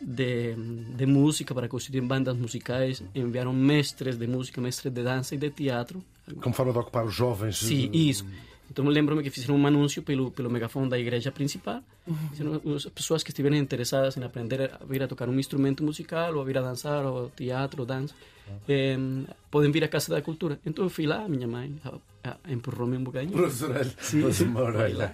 de, 0.00 0.54
de 0.54 1.06
música 1.06 1.54
para 1.54 1.68
constituir 1.68 2.00
bandas 2.02 2.36
musicais, 2.36 3.02
enviaram 3.14 3.52
mestres 3.52 4.16
de 4.16 4.26
música, 4.26 4.60
mestres 4.60 4.92
de 4.92 5.02
dança 5.02 5.34
e 5.34 5.38
de 5.38 5.50
teatro. 5.50 6.02
Como 6.40 6.54
forma 6.54 6.72
de 6.72 6.78
ocupar 6.78 7.04
os 7.04 7.14
jovens. 7.14 7.58
Sim, 7.58 7.90
eh, 7.92 7.96
isso. 7.96 8.24
Então, 8.70 8.84
lembro-me 8.84 9.22
que 9.22 9.30
fizeram 9.30 9.56
um 9.56 9.66
anúncio 9.66 10.00
pelo, 10.00 10.30
pelo 10.30 10.48
megafone 10.48 10.88
da 10.88 10.96
igreja 10.98 11.32
principal. 11.32 11.82
Disseram, 12.30 12.60
as 12.76 12.86
pessoas 12.86 13.22
que 13.24 13.30
estiverem 13.30 13.58
interessadas 13.58 14.16
em 14.16 14.22
aprender 14.22 14.70
a 14.80 14.84
vir 14.84 15.02
a 15.02 15.08
tocar 15.08 15.28
um 15.28 15.38
instrumento 15.38 15.82
musical, 15.82 16.36
ou 16.36 16.40
a 16.40 16.44
vir 16.44 16.56
a 16.56 16.62
dançar, 16.62 17.04
ou 17.04 17.30
teatro, 17.30 17.80
ou 17.80 17.86
dança, 17.86 18.14
eh, 18.68 18.96
podem 19.50 19.70
vir 19.70 19.82
à 19.84 19.88
Casa 19.88 20.14
da 20.14 20.22
Cultura. 20.22 20.58
Então, 20.64 20.84
eu 20.84 20.90
fui 20.90 21.06
lá, 21.06 21.28
minha 21.28 21.46
mãe 21.48 21.74
a- 21.84 22.30
a- 22.30 22.36
empurrou-me 22.52 22.96
um 22.96 23.02
bocadinho. 23.04 23.36
Uma 24.46 24.60
orelha. 24.62 25.12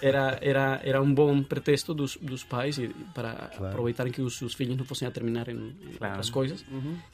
Era, 0.00 0.38
era, 0.42 0.80
era 0.84 1.02
um 1.02 1.12
bom 1.12 1.42
pretexto 1.42 1.92
dos, 1.94 2.16
dos 2.20 2.44
pais 2.44 2.78
e, 2.78 2.88
para 3.14 3.50
aproveitarem 3.58 4.12
que 4.12 4.20
os 4.22 4.36
seus 4.36 4.54
filhos 4.54 4.76
não 4.76 4.84
fossem 4.84 5.06
a 5.08 5.10
terminar 5.10 5.48
em, 5.48 5.54
em 5.56 5.74
Claro. 5.98 6.14
outras 6.14 6.30
coisas. 6.30 6.64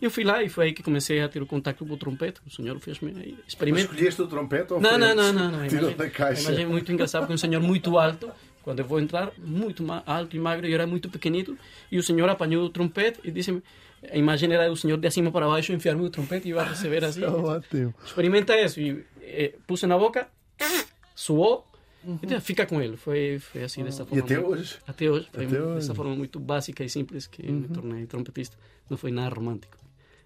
E 0.00 0.04
eu 0.04 0.10
fui 0.10 0.24
lá 0.24 0.42
e 0.42 0.48
foi 0.48 0.66
aí 0.66 0.72
que 0.72 0.82
comecei 0.82 1.20
a 1.20 1.28
ter 1.28 1.42
o 1.42 1.46
contato 1.46 1.84
com 1.84 1.92
o 1.94 1.96
trompete. 1.96 2.40
O 2.46 2.50
senhor 2.50 2.78
fez-me 2.80 3.10
aí, 3.10 3.32
Mas 3.36 3.48
experimento. 3.48 3.92
escolheste 3.92 4.22
o 4.22 4.26
trompete 4.26 4.72
ou 4.72 4.80
Não, 4.80 4.90
foi 4.90 4.98
não, 4.98 5.14
não, 5.14 5.32
não, 5.32 5.50
não. 5.50 5.68
Tirou 5.68 5.94
da 5.94 6.08
caixa. 6.10 6.42
imagem 6.42 6.66
muito 6.66 6.90
engraçado 6.92 7.22
porque 7.22 7.34
um 7.34 7.38
senhor 7.38 7.60
muito 7.62 7.96
alto, 7.98 8.30
quando 8.62 8.80
eu 8.80 8.84
vou 8.84 9.00
entrar, 9.00 9.30
muito 9.38 9.84
alto 10.06 10.36
e 10.36 10.38
magro, 10.38 10.66
e 10.66 10.70
eu 10.70 10.74
era 10.74 10.86
muito 10.86 11.08
pequenito, 11.08 11.56
e 11.90 11.98
o 11.98 12.02
senhor 12.02 12.28
apanhou 12.28 12.64
o 12.64 12.68
trompete 12.68 13.18
e 13.24 13.30
disse-me, 13.30 13.62
a 14.10 14.16
imagem 14.16 14.52
era 14.52 14.70
o 14.70 14.76
senhor 14.76 14.96
de 14.98 15.06
acima 15.06 15.30
para 15.32 15.46
baixo 15.46 15.72
enfiar-me 15.72 16.02
o 16.06 16.10
trompete 16.10 16.48
e 16.48 16.50
eu 16.52 16.60
a 16.60 16.64
receber 16.64 17.04
assim. 17.04 17.22
Ótimo. 17.24 17.94
Experimenta 18.04 18.58
isso. 18.60 18.80
E 18.80 19.04
eh, 19.22 19.54
puse 19.66 19.86
na 19.86 19.98
boca, 19.98 20.28
suou, 21.14 21.66
então 22.22 22.40
fica 22.40 22.64
com 22.66 22.80
ele. 22.80 22.96
Foi, 22.96 23.38
foi 23.38 23.62
assim, 23.62 23.84
dessa 23.84 24.02
E 24.02 24.06
forma. 24.06 24.24
até 24.24 24.34
muito- 24.38 24.50
hoje? 24.52 24.78
Até 24.86 25.10
hoje. 25.10 25.28
Foi 25.32 25.44
Até 25.44 25.54
dessa 25.56 25.66
hoje. 25.68 25.88
Uhum. 25.90 25.94
forma 25.94 26.14
muito 26.16 26.38
básica 26.40 26.82
e 26.84 26.88
simples 26.88 27.26
que 27.26 27.42
me 27.50 27.68
tornei 27.68 28.06
trompetista. 28.06 28.56
Não 28.88 28.96
foi 28.96 29.10
nada 29.10 29.34
romântico. 29.34 29.76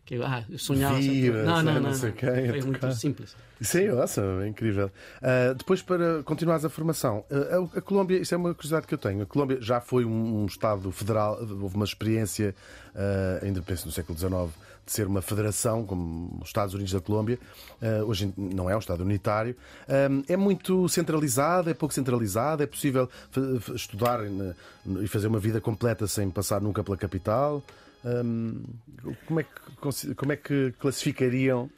Que, 0.05 0.17
ah, 0.23 0.45
eu 0.51 0.59
sonhava 0.59 0.99
trom- 0.99 1.45
Não, 1.45 1.62
não, 1.62 1.75
não 1.75 1.81
não. 1.81 1.95
sei 1.95 2.12
quem, 2.12 2.49
Foi 2.51 2.61
muito 2.62 2.93
simples. 2.93 3.35
Isso 3.59 3.79
é 3.79 3.88
awesome, 3.88 4.45
é 4.45 4.49
incrível. 4.49 4.90
Ah, 5.23 5.55
depois, 5.57 5.81
para 5.81 6.23
continuares 6.25 6.62
a 6.64 6.69
formação, 6.69 7.25
ah, 7.31 7.79
a, 7.79 7.81
Colômbia, 7.81 8.19
isso 8.19 8.35
é 8.35 8.37
uma 8.37 8.53
curiosidade 8.55 8.87
que 8.87 8.93
eu 8.93 8.99
tenho. 8.99 9.23
A 9.23 9.27
Colômbia 9.27 9.59
já 9.62 9.81
foi 9.81 10.05
um, 10.05 10.45
Estado 10.45 10.93
federal, 10.93 11.38
houve 11.40 11.77
uma 11.77 11.87
experiência, 11.87 12.55
ah, 12.95 13.38
ainda 13.43 13.62
penso 13.62 13.87
no 13.87 13.93
século 13.93 14.19
XIX, 14.19 14.51
de 14.85 14.93
ser 14.93 15.07
uma 15.07 15.23
federação, 15.23 15.87
como 15.87 16.38
os 16.43 16.49
Estados 16.49 16.75
Unidos 16.75 16.93
da 16.93 17.01
Colômbia. 17.01 17.38
Hoje 18.07 18.31
não 18.37 18.69
é 18.69 18.77
um 18.77 18.79
Estado 18.79 19.03
unitário. 19.03 19.57
É 20.29 20.37
muito 20.37 20.87
centralizado, 20.90 21.71
é 21.71 21.73
pouco 21.75 21.95
centralizado, 21.95 22.62
é 22.62 22.67
possível 22.67 23.09
estudar 23.75 24.21
e 25.01 25.09
fazer 25.09 25.29
uma 25.29 25.38
vida 25.38 25.59
completa 25.59 26.07
sem 26.07 26.29
passar 26.29 26.61
nunca 26.61 26.85
pela 26.85 26.99
capital. 26.99 27.62
Como, 29.27 29.40
é 29.40 29.45
que, 29.45 30.14
como 30.14 30.33
é 30.33 30.37
que 30.37 30.73
classificariam 30.79 31.71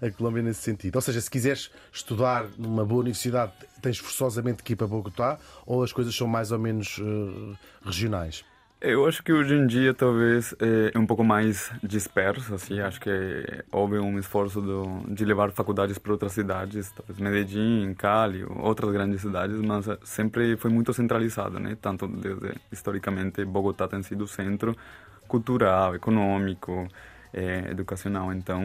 a 0.00 0.10
Colômbia 0.10 0.42
nesse 0.42 0.62
sentido? 0.62 0.96
Ou 0.96 1.02
seja, 1.02 1.20
se 1.20 1.30
quiseres 1.30 1.70
estudar 1.92 2.46
numa 2.56 2.84
boa 2.84 3.00
universidade, 3.00 3.52
tens 3.82 3.98
forçosamente 3.98 4.62
que 4.62 4.72
ir 4.72 4.76
para 4.76 4.86
Bogotá 4.86 5.38
ou 5.66 5.82
as 5.82 5.92
coisas 5.92 6.14
são 6.14 6.26
mais 6.26 6.52
ou 6.52 6.58
menos 6.58 6.98
eh, 7.00 7.56
regionais? 7.84 8.44
Eu 8.80 9.06
acho 9.06 9.24
que 9.24 9.32
hoje 9.32 9.54
em 9.54 9.66
dia 9.66 9.92
talvez 9.92 10.54
é 10.60 10.96
um 10.96 11.04
pouco 11.04 11.24
mais 11.24 11.68
disperso, 11.82 12.54
assim, 12.54 12.78
acho 12.78 13.00
que 13.00 13.10
houve 13.72 13.98
um 13.98 14.20
esforço 14.20 14.60
do, 14.60 15.00
de 15.08 15.24
levar 15.24 15.50
faculdades 15.50 15.98
para 15.98 16.12
outras 16.12 16.30
cidades, 16.30 16.92
talvez 16.92 17.18
Medellín, 17.18 17.92
Cali, 17.94 18.44
outras 18.44 18.92
grandes 18.92 19.22
cidades, 19.22 19.56
mas 19.56 19.88
eh, 19.88 19.98
sempre 20.04 20.56
foi 20.56 20.70
muito 20.70 20.92
centralizado, 20.92 21.58
né? 21.58 21.76
Tanto 21.82 22.06
desde 22.06 22.54
historicamente 22.70 23.44
Bogotá 23.44 23.88
tem 23.88 24.00
sido 24.04 24.22
o 24.22 24.28
centro 24.28 24.76
cultural, 25.28 25.94
econômico, 25.94 26.88
eh, 27.32 27.68
educacional, 27.70 28.32
então 28.32 28.62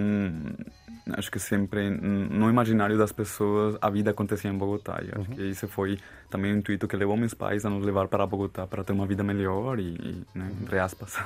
acho 1.12 1.30
que 1.30 1.40
sempre 1.40 1.90
no 1.90 2.50
imaginário 2.50 2.98
das 2.98 3.12
pessoas 3.12 3.78
a 3.82 3.90
vida 3.90 4.12
acontecia 4.12 4.50
em 4.50 4.58
Bogotá. 4.58 5.02
E 5.04 5.20
acho 5.20 5.30
que 5.30 5.42
isso 5.44 5.68
foi 5.68 6.00
também 6.30 6.54
o 6.54 6.58
intuito 6.58 6.88
que 6.88 6.96
levou 6.96 7.18
meus 7.18 7.34
pais 7.34 7.66
a 7.66 7.70
nos 7.70 7.86
levar 7.86 8.08
para 8.08 8.26
Bogotá 8.26 8.66
para 8.66 8.84
ter 8.84 8.94
uma 8.94 9.06
vida 9.06 9.24
melhor 9.24 9.80
e, 9.80 9.96
e 9.96 10.26
né, 10.34 10.50
entre 10.62 10.80
aspas. 10.80 11.18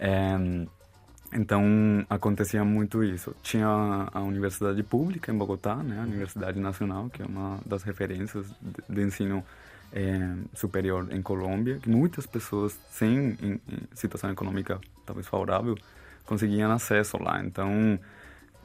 Em, 0.00 0.68
então 1.32 1.62
acontecia 2.10 2.64
muito 2.64 3.02
isso. 3.04 3.34
Tinha 3.42 4.08
a 4.12 4.20
universidade 4.20 4.82
pública 4.82 5.32
em 5.32 5.38
Bogotá, 5.38 5.76
né, 5.76 6.00
a 6.00 6.02
Universidade 6.02 6.58
Nacional, 6.58 7.08
que 7.08 7.22
é 7.22 7.26
uma 7.26 7.60
das 7.64 7.82
referências 7.82 8.46
de, 8.60 8.94
de 8.94 9.02
ensino 9.02 9.44
eh, 9.94 10.36
superior 10.54 11.08
em 11.12 11.22
Colômbia, 11.22 11.78
que 11.80 11.90
muitas 11.90 12.26
pessoas 12.26 12.78
sem 12.90 13.38
em- 13.42 13.60
em 13.68 13.80
situação 13.94 14.30
econômica 14.32 14.80
talvez 15.06 15.28
favorável 15.28 15.76
conseguiam 16.26 16.72
acesso 16.72 17.18
lá. 17.22 17.44
Então 17.44 17.98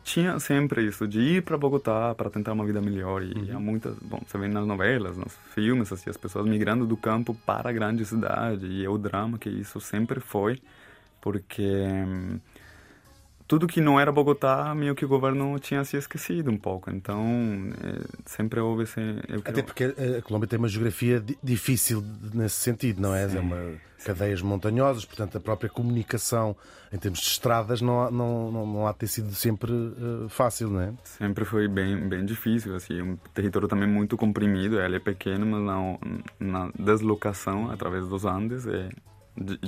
tinha 0.03 0.39
sempre 0.39 0.85
isso 0.87 1.07
de 1.07 1.19
ir 1.19 1.43
para 1.43 1.57
Bogotá 1.57 2.15
para 2.15 2.29
tentar 2.29 2.53
uma 2.53 2.65
vida 2.65 2.81
melhor. 2.81 3.23
E 3.23 3.51
há 3.51 3.59
muitas 3.59 3.95
bom 3.99 4.21
você 4.25 4.37
vê 4.37 4.47
nas 4.47 4.65
novelas 4.67 5.17
nos 5.17 5.35
filmes 5.53 5.91
assim 5.91 6.09
as 6.09 6.17
pessoas 6.17 6.45
migrando 6.47 6.85
do 6.87 6.97
campo 6.97 7.35
para 7.45 7.69
a 7.69 7.73
grande 7.73 8.05
cidade. 8.05 8.65
E 8.67 8.85
é 8.85 8.89
o 8.89 8.97
drama 8.97 9.37
que 9.37 9.49
isso 9.49 9.79
sempre 9.81 10.19
foi 10.19 10.61
porque 11.21 11.63
hum, 11.63 12.39
tudo 13.49 13.65
que 13.65 13.81
não 13.81 13.99
era 13.99 14.11
Bogotá, 14.11 14.75
meio 14.75 14.93
que 14.93 15.03
o 15.03 15.07
governo 15.07 15.57
tinha 15.57 15.83
se 15.83 15.97
esquecido 15.97 16.51
um 16.51 16.57
pouco. 16.57 16.91
Então, 16.91 17.19
é, 17.83 18.19
sempre 18.23 18.59
houve 18.59 18.83
esse. 18.83 19.01
Até 19.43 19.63
porque 19.63 19.85
a 19.85 20.21
Colômbia 20.21 20.47
tem 20.47 20.59
uma 20.59 20.67
geografia 20.67 21.21
difícil 21.41 22.03
nesse 22.31 22.57
sentido, 22.57 23.01
não 23.01 23.15
é? 23.15 23.27
Sim. 23.27 23.37
É 23.37 23.39
uma 23.39 23.89
cadeias 24.05 24.41
montanhosas, 24.41 25.03
portanto, 25.03 25.37
a 25.37 25.41
própria 25.41 25.69
comunicação 25.69 26.55
em 26.93 26.97
termos 26.97 27.19
de 27.19 27.25
estradas 27.25 27.81
não, 27.81 28.09
não, 28.09 28.51
não, 28.51 28.65
não 28.65 28.87
há 28.87 28.91
de 28.91 28.99
ter 28.99 29.07
sido 29.07 29.33
sempre 29.33 29.71
uh, 29.73 30.29
fácil, 30.29 30.69
não 30.69 30.81
é? 30.81 30.93
Sempre 31.03 31.43
foi 31.43 31.67
bem, 31.67 32.07
bem 32.07 32.23
difícil, 32.25 32.75
assim, 32.75 33.01
um 33.01 33.17
território 33.33 33.67
também 33.67 33.89
muito 33.89 34.15
comprimido, 34.15 34.79
ele 34.79 34.95
é 34.95 34.99
pequeno, 34.99 35.45
mas 35.45 35.61
na, 36.39 36.63
na 36.63 36.71
deslocação 36.77 37.69
através 37.69 38.07
dos 38.07 38.25
Andes 38.25 38.65
é 38.67 38.89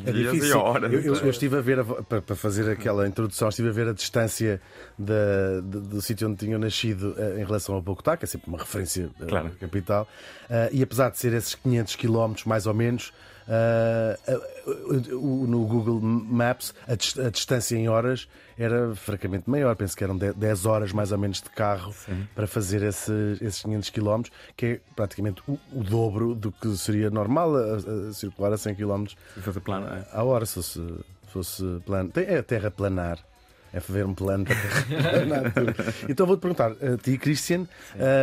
é 0.05 0.12
dias 0.12 0.43
e 0.45 0.51
horas. 0.53 0.91
Eu, 0.91 1.01
eu, 1.01 1.15
eu 1.15 1.29
estive 1.29 1.57
a 1.57 1.62
ver, 1.62 1.79
a, 1.79 1.84
para, 1.84 2.21
para, 2.21 2.36
fazer 2.36 2.69
aquela 2.69 3.07
introdução, 3.07 3.49
estive 3.49 3.69
a 3.69 3.71
ver 3.71 3.88
a 3.88 3.93
distância 3.93 4.62
da, 4.97 5.62
do, 5.63 5.81
do 5.81 6.01
sítio 6.01 6.27
onde 6.27 6.38
tinham 6.38 6.60
nascido 6.60 7.15
uh, 7.17 7.39
em 7.39 7.45
relação 7.45 7.77
a 7.77 7.81
Bogotá, 7.81 8.17
que 8.17 8.25
é 8.25 8.27
sempre 8.27 8.49
uma 8.49 8.57
referência 8.57 9.10
uh, 9.19 9.25
claro. 9.25 9.51
capital, 9.60 10.07
uh, 10.49 10.69
e 10.71 10.84
apesar 10.84 11.10
de 11.10 11.17
ser 11.17 11.34
esses 11.34 11.55
500 11.55 11.95
quilómetros 11.95 12.45
mais 12.45 12.67
ou 12.67 12.73
menos, 12.73 13.13
uh, 13.47 15.47
no 15.47 15.65
Google 15.65 15.99
Maps 16.01 16.73
a, 16.88 16.93
a, 16.93 17.30
distância 17.30 17.75
em 17.75 17.88
horas 17.88 18.27
era 18.58 18.93
francamente 18.95 19.49
maior. 19.49 19.75
Penso 19.75 19.95
que 19.95 20.04
eram 20.04 20.17
10 20.17 20.65
horas 20.65 20.91
mais 20.91 21.12
ou 21.12 21.17
menos 21.17 21.41
de 21.41 21.49
carro 21.49 21.93
Sim. 21.93 22.27
para 22.36 22.47
fazer 22.47 22.84
esse, 22.84 23.38
esses 23.41 23.62
500 23.62 23.89
km, 23.89 24.21
que 24.56 24.65
é 24.65 24.80
praticamente 24.95 25.41
o, 25.47 25.58
o 25.73 25.84
dobro 25.84 26.36
do 26.36 26.51
que 26.51 26.75
seria 26.77 27.10
normal 27.10 27.56
a, 27.56 28.10
a 28.10 28.13
circular 28.13 28.54
a 28.54 28.58
100 28.58 28.75
km 28.75 29.06
se 29.34 29.41
fosse 29.41 29.60
plano, 29.60 29.88
é. 29.88 30.06
à 30.12 30.23
hora, 30.23 30.45
se 30.45 30.56
fosse, 30.56 30.95
fosse 31.27 31.63
plano. 31.86 32.12
É 32.15 32.41
terra 32.41 32.69
planar 32.69 33.19
é 33.73 33.79
fazer 33.79 34.05
um 34.05 34.13
plano 34.13 34.45
para 34.45 34.55
Então 36.10 36.25
vou-te 36.25 36.41
perguntar 36.41 36.71
a 36.71 36.97
ti, 36.97 37.17
Christian, 37.17 37.65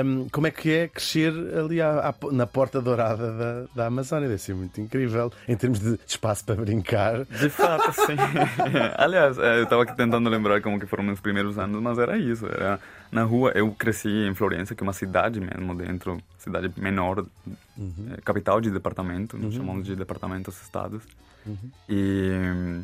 um, 0.05 0.29
como 0.31 0.47
é 0.47 0.51
que 0.51 0.71
é 0.71 0.89
crescer 0.89 1.33
ali 1.57 1.81
à, 1.81 2.11
à, 2.11 2.33
na 2.33 2.47
porta 2.47 2.81
dourada 2.81 3.33
da, 3.33 3.65
da 3.75 3.87
Amazónia? 3.87 4.29
Deve 4.29 4.41
ser 4.41 4.55
muito 4.55 4.81
incrível 4.81 5.33
em 5.47 5.57
termos 5.57 5.81
de 5.81 5.99
espaço 6.07 6.45
para 6.45 6.57
brincar. 6.57 7.25
De 7.25 7.49
fato, 7.49 7.93
sim. 7.93 8.17
Aliás, 8.97 9.39
é, 9.39 9.59
eu 9.59 9.65
estava 9.65 9.83
aqui 9.83 9.97
tentando 9.97 10.29
lembrar 10.29 10.61
como 10.61 10.79
que 10.79 10.87
foram 10.87 11.05
meus 11.05 11.21
primeiros 11.21 11.59
anos, 11.59 11.81
mas 11.81 11.99
era 11.99 12.19
isso. 12.19 12.47
Era 12.47 12.79
na 13.11 13.23
rua, 13.23 13.53
eu 13.55 13.71
cresci 13.73 14.09
em 14.09 14.35
Florença, 14.35 14.75
que 14.75 14.83
é 14.83 14.85
uma 14.85 14.93
cidade 14.93 15.41
mesmo 15.41 15.75
dentro, 15.75 16.19
cidade 16.39 16.71
menor, 16.77 17.25
uhum. 17.77 17.93
É, 18.13 18.21
capital 18.21 18.61
de 18.61 18.71
departamento, 18.71 19.37
uhum. 19.37 19.51
chamamos 19.51 19.87
de 19.87 19.97
departamentos 19.97 20.61
estados. 20.63 21.03
Uhum. 21.47 21.71
E 21.89 22.83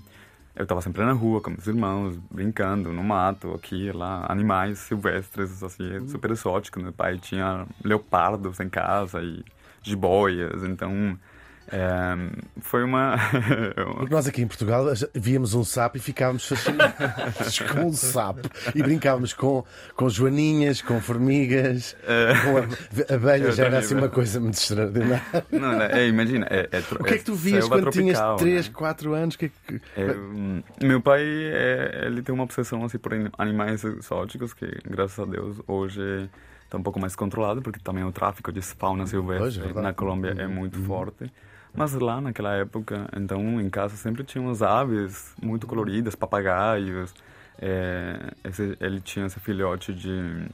eu 0.56 0.62
estava 0.62 0.80
sempre 0.80 1.04
na 1.04 1.12
rua 1.12 1.40
com 1.40 1.50
meus 1.50 1.66
irmãos, 1.66 2.16
brincando 2.30 2.92
no 2.92 3.02
mato, 3.02 3.52
aqui 3.54 3.90
lá, 3.90 4.24
animais 4.28 4.78
silvestres, 4.78 5.62
assim, 5.62 5.98
uhum. 5.98 6.08
super 6.08 6.30
exóticos. 6.30 6.82
Meu 6.82 6.92
pai 6.92 7.18
tinha 7.18 7.66
leopardos 7.82 8.60
em 8.60 8.68
casa 8.68 9.20
e 9.20 9.44
jiboias, 9.82 10.62
então 10.62 11.18
é, 11.68 12.16
foi 12.60 12.84
uma. 12.84 13.16
Porque 13.96 14.14
nós 14.14 14.26
aqui 14.26 14.42
em 14.42 14.46
Portugal 14.46 14.86
víamos 15.14 15.54
um 15.54 15.64
sapo 15.64 15.96
e 15.96 16.00
ficávamos 16.00 16.46
fascinados 16.46 17.58
com 17.72 17.86
um 17.86 17.92
sapo 17.92 18.48
e 18.74 18.82
brincávamos 18.82 19.32
com, 19.32 19.64
com 19.94 20.08
joaninhas, 20.08 20.82
com 20.82 21.00
formigas, 21.00 21.96
é... 22.06 22.34
com 22.44 23.14
abelhas, 23.14 23.58
era 23.58 23.78
assim 23.78 23.94
uma 23.94 24.08
coisa 24.08 24.38
muito 24.40 24.54
extraordinária. 24.54 25.22
Não, 25.50 25.72
não 25.72 25.82
é, 25.82 26.06
imagina. 26.06 26.46
É, 26.50 26.68
é, 26.70 26.78
o 26.98 27.04
que 27.04 27.14
é 27.14 27.18
que 27.18 27.24
tu 27.24 27.34
vias 27.34 27.66
quando 27.66 27.90
tropical, 27.90 28.36
tinhas 28.36 28.66
3, 28.66 28.68
né? 28.68 28.74
4 28.74 29.14
anos? 29.14 29.36
Que, 29.36 29.48
que... 29.48 29.80
É, 29.96 30.84
meu 30.84 31.00
pai 31.00 31.22
ele 31.22 32.22
tem 32.22 32.34
uma 32.34 32.44
obsessão 32.44 32.84
assim, 32.84 32.98
por 32.98 33.12
animais 33.38 33.84
exóticos 33.84 34.52
que, 34.52 34.66
graças 34.84 35.18
a 35.18 35.24
Deus, 35.24 35.60
hoje 35.66 36.28
está 36.64 36.78
um 36.78 36.82
pouco 36.82 37.00
mais 37.00 37.14
controlado, 37.16 37.62
porque 37.62 37.78
também 37.78 38.04
o 38.04 38.12
tráfico 38.12 38.52
de 38.52 38.60
fauna 38.60 39.06
silvestre 39.06 39.72
na 39.74 39.92
Colômbia 39.92 40.34
é 40.38 40.46
muito 40.46 40.78
uhum. 40.78 40.84
forte. 40.84 41.30
Mas 41.76 41.92
lá 41.94 42.20
naquela 42.20 42.54
época, 42.54 43.08
então 43.16 43.60
em 43.60 43.68
casa 43.68 43.96
sempre 43.96 44.22
tinha 44.22 44.40
umas 44.40 44.62
aves 44.62 45.34
muito 45.42 45.66
coloridas, 45.66 46.14
papagaios. 46.14 47.12
É, 47.58 48.32
esse, 48.44 48.76
ele 48.80 49.00
tinha 49.00 49.26
esse 49.26 49.40
filhote 49.40 49.92
de, 49.92 50.46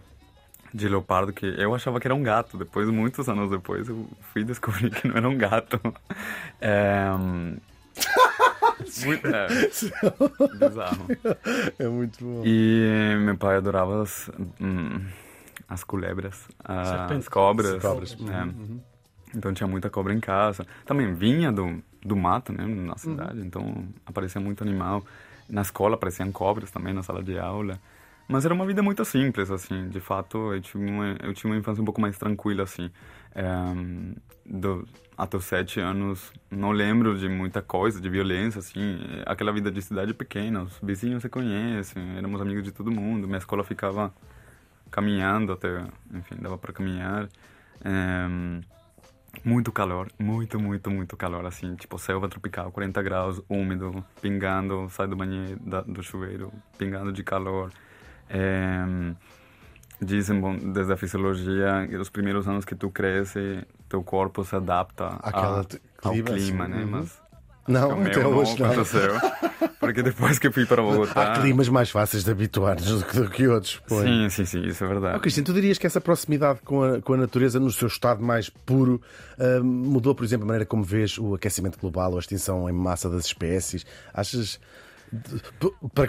de 0.72 0.88
leopardo 0.88 1.32
que 1.32 1.44
eu 1.44 1.74
achava 1.74 2.00
que 2.00 2.06
era 2.06 2.14
um 2.14 2.22
gato. 2.22 2.56
Depois, 2.56 2.88
muitos 2.88 3.28
anos 3.28 3.50
depois, 3.50 3.88
eu 3.88 4.08
fui 4.32 4.44
descobrir 4.44 4.90
que 4.90 5.06
não 5.06 5.16
era 5.16 5.28
um 5.28 5.36
gato. 5.36 5.78
É, 6.62 7.08
muito, 9.04 9.26
é, 9.26 9.46
bizarro. 10.58 11.06
É 11.78 11.88
muito 11.88 12.22
bom. 12.22 12.42
E 12.44 13.16
meu 13.18 13.36
pai 13.38 13.56
adorava 13.56 14.02
as, 14.02 14.30
hum, 14.60 15.06
as 15.66 15.82
culebras, 15.82 16.46
as 16.62 17.28
cobras. 17.28 17.74
As 17.76 17.82
cobras. 17.82 18.12
É. 18.12 18.42
Uhum. 18.42 18.80
Então 19.34 19.52
tinha 19.52 19.66
muita 19.66 19.88
cobra 19.90 20.12
em 20.12 20.20
casa. 20.20 20.66
Também 20.84 21.14
vinha 21.14 21.52
do, 21.52 21.82
do 22.04 22.16
mato, 22.16 22.52
né, 22.52 22.64
na 22.66 22.96
cidade, 22.96 23.40
uhum. 23.40 23.46
então 23.46 23.88
aparecia 24.06 24.40
muito 24.40 24.62
animal. 24.62 25.04
Na 25.48 25.62
escola 25.62 25.94
apareciam 25.94 26.30
cobras 26.30 26.70
também, 26.70 26.94
na 26.94 27.02
sala 27.02 27.22
de 27.22 27.38
aula. 27.38 27.78
Mas 28.30 28.44
era 28.44 28.54
uma 28.54 28.64
vida 28.64 28.80
muito 28.80 29.04
simples, 29.04 29.50
assim. 29.50 29.88
De 29.88 29.98
fato, 29.98 30.54
eu 30.54 30.60
tive 30.60 30.88
uma, 30.88 31.16
eu 31.20 31.34
tive 31.34 31.48
uma 31.48 31.56
infância 31.56 31.82
um 31.82 31.84
pouco 31.84 32.00
mais 32.00 32.16
tranquila, 32.16 32.62
assim. 32.62 32.88
É, 33.34 33.44
do, 34.46 34.86
até 35.18 35.36
os 35.36 35.44
sete 35.44 35.80
anos, 35.80 36.32
não 36.48 36.70
lembro 36.70 37.18
de 37.18 37.28
muita 37.28 37.60
coisa, 37.60 38.00
de 38.00 38.08
violência, 38.08 38.60
assim. 38.60 39.00
Aquela 39.26 39.52
vida 39.52 39.68
de 39.68 39.82
cidade 39.82 40.14
pequena, 40.14 40.62
os 40.62 40.78
vizinhos 40.80 41.22
se 41.22 41.28
conhecem, 41.28 42.16
éramos 42.16 42.40
amigos 42.40 42.62
de 42.62 42.70
todo 42.70 42.88
mundo. 42.88 43.26
Minha 43.26 43.38
escola 43.38 43.64
ficava 43.64 44.14
caminhando 44.92 45.52
até, 45.52 45.84
enfim, 46.14 46.36
dava 46.40 46.56
para 46.56 46.72
caminhar. 46.72 47.28
É, 47.84 48.28
muito 49.44 49.72
calor, 49.72 50.10
muito, 50.18 50.58
muito, 50.58 50.90
muito 50.90 51.16
calor, 51.16 51.46
assim, 51.46 51.74
tipo 51.76 51.98
selva 51.98 52.28
tropical, 52.28 52.70
40 52.70 53.02
graus, 53.02 53.42
úmido, 53.48 54.04
pingando, 54.20 54.88
sai 54.90 55.06
do 55.06 55.16
banheiro, 55.16 55.58
da, 55.60 55.80
do 55.82 56.02
chuveiro, 56.02 56.52
pingando 56.76 57.12
de 57.12 57.22
calor. 57.22 57.72
É, 58.28 58.84
dizem, 60.00 60.40
bom, 60.40 60.56
desde 60.56 60.92
a 60.92 60.96
fisiologia, 60.96 61.88
os 62.00 62.10
primeiros 62.10 62.46
anos 62.48 62.64
que 62.64 62.74
tu 62.74 62.90
cresce, 62.90 63.66
teu 63.88 64.02
corpo 64.02 64.44
se 64.44 64.56
adapta 64.56 65.18
a, 65.22 65.62
ao 66.02 66.12
clima, 66.24 66.68
né? 66.68 66.84
Uhum. 66.84 66.90
Mas 66.90 67.20
não, 67.66 68.02
até 68.02 68.26
hoje 68.26 68.60
não. 68.60 68.70
Aconteceu, 68.70 69.14
porque 69.78 70.02
depois 70.02 70.38
que 70.38 70.46
eu 70.46 70.52
fui 70.52 70.66
para 70.66 70.82
Bogotá... 70.82 71.32
Há 71.32 71.40
climas 71.40 71.68
mais 71.68 71.90
fáceis 71.90 72.24
de 72.24 72.30
habituar-nos 72.30 73.02
do 73.02 73.30
que 73.30 73.46
outros. 73.46 73.80
Põe. 73.86 74.06
Sim, 74.06 74.28
sim, 74.30 74.44
sim, 74.44 74.66
isso 74.66 74.84
é 74.84 74.88
verdade. 74.88 75.16
Oh, 75.16 75.20
Cristian, 75.20 75.44
tu 75.44 75.52
dirias 75.52 75.78
que 75.78 75.86
essa 75.86 76.00
proximidade 76.00 76.60
com 76.64 76.82
a, 76.82 77.00
com 77.00 77.14
a 77.14 77.16
natureza, 77.16 77.60
no 77.60 77.70
seu 77.70 77.88
estado 77.88 78.22
mais 78.22 78.48
puro, 78.48 79.00
uh, 79.38 79.64
mudou, 79.64 80.14
por 80.14 80.24
exemplo, 80.24 80.44
a 80.44 80.46
maneira 80.46 80.66
como 80.66 80.82
vês 80.82 81.18
o 81.18 81.34
aquecimento 81.34 81.78
global 81.78 82.10
ou 82.10 82.16
a 82.16 82.20
extinção 82.20 82.68
em 82.68 82.72
massa 82.72 83.08
das 83.08 83.26
espécies? 83.26 83.86
Achas 84.12 84.60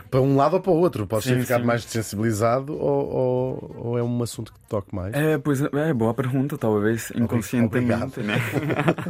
para, 0.10 0.22
um 0.22 0.36
lado 0.36 0.56
ou 0.56 0.62
para 0.62 0.72
o 0.72 0.76
outro. 0.76 1.08
Podes 1.08 1.26
sim, 1.26 1.36
ter 1.36 1.42
ficado 1.42 1.62
sim. 1.62 1.68
mais 1.68 1.84
sensibilizado 1.84 2.74
ou, 2.74 3.10
ou, 3.10 3.76
ou, 3.78 3.98
é 3.98 4.04
um 4.04 4.24
assunto 4.24 4.54
que 4.54 4.60
te 4.60 4.68
toque 4.68 4.94
mais? 4.96 5.14
É, 5.14 5.38
pois 5.38 5.62
é, 5.62 5.94
boa 5.94 6.14
pergunta, 6.14 6.58
talvez 6.58 7.12
inconscientemente, 7.16 8.20
né? 8.22 8.36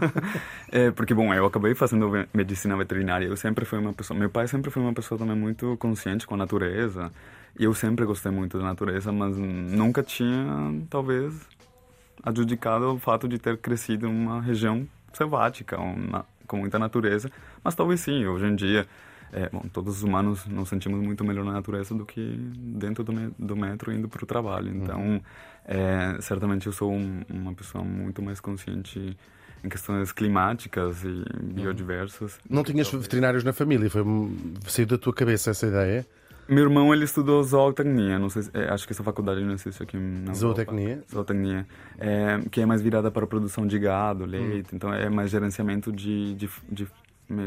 é, 0.72 0.92
porque, 0.92 1.14
bom, 1.14 1.34
eu 1.34 1.46
acabei 1.46 1.76
fazendo 1.76 2.10
medicina 2.34 2.78
veterinária. 2.78 3.26
Eu 3.26 3.36
sempre 3.36 3.66
fui 3.66 3.80
uma 3.80 3.94
pessoa. 3.94 4.18
Meu 4.18 4.30
pai 4.30 4.48
sempre 4.48 4.72
foi 4.72 4.82
uma 4.82 4.94
pessoa 4.94 5.20
também 5.20 5.36
muito 5.36 5.76
consciente 5.78 6.26
com 6.26 6.36
a 6.36 6.38
natureza. 6.38 7.12
E 7.60 7.66
eu 7.66 7.74
sempre 7.74 8.06
gostei 8.06 8.32
muito 8.32 8.58
da 8.58 8.64
natureza, 8.64 9.12
mas 9.12 9.38
nunca 9.38 10.02
tinha, 10.02 10.46
talvez, 10.90 11.34
adjudicado 12.24 12.94
o 12.94 12.98
fato 12.98 13.28
de 13.28 13.38
ter 13.38 13.58
crescido 13.58 14.08
em 14.08 14.10
uma 14.10 14.42
região 14.42 14.88
selvática, 15.12 15.78
uma, 15.78 16.26
com 16.48 16.58
muita 16.58 16.80
natureza. 16.80 17.30
Mas 17.62 17.76
talvez 17.76 18.00
sim, 18.00 18.26
hoje 18.26 18.46
em 18.46 18.56
dia 18.56 18.88
é, 19.34 19.50
bom, 19.50 19.64
todos 19.72 19.98
os 19.98 20.04
humanos 20.04 20.46
nos 20.46 20.70
sentimos 20.70 21.00
muito 21.00 21.24
melhor 21.24 21.46
na 21.46 21.54
natureza 21.54 21.96
do 21.96 22.06
que 22.06 22.36
dentro 22.58 23.04
do, 23.04 23.14
me, 23.14 23.34
do 23.38 23.56
metro 23.56 23.92
indo 23.92 24.10
para 24.10 24.24
o 24.24 24.28
trabalho. 24.28 24.72
Uhum. 24.72 24.84
Então, 24.84 25.22
é, 25.66 26.18
certamente 26.20 26.68
eu 26.68 26.74
sou 26.74 26.92
um, 26.92 27.22
uma 27.30 27.54
pessoa 27.54 27.84
muito 27.84 28.22
mais 28.22 28.40
consciente 28.40 29.18
em 29.64 29.70
questões 29.70 30.12
climáticas 30.12 31.04
e 31.04 31.08
uhum. 31.08 31.54
biodiversas. 31.54 32.40
Não 32.50 32.64
tinhas 32.64 32.90
veterinários 32.92 33.44
na 33.44 33.54
família? 33.54 33.90
Foi 33.90 34.04
saiu 34.68 34.88
da 34.88 34.98
tua 34.98 35.14
cabeça 35.14 35.52
essa 35.52 35.68
ideia? 35.68 36.06
Meu 36.50 36.64
irmão 36.64 36.94
ele 36.94 37.06
estudou 37.06 37.42
zootecnia, 37.42 38.20
não 38.20 38.30
sei, 38.30 38.44
é, 38.54 38.68
acho 38.74 38.86
que 38.86 38.92
essa 38.92 39.04
faculdade 39.04 39.42
não 39.42 39.54
existe 39.54 39.82
aqui 39.82 39.96
na 39.96 40.34
Zootecnia? 40.34 41.02
Zootecnia, 41.10 41.66
é, 41.98 42.42
que 42.52 42.60
é 42.60 42.66
mais 42.66 42.82
virada 42.82 43.10
para 43.10 43.24
a 43.24 43.28
produção 43.28 43.66
de 43.66 43.80
gado, 43.80 44.26
leite, 44.26 44.72
uhum. 44.72 44.76
então 44.76 44.94
é 44.94 45.10
mais 45.10 45.30
gerenciamento 45.30 45.94
de, 45.94 46.34
de, 46.34 46.50
de 46.70 46.88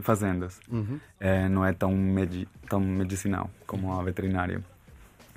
fazendas. 0.02 0.60
Uhum. 0.70 0.98
É, 1.18 1.48
não 1.48 1.64
é 1.64 1.72
tão, 1.72 1.92
medi 1.92 2.48
tão 2.68 2.80
medicinal 2.80 3.50
como 3.66 3.92
a 3.92 4.02
veterinária. 4.02 4.62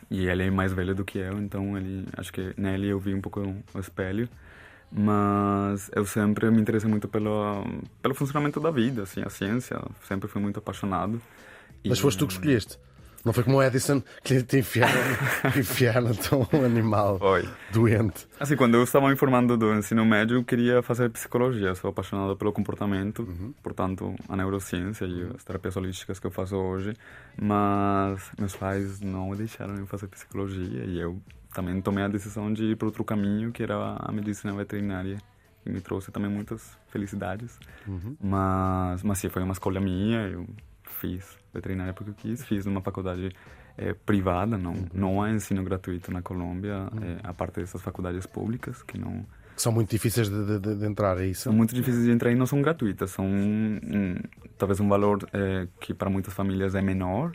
E 0.09 0.27
ele 0.27 0.43
é 0.43 0.51
mais 0.51 0.71
velho 0.71 0.95
do 0.95 1.03
que 1.03 1.17
eu, 1.17 1.37
então 1.37 1.77
ele, 1.77 2.05
acho 2.17 2.31
que 2.31 2.53
nele 2.57 2.87
eu 2.87 2.99
vi 2.99 3.13
um 3.13 3.21
pouco 3.21 3.41
o 3.73 3.79
espelho. 3.79 4.29
Mas 4.89 5.91
eu 5.93 6.05
sempre 6.05 6.49
me 6.49 6.61
interessei 6.61 6.89
muito 6.89 7.09
pelo, 7.09 7.65
pelo 8.01 8.15
funcionamento 8.15 8.59
da 8.59 8.71
vida, 8.71 9.03
assim, 9.03 9.21
a 9.21 9.29
ciência. 9.29 9.77
Sempre 10.03 10.29
fui 10.29 10.41
muito 10.41 10.59
apaixonado. 10.59 11.21
Mas 11.85 11.99
foste 11.99 12.17
tu 12.17 12.27
que 12.27 12.33
escolheste. 12.33 12.79
Não 13.27 13.33
foi 13.33 13.43
como 13.43 13.57
o 13.57 13.61
Edison 13.61 14.01
que 14.23 14.41
te 14.41 14.59
enfiaram, 14.59 15.01
enfiaram 15.59 16.15
tão 16.15 16.47
um 16.53 16.63
animal 16.63 17.19
doente. 17.73 18.25
Assim, 18.39 18.55
quando 18.55 18.75
eu 18.75 18.83
estava 18.83 19.09
me 19.09 19.17
formando 19.17 19.57
do 19.57 19.73
ensino 19.73 20.05
médio, 20.05 20.37
eu 20.37 20.45
queria 20.45 20.81
fazer 20.81 21.09
psicologia. 21.09 21.75
Sou 21.75 21.89
apaixonado 21.89 22.37
pelo 22.37 22.53
comportamento, 22.53 23.27
portanto, 23.61 24.15
a 24.29 24.37
neurociência 24.37 25.03
e 25.03 25.29
as 25.35 25.43
terapias 25.43 25.75
holísticas 25.75 26.21
que 26.21 26.27
eu 26.27 26.31
faço 26.31 26.55
hoje. 26.55 26.93
Mas 27.35 28.31
meus 28.39 28.55
pais 28.55 29.01
não 29.01 29.35
deixaram 29.35 29.75
eu 29.75 29.85
fazer 29.85 30.07
psicologia 30.07 30.85
e 30.85 30.97
eu 30.97 31.19
também 31.53 31.81
tomei 31.81 32.05
a 32.05 32.07
decisão 32.07 32.53
de 32.53 32.63
ir 32.63 32.77
para 32.77 32.85
outro 32.85 33.03
caminho, 33.03 33.51
que 33.51 33.61
era 33.61 33.97
a 33.99 34.09
medicina 34.09 34.53
veterinária. 34.53 35.17
E 35.65 35.69
me 35.69 35.81
trouxe 35.81 36.13
também 36.13 36.31
muitas 36.31 36.77
felicidades. 36.87 37.59
Mas, 38.21 39.03
mas 39.03 39.17
sim, 39.17 39.27
foi 39.27 39.43
uma 39.43 39.51
escolha 39.51 39.81
minha. 39.81 40.29
Eu 40.29 40.47
fiz 41.01 41.37
veterinária 41.57 41.93
porque 41.93 42.11
eu 42.11 42.15
quis, 42.15 42.43
fiz 42.45 42.65
numa 42.65 42.81
faculdade 42.81 43.31
eh, 43.77 43.93
privada, 44.05 44.57
não, 44.57 44.73
não 44.93 45.21
há 45.21 45.29
ensino 45.31 45.63
gratuito 45.63 46.11
na 46.11 46.21
Colômbia, 46.21 46.87
eh, 47.01 47.17
a 47.23 47.33
parte 47.33 47.59
dessas 47.59 47.81
faculdades 47.81 48.25
públicas 48.25 48.81
que 48.83 48.97
não 48.97 49.25
são 49.55 49.71
muito 49.71 49.89
difíceis 49.89 50.29
de, 50.29 50.59
de- 50.59 50.75
de 50.75 50.85
entrar, 50.85 51.17
é 51.19 51.25
isso? 51.25 51.41
são 51.43 51.53
muito 51.53 51.73
difíceis 51.73 52.05
de 52.05 52.11
entrar 52.11 52.31
e 52.31 52.35
não 52.35 52.45
são 52.45 52.61
gratuitas, 52.61 53.09
são 53.11 53.25
um, 53.25 54.15
talvez 54.57 54.79
um 54.79 54.87
valor 54.87 55.27
eh, 55.33 55.67
que 55.81 55.93
para 55.93 56.09
muitas 56.09 56.33
famílias 56.33 56.75
é 56.75 56.81
menor, 56.81 57.31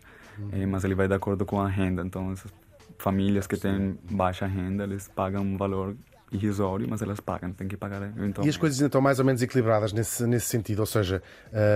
eh, 0.52 0.64
mas 0.66 0.84
ele 0.84 0.94
vai 0.94 1.08
de 1.08 1.14
acordo 1.14 1.44
com 1.44 1.60
a 1.60 1.68
renda. 1.68 2.02
Então 2.02 2.30
essas 2.32 2.52
famílias 2.98 3.46
que 3.48 3.56
têm 3.56 3.98
baixa 4.10 4.46
renda, 4.46 4.84
eles 4.84 5.08
pagam 5.08 5.42
um 5.42 5.56
valor 5.56 5.96
irrisório, 6.32 6.86
mas 6.88 7.02
elas 7.02 7.20
pagam, 7.20 7.52
tem 7.52 7.68
que 7.68 7.76
pagar 7.76 8.02
eventualmente. 8.02 8.46
E 8.46 8.48
as 8.48 8.56
coisas 8.56 8.78
ainda 8.78 8.86
estão 8.86 9.00
mais 9.00 9.18
ou 9.18 9.24
menos 9.24 9.42
equilibradas 9.42 9.92
nesse, 9.92 10.26
nesse 10.26 10.46
sentido, 10.46 10.80
ou 10.80 10.86
seja, 10.86 11.22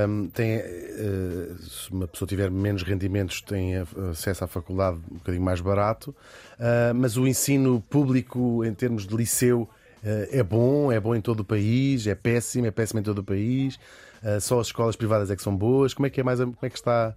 hum, 0.08 0.28
tem, 0.32 0.56
eh, 0.56 1.48
se 1.60 1.90
uma 1.90 2.08
pessoa 2.08 2.26
tiver 2.26 2.50
menos 2.50 2.82
rendimentos, 2.82 3.40
tem 3.40 3.74
acesso 4.10 4.44
à 4.44 4.46
faculdade 4.46 4.98
um 5.10 5.16
bocadinho 5.16 5.44
mais 5.44 5.60
barato, 5.60 6.14
ah, 6.58 6.92
mas 6.94 7.16
o 7.16 7.26
ensino 7.26 7.80
público 7.80 8.64
em 8.64 8.74
termos 8.74 9.06
de 9.06 9.14
liceu 9.14 9.68
eh, 10.02 10.28
é 10.32 10.42
bom, 10.42 10.90
é 10.90 10.98
bom 10.98 11.14
em 11.14 11.20
todo 11.20 11.40
o 11.40 11.44
país, 11.44 12.06
é 12.06 12.14
péssimo, 12.14 12.66
é 12.66 12.70
péssimo 12.70 13.00
em 13.00 13.02
todo 13.02 13.18
o 13.18 13.24
país, 13.24 13.78
ah, 14.22 14.40
só 14.40 14.60
as 14.60 14.68
escolas 14.68 14.96
privadas 14.96 15.30
é 15.30 15.36
que 15.36 15.42
são 15.42 15.54
boas, 15.54 15.92
como 15.94 16.06
é 16.06 16.10
que 16.10 16.20
é 16.20 16.24
mais, 16.24 16.40
como 16.40 16.56
é 16.62 16.70
que 16.70 16.76
está, 16.76 17.14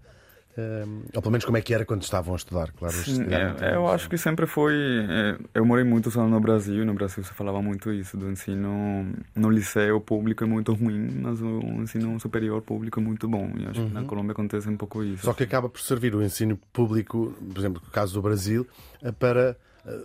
ou 1.15 1.21
pelo 1.21 1.31
menos 1.31 1.45
como 1.45 1.57
é 1.57 1.61
que 1.61 1.73
era 1.73 1.85
quando 1.85 2.01
estavam 2.01 2.33
a 2.33 2.37
estudar, 2.37 2.71
claro. 2.73 2.93
tem 3.03 3.33
é, 3.33 3.75
eu 3.75 3.81
muito. 3.81 3.93
acho 3.93 4.09
que 4.09 4.17
sempre 4.17 4.45
foi. 4.45 4.73
é, 4.73 5.37
eu 5.53 5.65
morei 5.65 5.83
muitos 5.83 6.17
anos 6.17 6.31
no 6.31 6.39
Brasil, 6.39 6.83
e 6.83 6.85
no 6.85 6.93
Brasil 6.93 7.23
se 7.23 7.33
falava 7.33 7.61
muito 7.61 7.91
isso, 7.91 8.17
do 8.17 8.29
ensino 8.29 9.13
no 9.35 9.49
liceu 9.49 9.99
público 10.01 10.43
é 10.43 10.47
muito 10.47 10.73
ruim, 10.73 11.09
mas 11.21 11.41
o 11.41 11.59
ensino 11.81 12.19
superior 12.19 12.61
público 12.61 12.99
é 12.99 13.03
muito 13.03 13.27
bom. 13.27 13.51
E 13.57 13.65
acho 13.67 13.85
que 13.85 13.93
na 13.93 14.03
Colômbia 14.03 14.31
acontece 14.31 14.67
um 14.69 14.77
pouco 14.77 15.03
isso. 15.03 15.25
Só 15.25 15.33
que 15.33 15.43
acaba 15.43 15.69
por 15.69 15.81
servir 15.81 16.15
o 16.15 16.21
ensino 16.21 16.57
público, 16.73 17.33
por 17.53 17.57
exemplo, 17.57 17.81
no 17.85 17.91
caso 17.91 18.13
do 18.13 18.21
Brasil, 18.21 18.67
eh, 19.01 19.11
para 19.11 19.55
eh, 19.85 19.99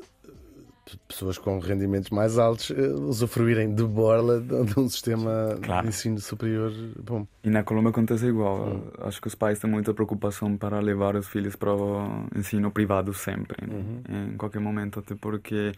pessoas 1.09 1.39
com 1.39 1.59
rendimentos 1.59 2.11
mais 2.11 2.39
altos 2.39 2.71
eh, 2.71 2.89
usufruírem 2.89 3.75
de 3.75 3.83
borla 3.85 4.41
de 4.41 4.79
um 4.79 4.89
sistema 4.89 5.57
Claro. 5.63 5.83
de 5.83 5.89
ensino 5.89 6.19
superior 6.21 6.73
bom. 7.03 7.27
E 7.43 7.51
na 7.51 7.63
Colômbia 7.63 7.91
acontece 7.91 8.27
igual. 8.27 8.83
Acho 9.01 9.21
que 9.21 9.29
os 9.29 9.35
pais 9.35 9.59
têm 9.59 9.71
muita 9.71 9.95
preocupação 9.95 10.57
para 10.57 10.81
levar 10.81 11.17
os 11.17 11.27
filhos 11.29 11.57
para 11.57 11.75
o 11.75 12.27
ensino 12.37 12.71
privado 12.71 13.13
sempre, 13.15 13.57
né? 13.67 14.29
em 14.33 14.37
qualquer 14.37 14.61
momento, 14.61 14.99
até 15.01 15.15
porque 15.15 15.73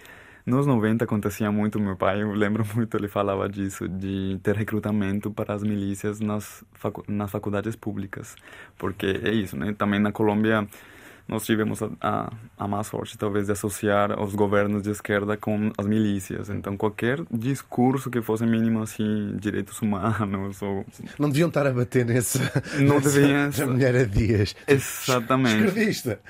nos 0.45 0.64
90 0.66 1.05
acontecia 1.05 1.51
muito, 1.51 1.81
meu 1.81 1.97
pai, 1.97 2.23
eu 2.23 2.33
lembro 2.33 2.64
muito, 2.75 2.97
ele 2.97 3.09
falava 3.09 3.49
disso, 3.49 3.88
de 3.88 4.38
ter 4.42 4.55
recrutamento 4.57 5.31
para 5.31 5.55
as 5.55 5.62
milícias 5.62 6.21
nas, 6.21 6.64
facu 6.73 7.05
nas 7.09 7.31
faculdades 7.31 7.75
públicas, 7.77 8.35
porque 8.79 9.07
é 9.25 9.31
isso, 9.33 9.57
né? 9.57 9.75
Também 9.77 9.99
na 10.01 10.12
Colômbia 10.12 10.66
nós 11.28 11.44
tivemos 11.44 11.82
a, 11.82 11.90
a, 12.00 12.32
a 12.56 12.68
má 12.68 12.82
sorte, 12.84 13.18
talvez, 13.18 13.46
de 13.46 13.52
associar 13.52 14.20
os 14.22 14.34
governos 14.34 14.82
de 14.82 14.90
esquerda 14.90 15.36
com 15.36 15.72
as 15.76 15.86
milícias. 15.86 16.48
Então, 16.50 16.76
qualquer 16.76 17.20
discurso 17.30 18.10
que 18.10 18.22
fosse 18.22 18.44
mínimo, 18.46 18.82
assim, 18.82 19.36
direitos 19.40 19.80
humanos 19.82 20.62
ou 20.62 20.84
Não 21.18 21.28
deviam 21.28 21.48
estar 21.48 21.66
a 21.66 21.72
bater 21.72 22.04
nesse. 22.06 22.38
Não 22.80 23.00
deviam. 23.00 23.50
na 23.58 23.66
mulher 23.72 23.96
a 23.96 24.04
dias. 24.04 24.54
Exatamente. 24.68 25.64
Esquerdista. 25.66 26.20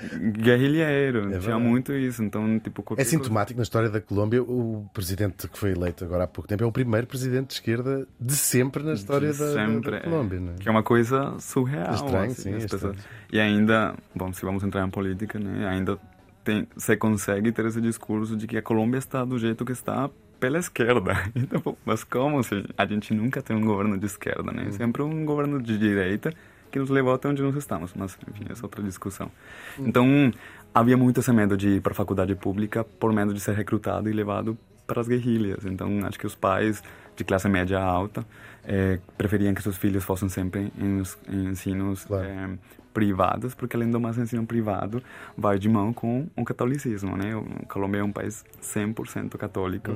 Guerrilheiro, 0.40 1.20
tinha 1.26 1.40
verdade. 1.40 1.62
muito 1.62 1.92
isso. 1.92 2.22
Então, 2.22 2.58
tipo, 2.58 2.84
É 2.96 3.04
sintomático 3.04 3.56
na 3.58 3.62
história 3.62 3.88
da 3.90 4.00
Colômbia. 4.00 4.42
O 4.42 4.88
presidente 4.92 5.48
que 5.48 5.58
foi 5.58 5.72
eleito 5.72 6.04
agora 6.04 6.24
há 6.24 6.26
pouco 6.26 6.48
tempo 6.48 6.62
é 6.64 6.66
o 6.66 6.72
primeiro 6.72 7.06
presidente 7.06 7.48
de 7.48 7.54
esquerda 7.54 8.06
de 8.20 8.34
sempre 8.36 8.82
na 8.82 8.92
história 8.94 9.32
da, 9.32 9.44
da- 9.46 9.52
sempre, 9.66 9.90
da 9.90 9.96
é. 9.98 10.00
Colômbia. 10.00 10.40
não 10.40 10.52
é? 10.52 10.56
Que 10.56 10.68
é 10.68 10.70
uma 10.70 10.82
coisa 10.82 11.34
surreal. 11.38 11.94
Estranho, 11.94 12.30
assim, 12.30 12.42
sim, 12.42 12.54
é 12.54 12.58
pessoas- 12.60 12.82
estranho. 12.96 12.96
E 13.32 13.40
ainda, 13.40 13.94
bom, 14.14 14.32
se 14.32 14.42
vamos 14.44 14.62
entrar 14.62 14.85
em 14.86 14.90
política, 14.90 15.38
né? 15.38 15.66
Ainda 15.68 15.98
tem, 16.44 16.66
você 16.76 16.96
consegue 16.96 17.50
ter 17.52 17.66
esse 17.66 17.80
discurso 17.80 18.36
de 18.36 18.46
que 18.46 18.56
a 18.56 18.62
Colômbia 18.62 18.98
está 18.98 19.24
do 19.24 19.38
jeito 19.38 19.64
que 19.64 19.72
está 19.72 20.08
pela 20.38 20.58
esquerda. 20.58 21.14
Então, 21.34 21.76
mas 21.84 22.04
como 22.04 22.42
se 22.42 22.64
a 22.76 22.86
gente 22.86 23.12
nunca 23.14 23.42
tem 23.42 23.56
um 23.56 23.64
governo 23.64 23.96
de 23.98 24.06
esquerda, 24.06 24.52
né? 24.52 24.70
Sempre 24.72 25.02
um 25.02 25.24
governo 25.24 25.60
de 25.60 25.78
direita 25.78 26.32
que 26.70 26.78
nos 26.78 26.90
levou 26.90 27.14
até 27.14 27.28
onde 27.28 27.42
nós 27.42 27.54
estamos. 27.56 27.92
Mas, 27.94 28.16
enfim, 28.28 28.44
essa 28.50 28.62
é 28.62 28.64
outra 28.64 28.82
discussão. 28.82 29.30
Então, 29.78 30.30
havia 30.74 30.96
muito 30.96 31.20
esse 31.20 31.32
medo 31.32 31.56
de 31.56 31.68
ir 31.76 31.80
para 31.80 31.92
a 31.92 31.94
faculdade 31.94 32.34
pública 32.34 32.84
por 32.84 33.12
medo 33.12 33.32
de 33.32 33.40
ser 33.40 33.54
recrutado 33.54 34.08
e 34.10 34.12
levado 34.12 34.56
para 34.86 35.00
as 35.00 35.08
guerrilhas. 35.08 35.64
Então, 35.64 35.88
acho 36.04 36.18
que 36.18 36.26
os 36.26 36.34
pais 36.34 36.82
de 37.16 37.24
classe 37.24 37.48
média 37.48 37.80
alta 37.80 38.24
eh, 38.64 38.98
preferiam 39.16 39.54
que 39.54 39.62
seus 39.62 39.78
filhos 39.78 40.04
fossem 40.04 40.28
sempre 40.28 40.70
em, 40.78 41.02
em 41.28 41.44
ensinos 41.46 42.04
Claro. 42.04 42.24
eh, 42.24 42.48
privados, 42.96 43.54
porque 43.54 43.76
além 43.76 43.90
do 43.90 44.00
mais 44.00 44.16
ensino 44.16 44.46
privado 44.46 45.02
vai 45.36 45.58
de 45.58 45.68
mão 45.68 45.92
com 45.92 46.26
o 46.34 46.42
catolicismo, 46.46 47.14
né? 47.14 47.36
O 47.36 47.44
Colômbia 47.68 47.98
é 47.98 48.02
um 48.02 48.10
país 48.10 48.42
100% 48.62 49.36
católico. 49.36 49.92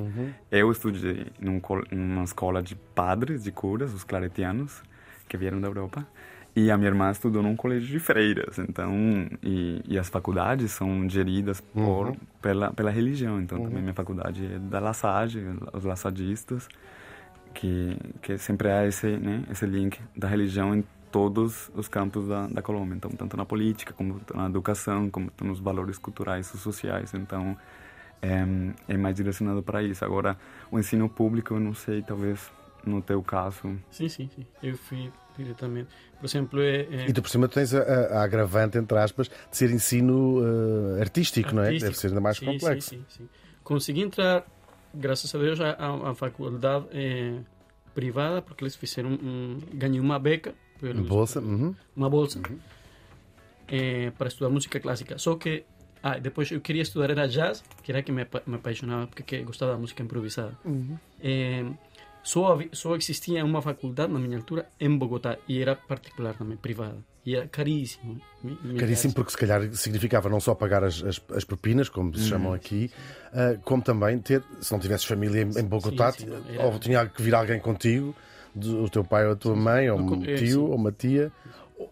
Eu 0.51 0.71
estudei 0.71 1.29
num, 1.41 1.63
numa 1.91 2.25
escola 2.25 2.63
de 2.63 2.75
padres, 2.95 3.43
de 3.43 3.51
curas, 3.51 3.95
os 3.95 4.05
claretianos, 4.05 4.83
que 5.27 5.35
vieram 5.39 5.59
da 5.63 5.69
Europa. 5.69 6.07
E 6.55 6.71
a 6.71 6.77
minha 6.77 6.91
irmã 6.91 7.11
estudou 7.11 7.43
num 7.43 7.57
colégio 7.57 7.89
de 7.89 7.99
freiras, 7.99 8.59
então 8.59 8.93
e, 9.43 9.81
e 9.89 9.99
as 9.99 10.11
faculdades 10.11 10.73
são 10.73 11.09
geridas 11.09 11.59
por 11.61 12.15
pela 12.43 12.71
pela 12.71 12.91
religião, 12.91 13.41
então 13.41 13.63
também 13.63 13.81
minha 13.81 13.95
faculdade 13.95 14.45
é 14.45 14.59
da 14.59 14.81
La 14.81 14.93
Salle, 14.93 15.57
os 15.73 15.85
laçadistas, 15.85 16.69
que 17.55 17.97
que 18.21 18.37
sempre 18.37 18.69
há 18.69 18.85
esse 18.85 19.07
né, 19.07 19.45
esse 19.49 19.65
link 19.65 20.01
da 20.15 20.27
religião 20.27 20.75
em 20.75 20.85
todos 21.11 21.71
os 21.75 21.89
campos 21.89 22.29
da, 22.29 22.47
da 22.47 22.63
Colômbia, 22.63 22.95
então 22.95 23.11
tanto 23.11 23.37
na 23.37 23.45
política 23.45 23.93
como 23.93 24.21
na 24.35 24.47
educação, 24.47 25.11
como 25.11 25.31
nos 25.43 25.59
valores 25.61 25.99
culturais 25.99 26.53
e 26.55 26.59
sociais, 26.59 27.13
então 27.15 27.57
é, 28.23 28.45
é 28.89 28.97
mais 28.97 29.17
direcionado 29.17 29.63
para 29.63 29.83
isso. 29.83 30.05
Agora 30.05 30.37
o 30.71 30.79
ensino 30.79 31.09
público, 31.09 31.55
eu 31.55 31.61
não 31.61 31.75
sei, 31.75 32.03
talvez 32.03 32.51
no 32.85 33.03
teu 33.03 33.23
caso 33.23 33.77
Sim, 33.91 34.09
sim, 34.09 34.31
sim. 34.35 34.47
Eu 34.63 34.77
fui 34.77 35.13
diretamente. 35.37 35.89
Por 36.19 36.27
exemplo, 36.27 36.61
é, 36.61 36.81
é 36.83 37.09
E 37.09 37.13
tu 37.13 37.23
por 37.23 37.29
cima 37.29 37.49
tens 37.49 37.75
a, 37.75 37.81
a- 37.83 38.23
agravante, 38.23 38.79
entre 38.79 38.99
aspas, 38.99 39.29
de 39.29 39.57
ser 39.57 39.71
ensino 39.71 40.41
eh, 40.97 41.01
artístico, 41.01 41.55
não 41.55 41.63
é? 41.63 41.73
Deve 41.73 41.95
ser 41.97 42.09
ainda 42.09 42.21
mais 42.21 42.39
sim, 42.39 42.47
complexo. 42.47 42.91
Sim, 42.91 43.05
sim, 43.09 43.25
sim. 43.25 43.29
Consegui 43.65 44.03
entrar, 44.03 44.45
graças 44.95 45.35
a 45.35 45.39
Deus, 45.39 45.59
à 45.61 46.15
faculdade 46.15 46.87
eh, 46.93 47.39
privada, 47.95 48.41
porque 48.43 48.65
eles 48.65 48.77
fizeram 48.77 49.11
um, 49.11 49.59
ganhei 49.75 50.01
uma 50.01 50.19
beca, 50.19 50.55
Bolsa? 51.07 51.41
Uhum. 51.41 51.75
uma 51.97 52.09
bolsa, 52.11 52.41
eh, 53.69 54.11
para 54.19 54.29
estudar 54.29 54.51
música 54.51 54.81
clássica. 54.81 55.19
Só 55.19 55.37
que 55.37 55.65
ah, 56.03 56.19
depois 56.19 56.51
eu 56.51 56.61
queria 56.61 56.83
estudar 56.83 57.11
era 57.11 57.27
jazz, 57.29 57.63
que 57.83 57.93
era 57.93 58.03
que 58.03 58.11
me, 58.13 58.27
me 58.47 58.55
apaixonava, 58.57 59.07
porque 59.07 59.23
que 59.23 59.43
gostava 59.45 59.73
da 59.73 59.79
música 59.79 60.03
improvisada. 60.03 60.57
Eh, 61.23 61.65
só, 62.23 62.59
só 62.73 62.97
existia 62.97 63.45
uma 63.45 63.63
faculdade 63.63 64.13
na 64.13 64.19
minha 64.19 64.37
altura 64.37 64.67
em 64.79 64.95
Bogotá 64.97 65.39
e 65.49 65.61
era 65.61 65.75
particular 65.77 66.35
também, 66.35 66.57
privada. 66.57 66.99
E 67.25 67.37
era 67.37 67.47
caríssimo. 67.49 68.19
Caríssimo, 68.79 69.13
porque 69.15 69.31
se 69.31 69.37
calhar 69.37 69.63
significava 69.75 70.29
não 70.31 70.41
só 70.41 70.55
pagar 70.55 70.83
as, 70.83 71.03
as, 71.03 71.21
as 71.35 71.45
propinas, 71.45 71.89
como 71.91 72.15
se 72.17 72.27
chamam 72.29 72.53
aqui, 72.55 72.91
ah, 73.33 73.59
como 73.63 73.83
também 73.83 74.19
ter, 74.19 74.43
se 74.61 74.73
não 74.73 74.81
tivesses 74.81 75.05
família 75.07 75.43
em, 75.43 75.59
em 75.59 75.65
Bogotá, 75.65 76.13
Sim, 76.13 76.27
sim, 76.27 76.55
era- 76.55 76.67
ou 76.67 76.79
tinha 76.79 77.07
que 77.07 77.23
vir 77.23 77.35
alguém 77.35 77.61
contigo, 77.61 78.15
do- 78.55 78.89
teu 78.89 79.05
pai 79.05 79.27
ou 79.27 79.33
a 79.33 79.37
tua 79.37 79.55
mãe, 79.57 79.91
ou 79.91 79.99
um 79.99 80.25
é, 80.25 80.35
tio, 80.35 80.65
ou 80.67 80.75
uma 80.75 80.93
tia. 80.93 81.33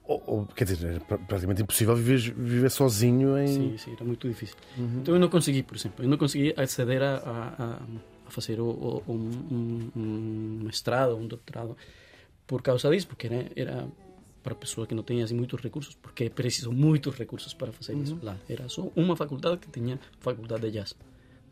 Ou, 0.04 0.22
ou- 0.26 0.46
quer 0.46 0.64
dizer, 0.64 0.86
era 0.86 1.00
pra- 1.00 1.18
praticamente 1.18 1.62
impossível 1.62 1.94
viver, 1.96 2.18
viver 2.34 2.70
sozinho 2.70 3.38
em. 3.38 3.46
Sim, 3.46 3.78
sim, 3.78 3.92
era 3.94 4.04
muito 4.04 4.28
difícil. 4.28 4.56
Então 4.76 5.14
eu 5.14 5.20
não 5.20 5.28
consegui, 5.28 5.62
por 5.62 5.76
exemplo, 5.76 6.04
eu 6.04 6.09
não 6.09 6.18
consegui 6.18 6.52
aceder 6.56 7.02
a, 7.02 7.16
a, 7.16 7.64
a, 7.64 8.30
fazer 8.30 8.61
o, 8.61 9.02
o, 9.06 9.12
um, 9.12 9.90
um, 9.96 10.61
mestrado, 10.64 11.16
um 11.16 11.26
doutorado, 11.26 11.76
por 12.46 12.61
causa 12.62 12.90
disso, 12.90 13.06
porque 13.06 13.28
né, 13.28 13.48
era 13.56 13.86
para 14.42 14.54
pessoas 14.54 14.86
que 14.88 14.94
não 14.94 15.02
têm 15.02 15.22
assim, 15.22 15.34
muitos 15.34 15.61
recursos, 15.61 15.94
porque 15.94 16.24
é 16.24 16.28
preciso 16.30 16.70
muitos 16.72 17.14
recursos 17.16 17.52
para 17.54 17.72
fazer 17.72 17.94
isso 17.96 18.18
lá. 18.22 18.36
Era 18.48 18.68
só 18.68 18.90
uma 18.94 19.16
faculdade 19.16 19.59
que 19.59 19.70
tinha 19.70 19.98
faculdade 20.20 20.62
de 20.62 20.70
jazz 20.78 20.94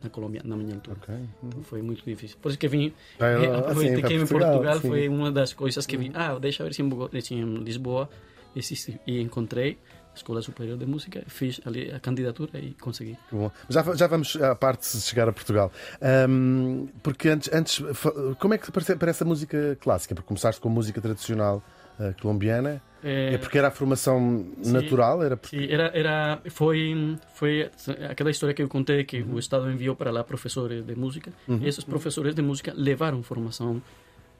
na 0.03 0.09
Colômbia, 0.09 0.41
na 0.43 0.55
minha 0.55 0.75
altura. 0.75 0.97
Ok. 1.01 1.15
Então 1.43 1.63
foi 1.63 1.81
muito 1.81 2.03
difícil. 2.05 2.37
Por 2.41 2.49
isso 2.49 2.57
que 2.59 2.67
vim, 2.67 2.93
Ah, 3.19 3.59
aproveitei 3.59 3.95
sim, 3.95 4.01
para 4.01 4.09
que 4.09 4.15
em 4.15 4.25
Portugal, 4.27 4.79
sim. 4.79 4.87
foi 4.87 5.07
uma 5.09 5.31
das 5.31 5.53
coisas 5.53 5.85
que 5.85 5.97
vim. 5.97 6.11
Ah, 6.13 6.37
deixa 6.39 6.63
eu 6.63 6.67
ver 6.67 6.73
se 6.73 6.81
em, 6.81 7.21
se 7.21 7.33
em 7.35 7.55
Lisboa 7.57 8.09
existe 8.55 8.99
e 9.05 9.19
encontrei 9.21 9.77
a 10.11 10.15
Escola 10.17 10.41
Superior 10.41 10.77
de 10.77 10.85
Música, 10.85 11.23
fiz 11.27 11.61
ali 11.65 11.91
a 11.91 11.99
candidatura 11.99 12.57
e 12.59 12.71
consegui. 12.79 13.15
Bom, 13.31 13.51
já, 13.69 13.83
já 13.95 14.07
vamos 14.07 14.35
à 14.37 14.55
parte 14.55 14.91
de 14.97 15.01
chegar 15.03 15.29
a 15.29 15.31
Portugal. 15.33 15.71
Um, 16.27 16.87
porque 17.03 17.29
antes, 17.29 17.53
antes, 17.53 17.83
como 18.39 18.53
é 18.55 18.57
que 18.57 18.71
parece 18.71 19.21
a 19.23 19.25
música 19.25 19.77
clássica? 19.79 20.15
Porque 20.15 20.27
começaste 20.27 20.59
com 20.59 20.69
música 20.69 20.99
tradicional 20.99 21.61
colombiana. 22.21 22.81
É, 23.03 23.35
é, 23.35 23.37
porque 23.37 23.57
era 23.57 23.67
a 23.67 23.71
formação 23.71 24.45
sim, 24.61 24.71
natural? 24.71 25.23
Era, 25.23 25.37
porque... 25.37 25.57
sim, 25.57 25.71
era, 25.71 25.91
era 25.93 26.41
foi, 26.49 27.17
foi 27.35 27.69
aquela 28.09 28.31
história 28.31 28.53
que 28.53 28.61
eu 28.61 28.67
contei 28.67 29.03
que 29.03 29.21
uhum. 29.21 29.35
o 29.35 29.39
Estado 29.39 29.69
enviou 29.69 29.95
para 29.95 30.11
lá 30.11 30.23
professores 30.23 30.83
de 30.83 30.95
música. 30.95 31.31
Uhum. 31.47 31.59
E 31.61 31.67
esses 31.67 31.83
professores 31.83 32.33
de 32.33 32.41
música 32.41 32.73
levaram 32.75 33.21
formação 33.21 33.81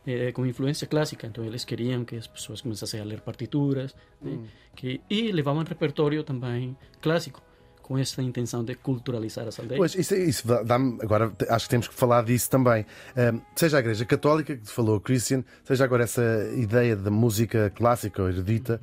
eh, 0.06 0.32
com 0.32 0.46
influência 0.46 0.88
clássica, 0.88 1.28
então 1.28 1.44
eles 1.44 1.66
queriam 1.66 2.04
que 2.04 2.16
as 2.16 2.26
pessoas 2.26 2.62
começassem 2.62 3.00
a 3.00 3.04
ler 3.04 3.22
partituras 3.22 3.96
né? 4.22 4.40
que, 4.76 5.02
e 5.10 5.32
levavam 5.32 5.64
repertório 5.64 6.24
também 6.24 6.76
clássico 7.02 7.42
com 7.88 7.98
essa 7.98 8.22
intenção 8.22 8.66
de 8.66 8.76
culturalizar 8.76 9.48
as 9.48 9.58
aldeias. 9.58 9.78
Pois, 9.78 9.96
isso, 9.96 10.14
isso 10.14 10.44
agora 10.52 11.32
acho 11.50 11.66
que 11.66 11.70
temos 11.70 11.88
que 11.88 11.94
falar 11.94 12.26
disso 12.26 12.50
também. 12.50 12.86
Um, 13.16 13.40
seja 13.56 13.78
a 13.78 13.80
Igreja 13.80 14.04
Católica, 14.04 14.58
que 14.58 14.70
falou 14.70 15.00
Christian, 15.00 15.42
seja 15.64 15.86
agora 15.86 16.04
essa 16.04 16.22
ideia 16.58 16.98
da 16.98 17.10
música 17.10 17.72
clássica 17.74 18.22
ou 18.22 18.28
erudita, 18.28 18.82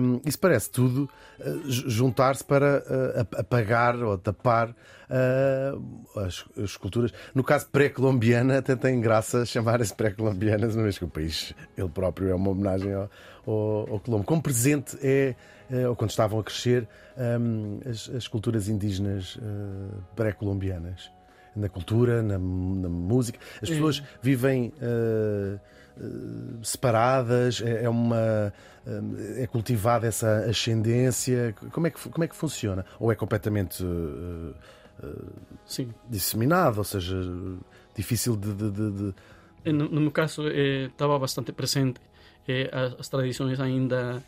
um, 0.00 0.22
isso 0.24 0.38
parece 0.38 0.70
tudo 0.70 1.08
uh, 1.38 1.60
juntar-se 1.68 2.42
para 2.42 2.78
uh, 2.78 3.40
apagar 3.40 3.94
ou 4.02 4.16
tapar 4.16 4.70
uh, 4.70 6.20
as, 6.20 6.42
as, 6.56 6.78
culturas. 6.78 7.12
No 7.34 7.44
caso 7.44 7.68
pré-colombiana, 7.70 8.58
até 8.58 8.74
tem 8.74 8.98
graça 9.02 9.44
chamar-se 9.44 9.94
pré-colombianas, 9.94 10.74
uma 10.74 10.84
vez 10.84 10.96
que 10.96 11.04
o 11.04 11.08
país, 11.08 11.54
ele 11.76 11.90
próprio, 11.90 12.30
é 12.30 12.34
uma 12.34 12.50
homenagem 12.50 12.94
ao, 12.94 13.10
ao, 13.46 13.92
ao 13.92 14.00
Colombo. 14.00 14.24
Como 14.24 14.42
presente 14.42 14.96
é, 15.02 15.36
ou 15.88 15.96
quando 15.96 16.10
estavam 16.10 16.38
a 16.40 16.44
crescer, 16.44 16.88
um, 17.16 17.80
as, 17.88 18.08
as, 18.08 18.28
culturas 18.28 18.68
indígenas 18.68 19.36
uh, 19.36 20.02
pré-colombianas? 20.16 21.10
Na 21.54 21.68
cultura, 21.68 22.22
na, 22.22 22.38
na, 22.38 22.88
música. 22.88 23.38
As 23.60 23.68
pessoas 23.68 24.02
vivem 24.22 24.72
separadas, 26.62 27.60
é, 27.60 27.84
é 27.84 27.88
uma 27.88 28.52
é 29.36 29.46
cultivada 29.46 30.06
essa 30.06 30.44
ascendência? 30.48 31.54
Como 31.72 31.86
é 31.86 31.90
que, 31.90 32.08
como 32.08 32.24
é 32.24 32.28
que 32.28 32.36
funciona? 32.36 32.84
Ou 32.98 33.12
é 33.12 33.14
completamente 33.14 33.84
uh, 33.84 34.54
Sim. 35.66 35.92
disseminado, 36.08 36.78
ou 36.78 36.84
seja, 36.84 37.16
difícil 37.94 38.36
de. 38.36 38.52
de, 38.54 38.70
de, 38.70 38.90
de... 38.90 39.14
No, 39.72 39.88
no, 39.88 40.00
meu 40.00 40.10
caso, 40.10 40.48
estava 40.48 41.18
bastante 41.18 41.52
presente. 41.52 42.00
as, 42.72 43.00
as, 43.00 43.08
tradições 43.08 43.60
ainda. 43.60 44.22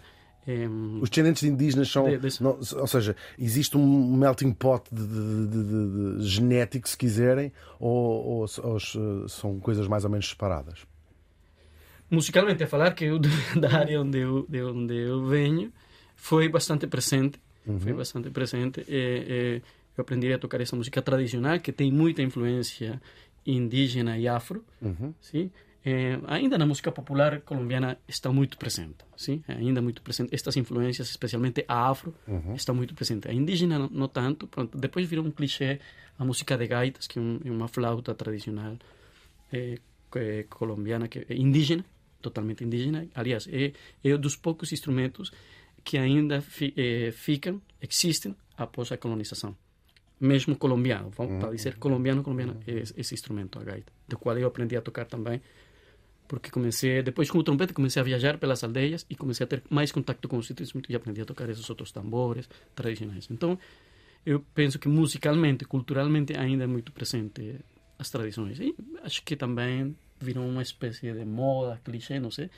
Os 1.01 1.09
descendentes 1.09 1.43
de 1.43 1.49
indígenas 1.49 1.89
são. 1.89 2.05
De, 2.05 2.19
de... 2.19 2.43
Não, 2.43 2.59
ou 2.59 2.87
seja, 2.87 3.15
existe 3.39 3.77
um 3.77 4.17
melting 4.17 4.53
pot 4.53 4.85
de, 4.93 6.27
genético, 6.27 6.89
se 6.89 6.97
quiserem, 6.97 7.53
ou, 7.79 8.43
ou, 8.43 8.47
ou, 8.63 9.29
são 9.29 9.61
coisas 9.61 9.87
mais 9.87 10.05
ou 10.05 10.11
menos 10.11 10.29
separadas? 10.29 10.85
Musicalmente, 12.11 12.65
a 12.65 12.67
falar 12.67 12.93
que 12.93 13.05
eu, 13.05 13.19
da 13.59 13.79
área 13.79 14.01
onde 14.01 14.19
eu, 14.19 14.45
de 14.49 14.63
onde 14.63 14.97
eu 14.97 15.25
venho, 15.27 15.73
foi 16.17 16.49
bastante 16.49 16.89
presente. 16.89 17.41
Uhum. 17.65 17.79
Foi 17.79 17.93
bastante 17.93 18.29
presente. 18.31 18.85
E, 18.89 19.63
eu 19.97 20.03
aprendi 20.03 20.33
a 20.33 20.39
tocar 20.39 20.61
essa 20.61 20.75
música 20.75 21.01
tradicional 21.03 21.61
que 21.61 21.71
tem 21.71 21.93
muita 21.93 22.21
influência 22.23 23.01
indígena 23.47 24.19
e 24.19 24.27
afro, 24.27 24.65
uhum. 24.81 25.15
sim? 25.21 25.51
É, 25.85 26.19
ainda 26.29 26.57
na 26.57 26.65
música 26.65 26.93
popular 26.93 27.41
colombiana 27.41 27.99
está 28.07 28.31
muito 28.33 28.57
presente, 28.57 29.05
sim? 29.17 29.43
É 29.49 29.55
ainda 29.55 29.83
muito 29.83 30.01
presente. 30.01 30.33
Estas 30.33 30.57
influências, 30.57 31.09
especialmente 31.09 31.65
a 31.67 31.89
afro, 31.91 32.15
uhum. 32.27 32.55
está 32.55 32.73
muito 32.73 32.95
presente. 32.95 33.29
A 33.29 33.33
indígena 33.33 33.79
não, 33.79 33.89
não, 33.89 34.09
tanto. 34.09 34.47
Pronto, 34.47 34.79
depois 34.79 35.09
virou 35.09 35.25
um 35.25 35.31
clichê 35.31 35.81
a 36.17 36.25
música 36.25 36.57
de 36.57 36.69
gaitas, 36.69 37.09
que 37.09 37.19
é, 37.19 37.23
um, 37.23 37.41
é 37.45 37.51
uma 37.51 37.67
flauta 37.67 38.15
tradicional 38.15 38.77
é, 39.53 39.79
é, 40.15 40.45
colombiana, 40.45 41.09
que 41.09 41.27
é 41.29 41.35
indígena, 41.35 41.85
totalmente 42.21 42.63
indígena. 42.63 43.09
Aliás, 43.13 43.49
é, 43.51 43.73
é 44.05 44.15
um 44.15 44.19
dos 44.19 44.37
poucos 44.37 44.73
instrumentos 44.73 45.33
que 45.83 45.99
ainda 45.99 46.41
fi, 46.41 46.73
é, 46.77 47.11
ficam, 47.11 47.61
existem 47.81 48.37
após 48.57 48.93
a 48.93 48.97
colonização 48.97 49.57
mesmo 50.21 50.55
colombiano, 50.55 51.11
vamos 51.11 51.43
uhum. 51.43 51.51
dizer 51.51 51.79
colombiano, 51.79 52.23
colombiano, 52.23 52.53
uhum. 52.53 52.79
esse, 52.79 52.95
esse, 52.97 53.13
instrumento, 53.13 53.59
a 53.59 53.65
gaita, 53.65 53.93
do 54.07 54.17
qual 54.17 54.39
eu 54.39 54.47
aprendi 54.47 54.77
a 54.77 54.81
tocar 54.81 55.05
também, 55.05 55.43
porque 56.27 56.51
comecei, 56.51 57.03
depois 57.03 57.31
com 57.31 57.39
o 57.39 57.43
trompete, 57.43 57.73
comecei 57.73 58.01
a 58.01 58.05
viajar 58.05 58.39
pelas 58.39 58.65
aldeias 58.65 59.05
e 59.09 59.15
comecei 59.15 59.45
a 59.45 59.47
ter 59.47 59.63
mais 59.69 59.93
contato 59.93 60.27
com 60.29 60.39
os 60.39 60.51
instrumentos 60.51 60.91
e 60.91 60.95
aprendi 60.95 61.21
a 61.21 61.25
tocar 61.25 61.49
esses 61.51 61.69
outros 61.69 61.93
tambores 61.93 62.49
tradicionais. 62.75 63.29
Então, 63.31 63.59
eu 64.25 64.41
penso 64.55 64.79
que 64.79 64.89
musicalmente, 64.89 65.65
culturalmente, 65.65 66.37
ainda 66.37 66.65
é 66.65 66.67
muito 66.67 66.93
presente 66.93 67.57
as 67.99 68.11
tradições. 68.11 68.61
E 68.61 68.75
acho 69.03 69.23
que 69.23 69.37
também 69.37 69.97
virou 70.21 70.47
uma 70.47 70.63
espécie 70.63 71.13
de 71.13 71.25
moda, 71.25 71.81
clichê, 71.85 72.19
não 72.19 72.31
sei, 72.31 72.51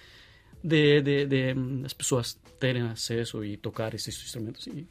de, 0.63 1.01
de, 1.01 1.27
de, 1.27 1.55
de 1.55 1.85
as 1.85 1.93
pessoas 1.93 2.35
terem 2.59 2.83
acesso 2.83 3.45
e 3.45 3.57
tocar 3.57 3.95
esses 3.95 4.15
instrumentos. 4.23 4.67
E 4.67 4.87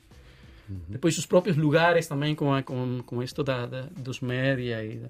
Uhum. 0.70 0.80
Depois 0.88 1.18
os 1.18 1.26
próprios 1.26 1.58
lugares 1.58 2.08
também 2.08 2.34
com 2.36 2.54
a, 2.54 2.64
com, 2.64 3.02
com 3.06 3.22
isto 3.22 3.44
da, 3.44 3.66
da 3.66 3.82
dos 3.98 4.22
média 4.22 4.84
e 4.84 5.02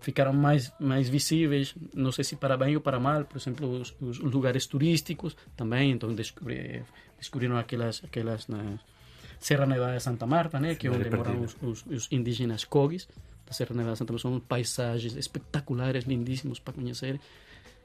ficaram 0.00 0.32
mais 0.32 0.72
mais 0.78 1.08
visíveis, 1.08 1.74
não 1.94 2.12
sei 2.12 2.24
se 2.24 2.36
para 2.36 2.56
bem 2.56 2.76
ou 2.76 2.80
para 2.80 3.00
mal, 3.00 3.24
por 3.24 3.36
exemplo, 3.36 3.68
os, 3.68 3.94
os 4.00 4.20
lugares 4.20 4.66
turísticos 4.66 5.36
também, 5.56 5.90
então 5.90 6.14
descobri, 6.14 6.82
descobriram 7.18 7.56
aquelas 7.56 8.02
aquelas 8.04 8.46
na 8.46 8.78
Serra 9.38 9.66
Nevada 9.66 9.96
de 9.96 10.02
Santa 10.02 10.26
Marta, 10.26 10.60
né, 10.60 10.74
que 10.74 10.86
é 10.86 10.90
onde 10.90 11.10
moram 11.10 11.42
os, 11.42 11.56
os, 11.62 11.86
os 11.86 12.08
indígenas 12.12 12.64
cogis 12.64 13.08
da 13.46 13.52
Serra 13.52 13.74
Nevada 13.74 13.94
de 13.94 13.98
Santa 13.98 14.12
Marta, 14.12 14.28
são 14.28 14.40
paisagens 14.40 15.16
espetaculares, 15.16 16.04
lindíssimos 16.04 16.60
para 16.60 16.74
conhecer, 16.74 17.18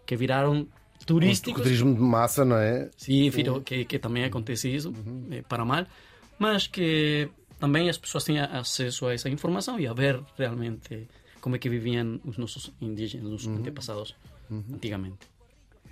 que 0.06 0.16
viraram 0.16 0.68
turísticos. 1.08 1.62
O 1.62 1.64
turismo 1.64 1.96
de 1.96 2.02
massa, 2.02 2.46
não 2.46 2.58
é? 2.58 2.90
Sim, 2.96 3.30
virou, 3.32 3.62
que, 3.62 3.84
que 3.84 3.98
também 3.98 4.26
acontece 4.26 4.74
isso, 4.74 4.90
uhum. 4.90 5.28
Eh, 5.32 5.42
para 5.42 5.66
mal 5.66 5.86
mas 6.40 6.68
que 6.68 7.30
também 7.60 7.90
as 7.90 7.98
pessoas 7.98 8.24
têm 8.24 8.40
acesso 8.40 9.08
a 9.08 9.14
essa 9.14 9.30
informação 9.30 9.80
e 9.80 9.88
a 9.88 9.94
ver 9.94 10.22
realmente 10.38 11.08
como 11.42 11.56
é 11.56 11.60
que 11.60 11.70
viviam 11.70 12.20
os 12.26 12.38
nossos 12.38 12.74
indígenas, 12.82 13.32
os 13.32 13.46
uhum. 13.46 13.58
antepassados 13.58 14.16
uhum. 14.50 14.64
antigamente. 14.74 15.36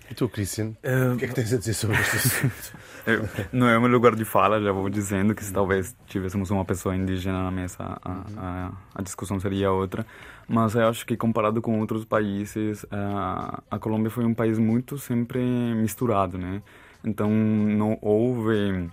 E 0.10 0.14
tu, 0.14 0.28
Christian, 0.28 0.76
uh, 0.84 1.14
o 1.14 1.18
que 1.18 1.26
é 1.26 1.28
que 1.30 1.36
tens 1.36 1.54
a 1.54 1.58
dizer 1.58 1.74
sobre 1.74 1.98
este 1.98 2.18
assunto? 2.18 2.78
não 3.54 3.70
é 3.70 3.78
o 3.78 3.82
meu 3.82 3.90
lugar 3.90 4.16
de 4.16 4.26
fala, 4.26 4.62
já 4.62 4.72
vou 4.72 4.90
dizendo 4.90 5.34
que 5.34 5.44
se 5.44 5.54
talvez 5.54 5.96
tivéssemos 6.08 6.52
uma 6.52 6.66
pessoa 6.66 6.96
indígena 6.96 7.42
na 7.42 7.52
mesa, 7.52 7.78
a, 7.80 8.24
a, 8.38 8.72
a 8.96 9.02
discussão 9.02 9.40
seria 9.40 9.72
outra. 9.72 10.06
Mas 10.48 10.76
eu 10.76 10.88
acho 10.90 11.06
que 11.06 11.16
comparado 11.16 11.62
com 11.62 11.80
outros 11.80 12.04
países, 12.04 12.86
a, 12.92 13.64
a 13.72 13.80
Colômbia 13.80 14.12
foi 14.12 14.26
um 14.26 14.34
país 14.34 14.60
muito 14.60 14.98
sempre 14.98 15.40
misturado, 15.74 16.38
né? 16.38 16.62
Então 17.04 17.30
não 17.30 17.98
houve 18.02 18.90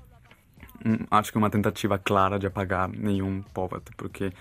acho 1.10 1.32
que 1.32 1.38
uma 1.38 1.50
tentativa 1.50 1.98
clara 1.98 2.38
de 2.38 2.46
apagar 2.46 2.88
nenhum 2.88 3.42
povo, 3.54 3.80
porque 3.96 4.32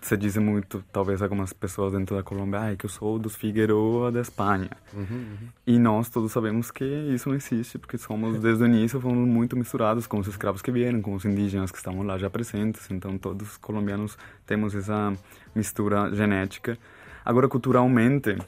se 0.00 0.16
diz 0.16 0.36
muito, 0.38 0.82
talvez 0.90 1.20
algumas 1.20 1.52
pessoas 1.52 1.92
dentro 1.92 2.16
da 2.16 2.22
Colômbia, 2.22 2.60
ah, 2.60 2.76
que 2.76 2.86
eu 2.86 2.90
sou 2.90 3.18
dos 3.18 3.36
Figueroa 3.36 4.10
da 4.10 4.20
Espanha. 4.20 4.70
Uhum, 4.94 5.06
uhum. 5.10 5.48
E 5.66 5.78
nós 5.78 6.08
todos 6.08 6.32
sabemos 6.32 6.70
que 6.70 6.84
isso 6.84 7.28
não 7.28 7.36
existe, 7.36 7.78
porque 7.78 7.98
somos, 7.98 8.40
desde 8.40 8.64
o 8.64 8.66
início, 8.66 9.00
fomos 9.00 9.28
muito 9.28 9.56
misturados 9.56 10.06
com 10.06 10.18
os 10.18 10.26
escravos 10.26 10.62
que 10.62 10.72
vieram, 10.72 11.02
com 11.02 11.14
os 11.14 11.24
indígenas 11.24 11.70
que 11.70 11.76
estavam 11.76 12.02
lá 12.02 12.16
já 12.16 12.30
presentes. 12.30 12.90
Então, 12.90 13.18
todos 13.18 13.52
os 13.52 13.56
colombianos 13.58 14.16
temos 14.46 14.74
essa 14.74 15.12
mistura 15.54 16.14
genética. 16.14 16.78
Agora, 17.22 17.46
culturalmente, 17.46 18.38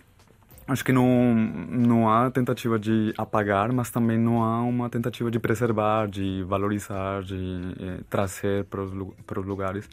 Acho 0.67 0.85
que 0.85 0.93
não, 0.93 1.35
não 1.35 2.09
há 2.09 2.31
tentativa 2.31 2.79
de 2.79 3.13
apagar, 3.19 3.73
mas 3.73 3.91
também 3.91 4.19
não 4.19 4.43
há 4.43 4.63
uma 4.63 4.89
tentativa 4.89 5.31
de 5.31 5.39
preservar, 5.39 6.09
de 6.09 6.45
valorizar, 6.45 7.23
de 7.23 7.75
eh, 7.81 8.01
trazer 8.09 8.65
para 8.65 8.83
os, 8.83 8.93
para 9.27 9.41
os 9.41 9.47
lugares. 9.47 9.89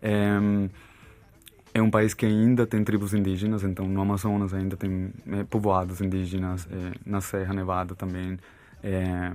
É, 0.00 0.38
é 1.74 1.82
um 1.82 1.90
país 1.90 2.14
que 2.14 2.26
ainda 2.26 2.66
tem 2.66 2.84
tribos 2.84 3.14
indígenas, 3.14 3.64
então 3.64 3.86
no 3.88 4.00
Amazonas 4.00 4.52
ainda 4.54 4.76
tem 4.76 5.10
é, 5.26 5.44
povoados 5.44 6.00
indígenas, 6.00 6.68
é, 6.70 6.92
na 7.04 7.20
Serra 7.20 7.54
Nevada 7.54 7.94
também. 7.94 8.38
É, 8.82 9.32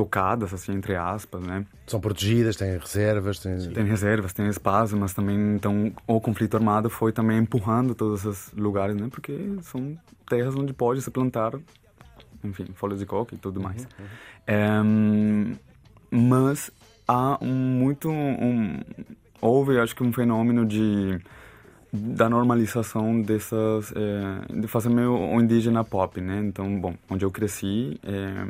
tocadas, 0.00 0.54
assim, 0.54 0.72
entre 0.72 0.96
aspas, 0.96 1.42
né? 1.42 1.66
São 1.86 2.00
protegidas, 2.00 2.56
têm 2.56 2.78
reservas, 2.78 3.38
têm... 3.38 3.58
Tem 3.70 3.84
reservas, 3.84 4.32
tem 4.32 4.48
espaço, 4.48 4.96
mas 4.96 5.12
também, 5.12 5.36
então, 5.54 5.92
o 6.06 6.18
conflito 6.18 6.56
armado 6.56 6.88
foi 6.88 7.12
também 7.12 7.36
empurrando 7.36 7.94
todos 7.94 8.24
esses 8.24 8.50
lugares, 8.54 8.96
né? 8.96 9.08
Porque 9.10 9.58
são 9.60 9.98
terras 10.26 10.54
onde 10.56 10.72
pode 10.72 11.02
se 11.02 11.10
plantar, 11.10 11.52
enfim, 12.42 12.64
folhas 12.74 12.98
de 12.98 13.04
coca 13.04 13.34
e 13.34 13.38
tudo 13.38 13.60
mais. 13.60 13.82
Uhum, 13.82 13.88
uhum. 13.98 15.56
É, 16.10 16.16
mas 16.16 16.70
há 17.06 17.36
um 17.42 17.52
muito... 17.52 18.08
Um, 18.08 18.80
houve, 19.38 19.78
acho 19.78 19.94
que 19.94 20.02
um 20.02 20.14
fenômeno 20.14 20.64
de 20.64 21.20
da 21.92 22.28
normalização 22.28 23.20
dessas 23.20 23.92
é, 23.96 24.60
de 24.60 24.68
fazer 24.68 24.88
meio 24.88 25.12
o 25.12 25.40
indígena 25.40 25.82
pop 25.82 26.20
né 26.20 26.38
então 26.38 26.80
bom 26.80 26.94
onde 27.10 27.24
eu 27.24 27.32
cresci 27.32 27.98
é, 28.04 28.46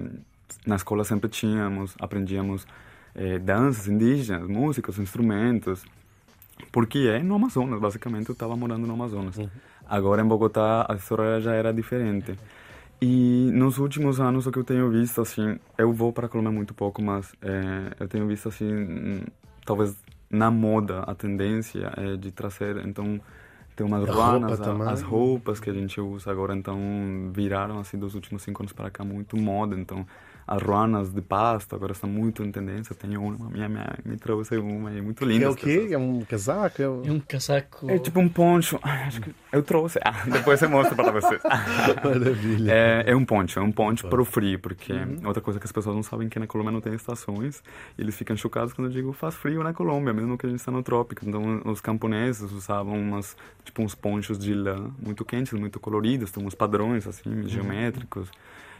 na 0.67 0.77
escola 0.77 1.05
sempre 1.05 1.29
tínhamos, 1.29 1.95
aprendíamos 1.99 2.67
eh, 3.15 3.39
danças 3.39 3.89
indígenas, 3.89 4.47
músicas, 4.49 4.99
instrumentos, 4.99 5.85
porque 6.71 6.99
é 6.99 7.23
no 7.23 7.35
Amazonas, 7.35 7.81
basicamente 7.81 8.29
eu 8.29 8.33
estava 8.33 8.57
morando 8.57 8.87
no 8.87 8.95
Amazonas. 8.95 9.37
Uhum. 9.37 9.49
Agora 9.89 10.23
em 10.23 10.27
Bogotá 10.27 10.87
a 10.89 10.95
história 10.95 11.41
já 11.41 11.55
era 11.55 11.73
diferente. 11.73 12.39
E 13.03 13.51
nos 13.53 13.79
últimos 13.79 14.21
anos 14.21 14.47
o 14.47 14.53
que 14.53 14.59
eu 14.59 14.65
tenho 14.65 14.91
visto 14.91 15.21
assim, 15.21 15.59
eu 15.79 15.93
vou 15.93 16.13
para 16.13 16.27
a 16.27 16.29
Colômbia 16.29 16.53
muito 16.53 16.75
pouco, 16.75 17.01
mas 17.01 17.33
é, 17.41 17.95
eu 17.99 18.07
tenho 18.07 18.27
visto 18.27 18.49
assim, 18.49 19.23
talvez 19.65 19.97
na 20.31 20.51
moda 20.51 21.01
a 21.01 21.15
tendência 21.15 21.93
é 21.97 22.17
de 22.17 22.31
trazer 22.31 22.77
então 22.87 23.21
tem 23.75 23.87
umas 23.87 24.09
ruanas, 24.09 24.61
as 24.61 25.03
roupas 25.03 25.59
que 25.59 25.71
a 25.71 25.73
gente 25.73 26.01
usa 26.01 26.31
agora 26.31 26.55
então 26.55 26.79
viraram 27.33 27.79
assim 27.81 27.99
dos 27.99 28.15
últimos 28.15 28.43
cinco 28.43 28.63
anos 28.63 28.73
para 28.73 28.91
cá 28.91 29.03
muito 29.03 29.37
moda, 29.37 29.75
então 29.75 30.07
as 30.51 30.61
ruanas 30.61 31.13
de 31.13 31.23
pasto 31.23 31.77
agora 31.77 31.93
estão 31.93 32.11
muito 32.11 32.43
em 32.43 32.51
tendência. 32.51 32.93
Tenho 32.93 33.23
uma, 33.23 33.49
minha 33.49 33.69
mãe 33.69 33.87
me 34.05 34.17
trouxe 34.17 34.57
uma, 34.57 34.91
é 34.91 35.01
muito 35.01 35.25
linda. 35.25 35.45
É 35.45 35.49
o 35.49 35.55
quê? 35.55 35.91
É 35.93 35.97
um 35.97 36.23
casaco? 36.23 36.83
É 36.83 36.89
um 36.89 37.21
casaco. 37.21 37.89
É 37.89 38.01
tipo 38.01 38.19
um 38.19 38.29
poncho. 38.29 38.77
Acho 38.83 39.21
que 39.21 39.33
eu 39.53 39.63
trouxe. 39.63 40.01
Ah, 40.05 40.25
depois 40.27 40.61
eu 40.61 40.69
mostro 40.69 40.97
para 40.97 41.13
vocês. 41.13 41.41
Maravilha. 42.03 42.73
É, 42.73 43.05
é 43.13 43.17
um 43.17 43.25
poncho, 43.25 43.61
é 43.61 43.63
um 43.63 43.71
poncho 43.71 44.09
para 44.09 44.21
o 44.21 44.25
frio, 44.25 44.59
porque 44.59 44.93
uhum. 44.93 45.21
outra 45.25 45.41
coisa 45.41 45.61
que 45.61 45.67
as 45.67 45.73
pessoas 45.73 45.95
não 45.95 46.03
sabem 46.03 46.27
é 46.27 46.31
que 46.31 46.41
na 46.41 46.49
Colômbia 46.49 46.73
não 46.73 46.81
tem 46.81 46.95
estações. 46.95 47.63
E 47.97 48.03
eles 48.03 48.17
ficam 48.17 48.37
chocados 48.37 48.73
quando 48.73 48.89
eu 48.89 48.93
digo 48.93 49.13
faz 49.13 49.37
frio 49.37 49.63
na 49.63 49.73
Colômbia, 49.73 50.13
mesmo 50.13 50.37
que 50.37 50.47
a 50.47 50.49
gente 50.49 50.59
está 50.59 50.73
no 50.73 50.83
trópico. 50.83 51.25
Então 51.29 51.63
os 51.65 51.81
camponeses 51.81 52.51
usavam 52.51 53.01
umas, 53.01 53.37
tipo 53.65 53.83
uns 53.85 53.95
ponchos 53.95 54.37
de 54.37 54.53
lã 54.53 54.91
muito 54.99 55.25
quentes, 55.25 55.53
muito 55.53 55.79
coloridos, 55.79 56.33
tem 56.33 56.45
uns 56.45 56.57
padrões 56.57 57.07
assim, 57.07 57.31
uhum. 57.31 57.47
geométricos. 57.47 58.29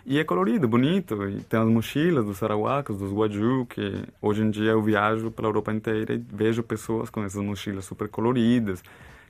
E 0.05 0.19
é 0.19 0.25
colorido, 0.25 0.67
bonito. 0.67 1.29
E 1.29 1.43
tem 1.43 1.61
as 1.61 1.69
mochilas 1.69 2.25
dos 2.25 2.39
sarawacos, 2.39 2.99
dos 2.99 3.13
guaju, 3.13 3.67
que 3.67 4.05
hoje 4.21 4.43
em 4.43 4.51
dia 4.51 4.71
eu 4.71 4.83
viajo 4.83 5.31
pela 5.31 5.49
Europa 5.49 5.73
inteira 5.73 6.15
e 6.15 6.19
vejo 6.19 6.63
pessoas 6.63 7.11
com 7.11 7.23
essas 7.23 7.43
mochilas 7.43 7.85
super 7.85 8.09
coloridas, 8.09 8.83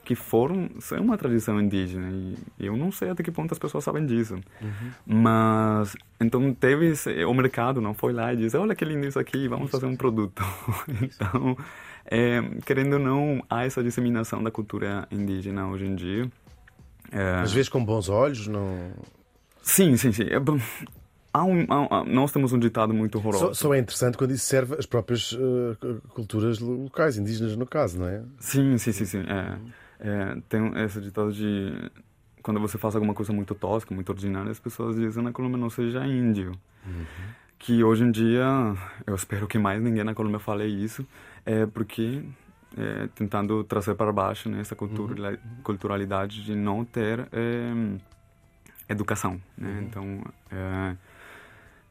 que 0.04 0.14
foram, 0.14 0.70
são 0.78 1.00
uma 1.00 1.18
tradição 1.18 1.60
indígena. 1.60 2.10
E 2.10 2.66
eu 2.66 2.76
não 2.76 2.90
sei 2.90 3.10
até 3.10 3.22
que 3.22 3.30
ponto 3.30 3.52
as 3.52 3.58
pessoas 3.58 3.84
sabem 3.84 4.06
disso. 4.06 4.34
Uhum. 4.60 4.90
Mas, 5.06 5.96
então 6.20 6.52
teve 6.54 6.88
esse, 6.90 7.24
o 7.24 7.34
mercado, 7.34 7.80
não 7.80 7.94
foi 7.94 8.12
lá 8.12 8.32
e 8.32 8.36
disse, 8.36 8.56
olha 8.56 8.74
que 8.74 8.84
lindo 8.84 9.06
isso 9.06 9.18
aqui, 9.18 9.48
vamos 9.48 9.66
isso. 9.66 9.72
fazer 9.72 9.86
um 9.86 9.96
produto. 9.96 10.42
então, 11.02 11.56
é, 12.06 12.40
querendo 12.64 12.94
ou 12.94 12.98
não, 12.98 13.44
há 13.48 13.64
essa 13.64 13.82
disseminação 13.82 14.42
da 14.42 14.50
cultura 14.50 15.06
indígena 15.10 15.68
hoje 15.68 15.86
em 15.86 15.94
dia. 15.94 16.30
É... 17.12 17.40
Às 17.40 17.52
vezes 17.52 17.68
com 17.68 17.84
bons 17.84 18.08
olhos, 18.08 18.46
não... 18.46 18.92
Sim, 19.62 19.96
sim, 19.96 20.12
sim. 20.12 20.24
É 20.24 20.38
há 21.32 21.44
um, 21.44 21.66
há, 21.68 22.04
nós 22.04 22.32
temos 22.32 22.52
um 22.52 22.58
ditado 22.58 22.92
muito 22.92 23.18
horroroso. 23.18 23.46
Só, 23.46 23.54
só, 23.54 23.74
é 23.74 23.78
interessante 23.78 24.16
quando 24.16 24.32
isso 24.32 24.46
serve 24.46 24.76
as 24.78 24.86
próprias 24.86 25.32
uh, 25.32 25.76
culturas 26.10 26.58
locais, 26.58 27.16
indígenas 27.16 27.56
no 27.56 27.66
caso, 27.66 27.98
não 27.98 28.08
é? 28.08 28.22
Sim, 28.38 28.76
sim, 28.78 28.92
sim, 28.92 29.04
sim. 29.04 29.20
É, 29.20 29.58
é, 30.00 30.36
tem 30.48 30.72
esse 30.84 31.00
ditado 31.00 31.32
de 31.32 31.90
quando 32.42 32.58
você 32.60 32.78
faz 32.78 32.94
alguma 32.94 33.14
coisa 33.14 33.32
muito 33.32 33.54
tosca, 33.54 33.94
muito 33.94 34.10
ordinária, 34.10 34.50
as 34.50 34.58
pessoas 34.58 34.96
dizem 34.96 35.22
na 35.22 35.32
Colômbia 35.32 35.58
não 35.58 35.70
seja 35.70 36.04
índio. 36.06 36.52
Uhum. 36.86 37.04
Que 37.58 37.84
hoje 37.84 38.04
em 38.04 38.10
dia, 38.10 38.46
eu 39.06 39.14
espero 39.14 39.46
que 39.46 39.58
mais 39.58 39.82
ninguém 39.82 40.02
na 40.02 40.14
Colômbia 40.14 40.40
fale 40.40 40.64
isso, 40.64 41.06
é 41.44 41.66
porque 41.66 42.22
é, 42.76 43.08
tentando 43.14 43.62
trazer 43.64 43.94
para 43.94 44.10
baixo 44.10 44.48
né, 44.48 44.60
essa 44.60 44.74
cultura, 44.74 45.32
uhum. 45.32 45.62
culturalidade 45.62 46.42
de 46.42 46.54
não 46.54 46.84
ter 46.84 47.28
é, 47.30 47.72
educação, 48.90 49.40
né? 49.56 49.68
Uhum. 49.68 49.80
Então, 49.82 50.24
é, 50.50 50.96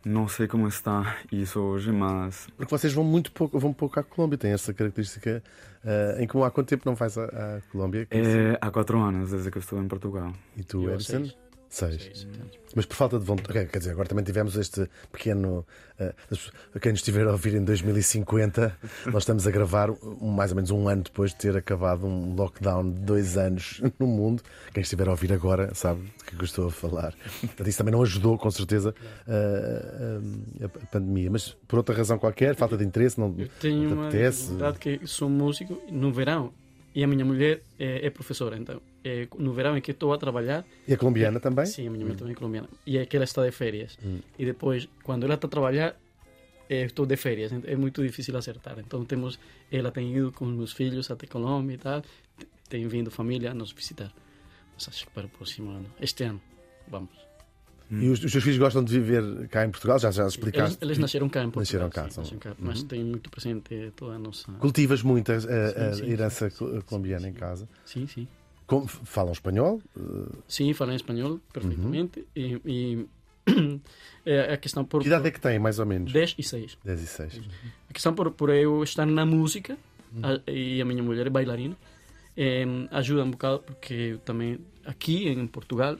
não 0.06 0.28
sei 0.28 0.48
como 0.48 0.68
está 0.68 1.18
isso 1.32 1.60
hoje, 1.60 1.92
mas... 1.92 2.48
Porque 2.58 2.70
vocês 2.70 2.94
vão 2.94 3.04
muito 3.04 3.32
pouco, 3.32 3.58
vão 3.60 3.74
pouco 3.74 4.00
à 4.00 4.04
Colômbia, 4.04 4.38
tem 4.38 4.52
essa 4.52 4.74
característica 4.74 5.44
uh, 5.84 6.22
em 6.22 6.28
comum. 6.28 6.44
Há 6.44 6.52
quanto 6.52 6.68
tempo 6.68 6.84
não 6.86 6.96
vais 6.96 7.18
à, 7.18 7.26
à 7.26 7.62
Colômbia? 7.72 8.08
É, 8.12 8.58
há 8.62 8.72
quatro 8.72 9.00
anos, 9.00 9.32
desde 9.32 9.52
que 9.52 9.58
eu 9.58 9.62
estou 9.62 9.82
em 9.82 9.88
Portugal. 9.88 10.34
E 10.56 10.64
tu, 10.64 10.90
Edson? 10.90 11.30
Seis. 11.70 12.02
Seis. 12.02 12.28
Mas 12.76 12.86
por 12.86 12.96
falta 12.96 13.20
de 13.20 13.26
vontade. 13.26 13.68
Quer 13.68 13.78
dizer, 13.80 13.92
agora 13.92 14.08
também 14.08 14.24
tivemos 14.24 14.56
este 14.56 14.90
pequeno. 15.12 15.66
Uh, 16.00 16.80
quem 16.80 16.92
nos 16.92 17.00
estiver 17.00 17.28
a 17.28 17.32
ouvir 17.32 17.56
em 17.56 17.64
2050, 17.64 18.78
nós 19.12 19.24
estamos 19.24 19.48
a 19.48 19.52
gravar 19.52 19.90
mais 20.22 20.52
ou 20.52 20.56
menos 20.56 20.72
um 20.72 20.88
ano 20.88 21.04
depois 21.04 21.32
de 21.32 21.38
ter 21.38 21.58
acabado 21.58 22.06
um 22.06 22.36
lockdown 22.36 22.92
de 22.92 23.00
dois 23.02 23.38
anos 23.38 23.82
no 24.00 24.08
mundo. 24.08 24.44
Quem 24.74 24.82
estiver 24.82 25.08
a 25.08 25.12
ouvir 25.12 25.34
agora 25.34 25.74
sabe 25.74 26.02
do 26.02 26.24
que 26.26 26.36
eu 26.36 26.46
estou 26.46 26.68
a 26.68 26.72
falar. 26.72 27.14
Portanto, 27.42 27.68
isso 27.68 27.78
também 27.78 27.92
não 27.92 28.02
ajudou, 28.02 28.38
com 28.38 28.52
certeza, 28.52 28.94
uh, 29.28 30.66
a, 30.66 30.88
pandemia. 30.88 31.30
Mas 31.32 31.56
por 31.68 31.78
outra 31.78 31.96
razão 31.96 32.18
qualquer, 32.18 32.56
falta 32.56 32.78
de 32.78 32.86
interesse, 32.86 33.20
não, 33.20 33.34
eu 33.38 33.48
tenho 33.60 33.96
não 33.96 34.10
te 34.10 34.16
apetece. 34.16 34.52
uma 34.52 34.74
que 34.74 35.02
sou 35.06 35.30
músico 35.30 35.82
no 35.92 36.12
verão 36.12 36.52
e 36.94 37.04
a 37.04 37.08
minha 37.08 37.26
mulher 37.26 37.62
é, 37.78 38.06
é 38.06 38.10
professora, 38.10 38.58
então 38.58 38.82
é, 39.04 39.28
no 39.38 39.54
verão 39.54 39.78
em 39.78 39.82
que 39.82 39.92
estou 39.92 40.14
a 40.14 40.18
trabalhar. 40.18 40.66
E 40.88 40.94
a 40.94 40.98
colombiana 40.98 41.40
também? 41.40 41.66
Sim, 41.66 41.88
a 41.88 41.92
minha 41.92 42.06
mulher 42.06 42.18
também 42.18 42.34
é 42.34 42.36
colombiana. 42.36 42.70
E 42.86 42.98
é 42.98 43.06
que 43.06 43.16
ela 43.16 43.24
está 43.24 43.46
de 43.46 43.52
férias. 43.52 43.98
Hum. 44.04 44.20
E 44.38 44.46
depois, 44.46 44.88
quando 45.04 45.24
ela 45.24 45.36
está 45.36 45.48
a 45.48 45.50
trabalhar, 45.50 45.96
é, 46.70 46.84
estou 46.84 47.06
de 47.06 47.16
férias. 47.18 47.52
É 47.66 47.76
muito 47.76 48.02
difícil 48.04 48.36
acertar. 48.38 48.78
Então 48.80 49.04
temos, 49.06 49.40
ela 49.72 49.92
tem 49.92 50.16
ido 50.16 50.32
com 50.32 50.46
os 50.46 50.54
meus 50.54 50.74
filhos 50.74 51.10
até 51.10 51.28
Colômbia 51.28 51.76
e 51.76 51.78
tal. 51.78 52.04
Tem 52.68 52.88
vindo 52.88 53.10
família 53.10 53.52
a 53.52 53.54
nos 53.54 53.72
visitar. 53.72 54.14
Mas 54.76 54.88
acho 54.88 55.08
que 55.08 55.12
para 55.12 55.26
o 55.26 55.30
próximo 55.30 55.72
ano, 55.72 55.88
este 56.00 56.24
ano, 56.24 56.42
vamos. 56.88 57.30
E 57.92 58.08
os, 58.08 58.24
os 58.24 58.32
seus 58.32 58.44
filhos 58.44 58.60
gostam 58.60 58.84
de 58.84 59.00
viver 59.00 59.48
cá 59.48 59.66
em 59.66 59.72
Portugal? 59.72 59.98
Já, 59.98 60.12
já 60.12 60.28
explicaste? 60.28 60.78
Eles, 60.78 60.82
eles 60.84 60.98
nasceram 61.00 61.28
cá 61.28 61.44
em 61.44 61.50
Portugal. 61.50 61.88
Nasceram 61.88 61.90
cá, 61.90 62.12
sim, 62.12 62.20
nasceram 62.20 62.40
cá 62.40 62.56
mas 62.60 62.82
uhum. 62.82 62.88
têm 62.88 63.04
muito 63.04 63.32
presente 63.32 63.92
toda 63.96 64.14
a 64.14 64.20
nossa. 64.20 64.52
Cultivas 64.54 65.02
muito 65.02 65.32
a, 65.32 65.36
a, 65.36 65.40
sim, 65.40 65.94
sim, 65.94 66.04
a 66.04 66.08
herança 66.08 66.50
sim, 66.52 66.82
colombiana 66.86 67.28
em 67.28 67.34
casa? 67.34 67.68
Sim, 67.84 68.06
sim. 68.06 68.28
Como, 68.70 68.88
falam 68.88 69.34
espanhol? 69.34 69.82
Sim, 70.48 70.72
falam 70.74 70.96
espanhol 70.96 71.40
perfeitamente. 71.52 72.20
Uhum. 72.20 72.26
E, 72.36 72.62
e 72.66 73.08
é 74.24 74.54
a 74.54 74.58
questão 74.58 74.86
por. 74.86 75.02
Que 75.02 75.08
idade 75.08 75.28
é 75.28 75.32
que 75.32 75.42
têm, 75.42 75.58
mais 75.58 75.80
ou 75.80 75.88
menos? 75.88 76.14
10 76.14 76.36
e 76.38 76.44
6. 76.44 76.78
10 76.86 77.02
e 77.02 77.08
6. 77.08 77.38
Uhum. 77.38 77.44
A 77.90 77.94
questão 77.94 78.14
por, 78.14 78.30
por 78.30 78.52
eu 78.52 78.84
estar 78.84 79.08
na 79.08 79.26
música, 79.26 79.76
uhum. 80.14 80.22
a, 80.24 80.52
e 80.52 80.80
a 80.80 80.86
minha 80.86 81.02
mulher 81.02 81.26
é 81.26 81.32
bailarina, 81.32 81.76
é, 82.38 82.64
ajuda 82.92 83.24
um 83.24 83.32
bocado, 83.32 83.60
porque 83.60 83.94
eu 83.94 84.20
também, 84.20 84.60
aqui 84.86 85.28
em 85.28 85.48
Portugal, 85.48 85.98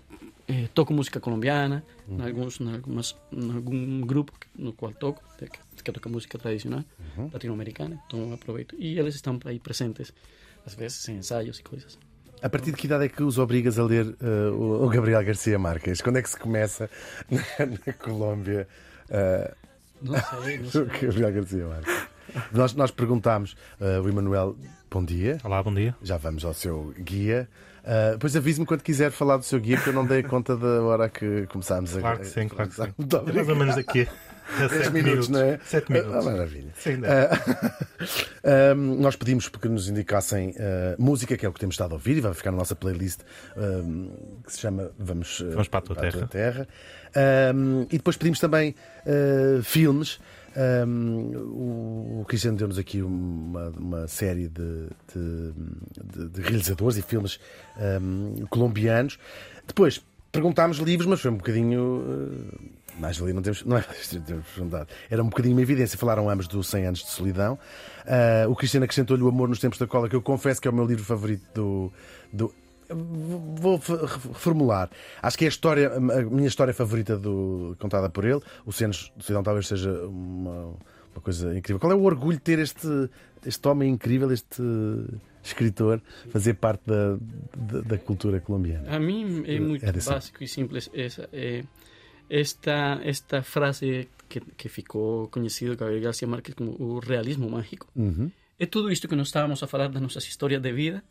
é, 0.48 0.68
toco 0.72 0.94
música 0.94 1.20
colombiana, 1.20 1.84
uhum. 2.08 2.20
em, 2.20 2.28
alguns, 2.28 2.62
em, 2.62 2.72
algumas, 2.72 3.16
em 3.32 3.52
algum 3.52 4.02
grupo 4.02 4.32
no 4.56 4.74
qual 4.74 4.94
toco, 4.94 5.24
que, 5.40 5.50
que 5.84 5.92
toca 5.92 6.08
música 6.08 6.38
tradicional 6.38 6.84
uhum. 7.18 7.32
latino-americana, 7.34 8.00
então 8.06 8.32
aproveito. 8.32 8.76
E 8.78 9.00
eles 9.00 9.16
estão 9.16 9.40
aí 9.46 9.60
presentes, 9.60 10.14
às 10.64 10.76
vezes, 10.76 11.10
em 11.10 11.18
ensaios 11.18 11.58
e 11.58 11.64
coisas. 11.64 11.98
A 12.42 12.50
partir 12.50 12.72
de 12.72 12.78
que 12.78 12.88
idade 12.88 13.06
é 13.06 13.10
que 13.10 13.22
os 13.22 13.38
obrigas 13.38 13.78
a 13.78 13.84
ler 13.84 14.16
uh, 14.22 14.84
o 14.86 14.88
Gabriel 14.88 15.24
Garcia 15.24 15.60
Marques? 15.60 16.02
Quando 16.02 16.18
é 16.18 16.22
que 16.22 16.30
se 16.30 16.38
começa 16.38 16.90
na, 17.30 17.42
na 17.66 17.94
Colômbia? 17.94 18.68
Uh, 19.10 19.54
não 20.02 20.20
sei, 20.22 20.58
não 20.60 20.70
sei. 20.72 20.82
o 20.82 20.86
Gabriel 20.86 21.34
Garcia 21.34 21.68
Marques. 21.68 22.08
Nós, 22.54 22.74
nós 22.76 22.92
perguntámos, 22.92 23.58
uh, 23.82 24.02
o 24.02 24.08
Emanuel, 24.08 24.56
bom 24.90 25.04
dia. 25.04 25.38
Olá, 25.44 25.62
bom 25.62 25.74
dia. 25.74 25.94
Já 26.02 26.16
vamos 26.16 26.46
ao 26.46 26.54
seu 26.54 26.94
guia. 26.98 27.50
Uh, 27.84 28.12
depois 28.14 28.36
avise-me 28.36 28.66
quando 28.66 28.84
quiser 28.84 29.12
falar 29.12 29.36
do 29.36 29.44
seu 29.44 29.60
guia, 29.60 29.76
porque 29.76 29.90
eu 29.90 29.94
não 29.94 30.06
dei 30.06 30.24
conta 30.24 30.56
da 30.56 30.82
hora 30.84 31.10
que 31.10 31.46
começámos 31.48 31.98
a. 31.98 32.00
Claro 32.00 32.20
que 32.20 32.28
sim, 32.28 32.48
claro 32.48 32.70
que 32.70 32.76
sim. 32.76 32.84
É 32.84 33.34
mais 33.34 33.50
ou 33.50 33.56
menos 33.56 33.78
aqui. 33.78 34.08
10 34.58 34.92
minutos, 34.92 35.30
não 35.30 35.42
é? 35.42 35.60
7 35.64 35.92
minutos. 35.92 36.16
Ah, 36.16 36.22
maravilha. 36.22 36.72
Sim, 36.78 37.02
uh, 37.02 38.76
nós 39.00 39.16
pedimos 39.16 39.48
que 39.48 39.68
nos 39.68 39.88
indicassem 39.90 40.50
uh, 40.52 40.96
música, 40.98 41.38
que 41.38 41.46
é 41.46 41.50
o 41.50 41.54
que 41.54 41.60
temos 41.60 41.76
estado 41.76 41.92
a 41.92 41.96
ouvir, 41.96 42.18
e 42.18 42.22
vai 42.22 42.34
ficar 42.34 42.52
na 42.52 42.58
nossa 42.58 42.76
playlist 42.76 43.22
que 44.46 44.52
se 44.54 44.60
chama 44.60 44.92
Vamos, 44.98 45.42
Vamos 45.42 45.68
para 45.68 45.80
a 45.80 45.82
Tua 45.82 45.96
para 45.96 46.12
Terra. 46.12 46.24
A 46.24 46.28
tua 46.28 46.28
terra. 46.28 46.68
e 47.90 47.98
depois 47.98 48.18
pedimos 48.18 48.40
também 48.40 48.76
filmes. 49.64 50.20
Um, 50.56 51.32
o, 51.38 52.22
o 52.22 52.26
Cristiano 52.26 52.58
deu-nos 52.58 52.78
aqui 52.78 53.02
uma, 53.02 53.70
uma 53.70 54.08
série 54.08 54.48
de, 54.48 54.88
de, 55.14 55.54
de, 56.04 56.30
de, 56.30 56.42
realizadores 56.42 56.98
e 56.98 57.02
filmes 57.02 57.40
um, 58.02 58.46
colombianos. 58.48 59.20
Depois 59.68 60.04
perguntámos 60.32 60.78
livros, 60.78 61.08
mas 61.08 61.22
foi 61.22 61.32
um 61.32 61.38
bocadinho. 61.38 61.82
Uh, 61.82 62.79
mais 63.00 63.22
ali 63.22 63.34
não 63.34 63.42
temos, 63.42 63.64
não 63.64 63.78
é, 63.78 63.82
temos. 64.26 64.46
Era 65.10 65.24
um 65.24 65.30
bocadinho 65.30 65.56
uma 65.56 65.62
evidência. 65.62 65.98
Falaram 65.98 66.30
ambos 66.30 66.48
do 66.48 66.64
100 66.64 66.86
anos 66.86 67.00
de 67.00 67.10
solidão. 67.10 67.58
Uh, 68.06 68.50
o 68.50 68.56
Cristiano 68.56 68.84
acrescentou-lhe 68.84 69.24
o 69.24 69.30
Amor 69.30 69.48
nos 69.48 69.60
Tempos 69.60 69.80
da 69.80 69.88
Cola, 69.88 70.10
que 70.10 70.16
eu 70.16 70.22
confesso 70.22 70.62
que 70.62 70.68
é 70.68 70.72
o 70.72 70.74
meu 70.74 70.86
livro 70.86 71.04
favorito 71.04 71.44
do. 71.54 71.92
do 72.32 72.54
vou 72.92 73.78
reformular. 73.78 74.90
Acho 75.22 75.38
que 75.38 75.46
é 75.46 75.48
a 75.48 75.50
história, 75.50 75.94
a 75.94 76.00
minha 76.00 76.48
história 76.48 76.74
favorita 76.74 77.18
do, 77.18 77.76
contada 77.80 78.10
por 78.10 78.26
ele. 78.26 78.42
O 78.66 78.72
100 78.72 78.86
anos 78.86 79.14
de 79.16 79.24
solidão 79.24 79.44
talvez 79.44 79.68
seja 79.68 79.92
uma, 80.08 80.74
uma 81.14 81.22
coisa 81.22 81.56
incrível. 81.56 81.80
Qual 81.80 81.92
é 81.92 81.96
o 81.96 82.02
orgulho 82.02 82.38
de 82.38 82.44
ter 82.44 82.58
este, 82.58 82.88
este 83.46 83.68
homem 83.68 83.92
incrível, 83.92 84.32
este 84.32 84.64
escritor, 85.44 86.02
fazer 86.32 86.56
parte 86.56 86.82
da, 86.88 87.18
da, 87.56 87.82
da 87.82 87.98
cultura 88.00 88.40
colombiana? 88.40 88.96
A 88.96 89.00
mim 89.00 89.44
é 89.46 89.60
muito 89.60 89.86
é 89.86 89.92
básico 89.92 90.44
e 90.44 90.48
simples. 90.48 90.90
Essa 90.92 91.30
é 91.32 91.64
esta, 92.30 93.00
esta 93.04 93.42
frase 93.42 94.08
que, 94.28 94.40
que 94.40 94.70
ficou 94.70 95.28
conhecida, 95.30 95.76
Gabriel 95.76 96.02
Garcia 96.04 96.28
Marques, 96.28 96.54
como 96.54 96.72
o 96.80 97.00
realismo 97.00 97.50
mágico. 97.50 97.88
Uhum. 97.96 98.30
É 98.60 98.66
tudo 98.66 98.92
isto 98.92 99.08
que 99.08 99.16
nós 99.16 99.28
estávamos 99.28 99.62
a 99.64 99.68
falar 99.68 99.88
das 99.90 100.02
nossas 100.02 100.24
histórias 100.26 100.62
de 100.62 100.72
vida, 100.72 101.04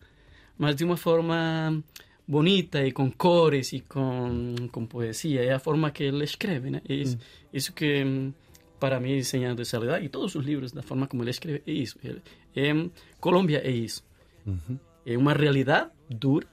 mas 0.56 0.76
de 0.76 0.84
uma 0.84 0.96
forma 0.96 1.82
bonita 2.26 2.84
e 2.86 2.92
com 2.92 3.10
cores 3.10 3.72
e 3.72 3.80
com, 3.80 4.54
com 4.70 4.86
poesia. 4.86 5.42
É 5.42 5.52
a 5.54 5.58
forma 5.58 5.90
que 5.90 6.04
ele 6.04 6.22
escreve, 6.24 6.70
né? 6.70 6.82
É 6.88 6.94
isso, 6.94 7.16
Hum. 7.16 7.20
isso 7.52 7.72
que 7.72 8.04
hum, 8.04 8.32
para 8.78 9.00
mim 9.00 9.22
Senhor 9.22 9.54
de 9.54 9.64
Soledad 9.64 10.04
e 10.04 10.08
todos 10.08 10.34
os 10.34 10.44
livros, 10.44 10.70
da 10.72 10.82
forma 10.82 11.06
como 11.06 11.22
ele 11.22 11.30
escreve, 11.30 11.62
é 11.66 11.72
isso. 11.72 11.96
Ele- 12.04 12.22
é, 12.54 12.72
Colômbia 13.18 13.60
é 13.66 13.70
isso. 13.70 14.04
Uhum. 14.46 14.78
É 15.06 15.16
uma 15.16 15.32
realidade 15.32 15.90
dura, 16.10 16.46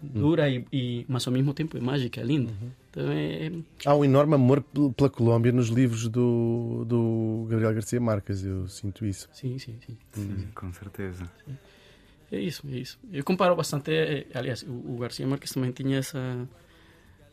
dura 0.00 0.48
e, 0.48 0.64
e, 0.72 1.04
mas 1.08 1.26
ao 1.26 1.32
mesmo 1.32 1.52
tempo 1.52 1.76
é 1.76 1.80
mágica, 1.80 2.20
é 2.20 2.24
linda. 2.24 2.52
Uhum. 2.96 3.02
Então 3.02 3.12
é, 3.12 3.52
Há 3.84 3.94
um 3.94 4.04
enorme 4.04 4.34
amor 4.34 4.62
pel- 4.62 4.92
pela 4.92 5.10
Colômbia 5.10 5.52
nos 5.52 5.68
livros 5.68 6.08
do, 6.08 6.84
do 6.86 7.46
Gabriel 7.50 7.74
Garcia 7.74 8.00
Marques, 8.00 8.42
eu 8.44 8.66
sinto 8.68 9.04
isso. 9.04 9.28
sim, 9.32 9.58
sim, 9.58 9.76
sim. 9.86 9.96
Sim, 10.12 10.48
com 10.54 10.72
certeza. 10.72 11.30
É 12.32 12.40
isso, 12.40 12.62
é 12.68 12.76
isso. 12.78 12.98
Eu 13.12 13.22
comparo 13.22 13.54
bastante, 13.54 13.90
eh, 13.92 14.26
aliás, 14.34 14.62
o, 14.62 14.72
o 14.94 14.96
Garcia 14.98 15.26
Marques 15.26 15.52
também 15.52 15.70
tinha 15.72 15.98
essa, 15.98 16.48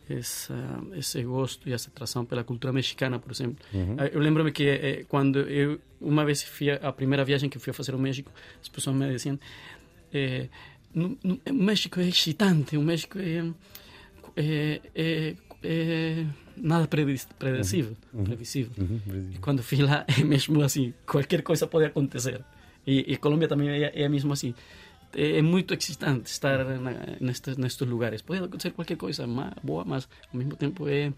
essa, 0.10 0.54
esse 0.96 1.24
gosto 1.24 1.68
e 1.68 1.74
essa 1.74 1.90
atração 1.90 2.26
pela 2.26 2.44
cultura 2.44 2.72
mexicana, 2.74 3.18
por 3.18 3.32
exemplo. 3.32 3.58
Eh, 3.74 4.12
Eu 4.14 4.20
lembro-me 4.20 4.52
que 4.52 4.68
eh, 4.68 5.06
quando 5.08 5.40
eu, 5.40 5.80
uma 6.00 6.24
vez 6.26 6.44
fui, 6.44 6.70
a 6.70 6.76
a 6.90 6.92
primeira 6.92 7.24
viagem 7.26 7.50
que 7.50 7.58
fui 7.58 7.72
a 7.72 7.74
fazer 7.74 7.94
ao 7.94 8.00
México, 8.00 8.32
as 8.62 8.70
pessoas 8.70 8.96
me 8.96 9.10
diziam, 9.12 9.40
eh, 10.14 10.48
no, 10.94 11.18
no, 11.24 11.40
o 11.50 11.54
México 11.54 12.00
é 12.00 12.08
excitante, 12.08 12.78
o 12.78 12.82
México 12.84 13.18
é, 13.18 13.52
é, 14.96 15.36
é, 15.64 16.22
é 16.22 16.26
nada 16.58 16.88
previs- 16.88 17.28
predecível, 17.40 17.96
previsível. 18.26 18.72
Uhum, 18.78 19.00
Brasil. 19.06 19.30
E 19.34 19.38
quando 19.40 19.64
fui 19.64 19.82
lá, 19.82 20.06
é 20.20 20.24
mesmo 20.24 20.62
assim, 20.62 20.94
qualquer 21.06 21.42
coisa 21.42 21.66
pode 21.68 21.86
acontecer. 21.86 22.42
E, 22.86 23.14
e 23.14 23.18
Colômbia 23.18 23.48
também 23.48 23.70
é, 23.70 23.92
é 24.04 24.10
mesmo 24.10 24.34
assim. 24.34 24.54
É, 25.16 25.38
é 25.38 25.42
muito 25.42 25.74
excitante 25.74 26.30
estar 26.30 26.64
na, 26.66 26.92
nestes, 27.20 27.56
nestes 27.58 27.88
lugares. 27.88 28.22
Pode 28.22 28.44
acontecer 28.44 28.72
qualquer 28.72 28.98
coisa 28.98 29.26
má, 29.28 29.52
boa, 29.64 29.86
mas 29.86 30.08
ao 30.32 30.38
mesmo 30.38 30.56
tempo 30.56 30.88
é, 30.90 31.14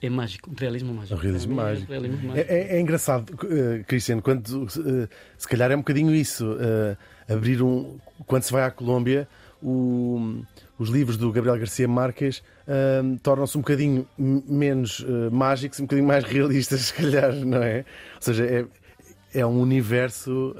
é 0.00 0.08
mágico, 0.08 0.50
um 0.50 0.54
realismo 0.54 0.94
mágico. 0.94 1.14
É 1.14 1.16
um 1.18 1.20
realismo 1.20 1.50
mim, 1.50 1.56
mágico. 1.56 1.92
É, 1.92 1.98
um 1.98 2.00
realismo 2.00 2.24
É, 2.24 2.28
mágico. 2.34 2.52
é- 2.52 2.76
é 2.76 2.80
engraçado, 2.80 3.34
eh, 3.50 3.82
Cristiano, 3.86 4.22
quando 4.22 4.64
eh, 4.64 5.08
se 5.36 5.46
calhar 5.48 5.70
é 5.70 5.74
um 5.76 5.80
bocadinho 5.80 6.14
isso, 6.14 6.56
eh, 6.60 6.96
abrir 7.34 7.60
um. 7.62 7.98
Quando 8.26 8.42
se 8.44 8.52
vai 8.52 8.62
à 8.62 8.70
Colômbia, 8.70 9.28
o- 9.62 10.42
os 10.80 10.88
livros 10.88 11.18
do 11.18 11.30
Gabriel 11.30 11.58
Garcia 11.58 11.86
Marques 11.86 12.42
eh, 12.66 13.02
tornam-se 13.22 13.58
um 13.58 13.60
bocadinho 13.60 14.08
menos 14.18 15.04
eh, 15.06 15.28
mágicos 15.30 15.78
e 15.78 15.82
um 15.82 15.84
bocadinho 15.84 16.08
mais 16.08 16.24
realistas, 16.24 16.80
se 16.88 16.94
calhar, 16.94 17.34
não 17.34 17.62
é? 17.62 17.84
Ou 18.16 18.22
seja, 18.22 18.46
é, 18.46 18.64
é 19.34 19.44
um 19.44 19.60
universo 19.60 20.56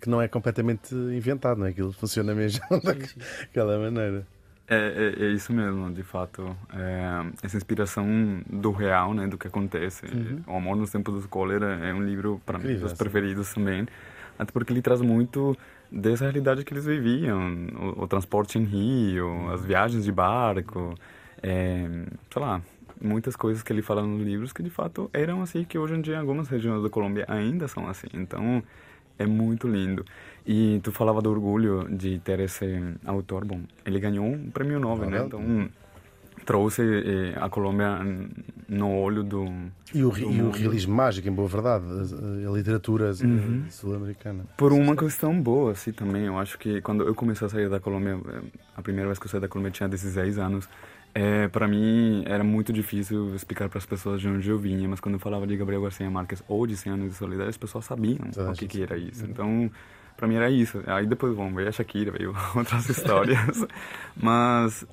que 0.00 0.08
não 0.08 0.20
é 0.20 0.28
completamente 0.28 0.94
inventado, 0.94 1.58
não 1.58 1.66
é? 1.66 1.70
Aquilo 1.70 1.92
funciona 1.94 2.34
mesmo 2.34 2.62
daquela 2.84 3.78
maneira. 3.78 4.26
É, 4.68 4.76
é, 5.18 5.24
é 5.24 5.28
isso 5.30 5.50
mesmo, 5.50 5.90
de 5.90 6.02
fato. 6.02 6.54
É, 6.74 7.24
essa 7.42 7.56
inspiração 7.56 8.42
do 8.46 8.70
real, 8.70 9.14
né, 9.14 9.26
do 9.26 9.38
que 9.38 9.46
acontece. 9.46 10.04
O 10.46 10.56
Amor 10.56 10.76
nos 10.76 10.90
Tempos 10.90 11.22
do 11.22 11.28
Cólera 11.28 11.78
é 11.86 11.94
um 11.94 12.04
livro, 12.04 12.38
para 12.44 12.58
mim, 12.58 12.76
dos 12.76 12.92
preferidos 12.92 13.54
também. 13.54 13.86
Até 14.38 14.52
porque 14.52 14.72
ele 14.72 14.82
traz 14.82 15.00
muito 15.00 15.56
dessa 15.94 16.24
realidade 16.24 16.64
que 16.64 16.74
eles 16.74 16.84
viviam. 16.84 17.68
O, 17.96 18.02
o 18.02 18.08
transporte 18.08 18.58
em 18.58 18.64
rio, 18.64 19.50
as 19.50 19.64
viagens 19.64 20.04
de 20.04 20.12
barco, 20.12 20.94
é, 21.42 21.88
sei 22.30 22.42
lá, 22.42 22.60
muitas 23.00 23.36
coisas 23.36 23.62
que 23.62 23.72
ele 23.72 23.82
fala 23.82 24.02
nos 24.02 24.22
livros 24.22 24.52
que 24.52 24.62
de 24.62 24.70
fato 24.70 25.08
eram 25.12 25.42
assim, 25.42 25.64
que 25.64 25.78
hoje 25.78 25.94
em 25.94 26.00
dia 26.00 26.14
em 26.14 26.18
algumas 26.18 26.48
regiões 26.48 26.82
da 26.82 26.90
Colômbia 26.90 27.24
ainda 27.28 27.68
são 27.68 27.88
assim. 27.88 28.08
Então, 28.12 28.62
é 29.18 29.26
muito 29.26 29.68
lindo. 29.68 30.04
E 30.46 30.80
tu 30.82 30.90
falava 30.90 31.22
do 31.22 31.30
orgulho 31.30 31.86
de 31.88 32.18
ter 32.18 32.40
esse 32.40 32.82
autor. 33.04 33.44
Bom, 33.44 33.60
ele 33.84 34.00
ganhou 34.00 34.26
um 34.26 34.50
prêmio 34.50 34.80
Nobel, 34.80 35.08
né? 35.08 35.22
Então, 35.24 35.70
trouxe 36.44 36.82
eh, 36.82 37.34
a 37.40 37.48
Colômbia 37.48 37.98
no 38.68 38.90
olho 38.96 39.22
do... 39.22 39.44
E 39.94 40.04
o, 40.04 40.10
do 40.10 40.18
e 40.32 40.42
o 40.42 40.50
realismo 40.50 40.94
mágico, 40.94 41.28
em 41.28 41.32
boa 41.32 41.48
verdade, 41.48 41.84
a, 41.86 42.48
a 42.50 42.52
literatura 42.52 43.10
eh, 43.10 43.24
Uhum. 43.24 43.64
sul-americana. 43.70 44.44
Por 44.56 44.72
uma 44.72 44.94
questão 44.96 45.40
boa, 45.40 45.72
assim, 45.72 45.92
também. 45.92 46.24
Eu 46.24 46.38
acho 46.38 46.58
que 46.58 46.80
quando 46.80 47.04
eu 47.04 47.14
comecei 47.14 47.46
a 47.46 47.50
sair 47.50 47.68
da 47.68 47.80
Colômbia, 47.80 48.18
eh, 48.28 48.40
a 48.76 48.82
primeira 48.82 49.08
vez 49.08 49.18
que 49.18 49.26
eu 49.26 49.30
saí 49.30 49.40
da 49.40 49.48
Colômbia 49.48 49.70
tinha 49.72 49.88
16 49.88 50.38
anos, 50.38 50.68
é, 51.14 51.46
para 51.46 51.68
mim 51.68 52.24
era 52.26 52.42
muito 52.42 52.72
difícil 52.72 53.32
explicar 53.36 53.68
para 53.68 53.78
as 53.78 53.86
pessoas 53.86 54.20
de 54.20 54.28
onde 54.28 54.50
eu 54.50 54.58
vinha, 54.58 54.88
mas 54.88 54.98
quando 54.98 55.14
eu 55.14 55.20
falava 55.20 55.46
de 55.46 55.56
Gabriel 55.56 55.80
Garcia 55.82 56.10
Marques 56.10 56.42
ou 56.48 56.66
de 56.66 56.76
100 56.76 56.92
anos 56.92 57.08
de 57.10 57.14
solidariedade, 57.14 57.50
as 57.50 57.56
pessoas 57.56 57.84
sabiam 57.84 58.18
Toda 58.34 58.50
o 58.50 58.54
que, 58.54 58.66
que 58.66 58.82
era 58.82 58.98
isso. 58.98 59.24
Então, 59.24 59.70
para 60.16 60.26
mim 60.26 60.34
era 60.34 60.50
isso. 60.50 60.82
Aí 60.86 61.06
depois, 61.06 61.36
vamos 61.36 61.54
ver 61.54 61.68
a 61.68 61.72
Shakira, 61.72 62.10
veio 62.10 62.34
outras 62.56 62.88
histórias. 62.88 63.64
mas 64.20 64.84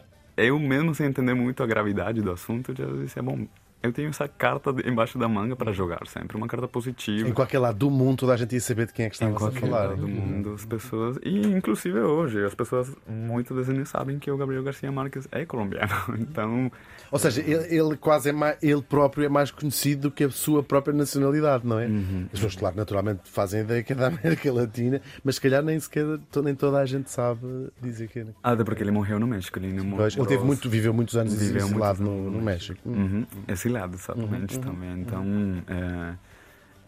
eu 0.45 0.59
mesmo 0.59 0.93
sem 0.95 1.07
entender 1.07 1.33
muito 1.33 1.63
a 1.63 1.67
gravidade 1.67 2.21
do 2.21 2.31
assunto, 2.31 2.73
já 2.75 2.85
disse, 2.85 3.19
é 3.19 3.21
bom, 3.21 3.47
eu 3.83 3.91
tenho 3.91 4.09
essa 4.09 4.27
carta 4.27 4.73
embaixo 4.85 5.17
da 5.17 5.27
manga 5.27 5.55
para 5.55 5.71
jogar 5.73 6.05
sempre, 6.07 6.37
uma 6.37 6.47
carta 6.47 6.67
positiva. 6.67 7.27
Em 7.27 7.33
qualquer 7.33 7.59
lado 7.59 7.77
do 7.77 7.89
mundo, 7.89 8.19
toda 8.19 8.33
a 8.33 8.37
gente 8.37 8.53
ia 8.53 8.61
saber 8.61 8.87
de 8.87 8.93
quem 8.93 9.05
é 9.05 9.09
que 9.09 9.15
estava 9.15 9.31
a 9.31 9.35
qualquer 9.35 9.61
falar. 9.61 9.83
lugar 9.83 9.97
do 9.97 10.07
mundo, 10.07 10.53
as 10.53 10.65
pessoas, 10.65 11.17
e 11.23 11.39
inclusive 11.47 11.99
hoje, 11.99 12.43
as 12.43 12.53
pessoas 12.53 12.95
muitas 13.07 13.55
vezes 13.57 13.73
nem 13.73 13.85
sabem 13.85 14.19
que 14.19 14.29
o 14.29 14.37
Gabriel 14.37 14.63
Garcia 14.63 14.91
Marques 14.91 15.27
é 15.31 15.45
colombiano. 15.45 15.91
Então, 16.31 16.71
Ou 17.11 17.19
seja, 17.19 17.41
ele, 17.41 17.75
ele 17.75 17.97
quase 17.97 18.29
é 18.29 18.31
mais, 18.31 18.57
ele 18.61 18.81
próprio 18.81 19.25
é 19.25 19.29
mais 19.29 19.51
conhecido 19.51 20.03
do 20.03 20.11
que 20.11 20.23
a 20.23 20.29
sua 20.29 20.63
própria 20.63 20.93
nacionalidade, 20.93 21.65
não 21.65 21.79
é? 21.79 21.87
Uhum. 21.87 22.25
As 22.25 22.31
pessoas, 22.31 22.55
claro, 22.55 22.75
naturalmente 22.75 23.21
fazem 23.25 23.61
ideia 23.61 23.83
que 23.83 23.93
é 23.93 23.95
da 23.95 24.07
América 24.21 24.51
Latina, 24.53 25.01
mas 25.23 25.35
se 25.35 25.41
calhar 25.41 25.63
nem 25.63 25.79
sequer 25.79 26.05
nem 26.43 26.55
toda 26.55 26.79
a 26.79 26.85
gente 26.85 27.09
sabe 27.09 27.41
dizer 27.81 28.07
que 28.07 28.19
é. 28.19 28.25
até 28.43 28.63
porque 28.63 28.83
ele 28.83 28.91
morreu 28.91 29.19
no 29.19 29.27
México, 29.27 29.59
ele 29.59 29.73
não 29.73 29.97
Pois, 29.97 30.15
ele 30.15 30.25
teve 30.25 30.43
muito, 30.43 30.69
viveu 30.69 30.93
muitos 30.93 31.15
anos 31.15 31.33
Viveu 31.33 31.65
exilado 31.65 32.01
muitos 32.01 32.01
no, 32.01 32.11
anos 32.11 32.31
no 32.33 32.37
no 32.39 32.45
México. 32.45 32.79
Hum. 32.85 32.91
Uhum, 32.91 33.25
exilado, 33.71 33.95
exatamente, 33.95 34.59
também. 34.59 34.99
Então, 35.01 35.23
é, 35.67 36.13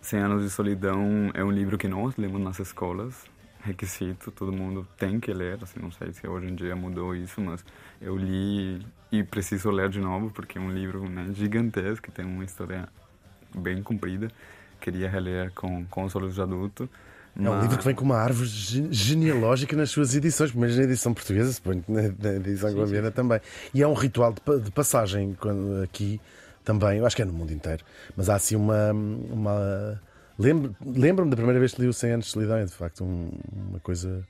100 0.01 0.19
Anos 0.19 0.43
de 0.43 0.49
Solidão 0.49 1.31
é 1.33 1.43
um 1.43 1.51
livro 1.51 1.77
que 1.77 1.87
nós 1.87 2.15
lemos 2.17 2.41
nas 2.41 2.59
escolas, 2.59 3.13
requisito, 3.63 4.29
todo 4.31 4.51
mundo 4.51 4.85
tem 4.97 5.19
que 5.19 5.31
ler, 5.33 5.57
assim, 5.61 5.79
não 5.81 5.91
sei 5.91 6.11
se 6.11 6.27
hoje 6.27 6.47
em 6.47 6.55
dia 6.55 6.75
mudou 6.75 7.15
isso, 7.15 7.39
mas 7.39 7.63
eu 8.01 8.17
li 8.17 8.85
e 9.11 9.23
preciso 9.23 9.69
ler 9.71 9.89
de 9.89 9.99
novo, 9.99 10.29
porque 10.31 10.57
é 10.57 10.61
um 10.61 10.69
livro 10.71 11.07
né, 11.09 11.29
gigantesco, 11.33 12.11
tem 12.11 12.25
uma 12.25 12.43
história 12.43 12.89
bem 13.55 13.81
comprida, 13.81 14.27
queria 14.81 15.09
reler 15.09 15.51
com, 15.53 15.85
com 15.85 16.03
os 16.03 16.13
olhos 16.15 16.35
de 16.35 16.41
adulto. 16.41 16.89
É 17.35 17.49
um 17.49 17.61
livro 17.61 17.77
que 17.79 17.85
vem 17.85 17.95
com 17.95 18.03
uma 18.05 18.17
árvore 18.17 18.47
ge- 18.47 18.87
genealógica 18.91 19.75
nas 19.75 19.89
suas 19.89 20.13
edições, 20.13 20.51
mas 20.53 20.75
na 20.77 20.83
edição 20.83 21.13
portuguesa, 21.13 21.51
suponho 21.53 21.81
que 21.81 21.91
na, 21.91 22.01
na 22.01 22.35
edição 22.35 22.69
colombiana 22.73 23.11
também. 23.11 23.39
E 23.73 23.81
é 23.81 23.87
um 23.87 23.93
ritual 23.93 24.33
de, 24.33 24.59
de 24.61 24.71
passagem 24.71 25.35
quando, 25.39 25.81
aqui 25.81 26.19
também, 26.63 26.97
eu 26.99 27.05
acho 27.05 27.15
que 27.15 27.21
é 27.21 27.25
no 27.25 27.33
mundo 27.33 27.51
inteiro, 27.53 27.83
mas 28.15 28.29
há 28.29 28.35
assim 28.35 28.55
uma. 28.55 28.91
uma 28.91 30.01
lembro- 30.37 30.75
Lembro-me 30.85 31.29
da 31.31 31.35
primeira 31.37 31.59
vez 31.59 31.73
que 31.73 31.81
li 31.81 31.87
o 31.87 31.93
100 31.93 32.11
anos 32.13 32.25
de 32.25 32.31
solidão, 32.31 32.57
é 32.57 32.65
de 32.65 32.71
facto 32.71 33.03
um- 33.03 33.31
uma 33.51 33.79
coisa 33.79 34.25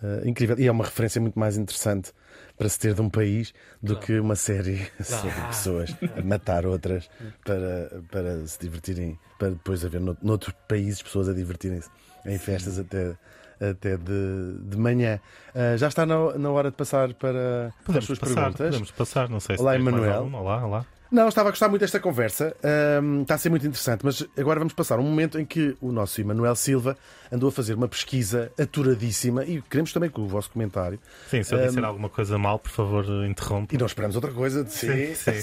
eh, 0.00 0.22
incrível. 0.28 0.56
E 0.58 0.66
é 0.66 0.70
uma 0.70 0.84
referência 0.84 1.20
muito 1.20 1.36
mais 1.38 1.56
interessante 1.56 2.12
para 2.56 2.68
se 2.68 2.78
ter 2.78 2.94
de 2.94 3.00
um 3.02 3.10
país 3.10 3.52
do 3.82 3.96
que 3.96 4.20
uma 4.20 4.36
série 4.36 4.86
sobre 5.02 5.40
pessoas 5.48 5.96
a 6.16 6.22
matar 6.22 6.64
outras 6.66 7.08
para, 7.44 8.02
para 8.10 8.46
se 8.46 8.58
divertirem, 8.60 9.18
para 9.36 9.50
depois 9.50 9.84
haver 9.84 10.00
no, 10.00 10.16
noutros 10.22 10.54
países 10.68 11.02
pessoas 11.02 11.28
a 11.28 11.32
divertirem-se 11.34 11.88
em 12.24 12.38
festas 12.38 12.78
até, 12.78 13.16
até 13.60 13.96
de, 13.96 14.58
de 14.68 14.76
manhã. 14.76 15.18
Ah, 15.52 15.76
já 15.76 15.88
está 15.88 16.06
na, 16.06 16.38
na 16.38 16.50
hora 16.52 16.70
de 16.70 16.76
passar 16.76 17.12
para, 17.14 17.32
para 17.32 17.70
as 17.72 17.84
Podemos 17.84 18.06
suas 18.06 18.18
passar, 18.20 18.34
perguntas. 18.34 18.66
podemos 18.68 18.90
passar, 18.92 19.28
não 19.28 19.40
sei 19.40 19.56
se 19.56 19.62
Olá, 19.62 19.74
Emanuel. 19.74 20.30
Olá, 20.32 20.64
olá. 20.64 20.86
Não, 21.10 21.26
estava 21.28 21.48
a 21.48 21.52
gostar 21.52 21.68
muito 21.68 21.80
desta 21.80 21.98
conversa. 21.98 22.54
Ahm, 22.62 23.22
está 23.22 23.34
a 23.34 23.38
ser 23.38 23.48
muito 23.48 23.66
interessante, 23.66 24.04
mas 24.04 24.26
agora 24.36 24.60
vamos 24.60 24.74
passar 24.74 24.98
um 24.98 25.02
momento 25.02 25.38
em 25.38 25.44
que 25.44 25.74
o 25.80 25.90
nosso 25.90 26.20
Emanuel 26.20 26.54
Silva 26.54 26.98
andou 27.32 27.48
a 27.48 27.52
fazer 27.52 27.74
uma 27.74 27.88
pesquisa 27.88 28.52
aturadíssima 28.60 29.42
e 29.44 29.62
queremos 29.62 29.90
também 29.90 30.10
com 30.10 30.20
o 30.20 30.28
vosso 30.28 30.50
comentário. 30.50 30.98
Sim, 31.30 31.42
se 31.42 31.54
eu 31.54 31.66
disser 31.66 31.82
alguma 31.82 32.10
coisa 32.10 32.36
mal, 32.36 32.58
por 32.58 32.70
favor, 32.70 33.06
interrompe. 33.26 33.74
E 33.74 33.78
não 33.78 33.86
esperamos 33.86 34.16
outra 34.16 34.32
coisa 34.32 34.62
de 34.62 34.72
si. 34.72 35.14
Sim, 35.14 35.42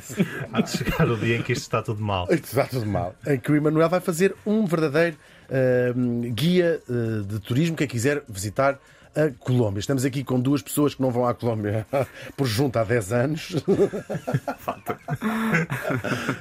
sim. 0.00 0.26
Há 0.50 0.62
de 0.62 0.70
chegar 0.70 1.06
o 1.06 1.18
dia 1.18 1.36
em 1.36 1.42
que 1.42 1.52
isto 1.52 1.62
está 1.62 1.82
tudo 1.82 2.02
mal. 2.02 2.26
Está 2.30 2.64
tudo 2.64 2.86
mal. 2.86 3.14
Em 3.26 3.38
que 3.38 3.52
o 3.52 3.56
Emanuel 3.56 3.90
vai 3.90 4.00
fazer 4.00 4.34
um 4.46 4.64
verdadeiro 4.64 5.18
ahm, 5.50 6.32
guia 6.32 6.80
ah, 6.88 7.22
de 7.26 7.38
turismo. 7.40 7.76
Quem 7.76 7.86
quiser 7.86 8.22
visitar 8.26 8.78
a 9.14 9.30
Colômbia. 9.38 9.80
Estamos 9.80 10.04
aqui 10.04 10.24
com 10.24 10.40
duas 10.40 10.62
pessoas 10.62 10.94
que 10.94 11.02
não 11.02 11.10
vão 11.10 11.26
à 11.26 11.34
Colômbia 11.34 11.86
por 12.36 12.46
junto 12.46 12.78
há 12.78 12.84
10 12.84 13.12
anos. 13.12 13.54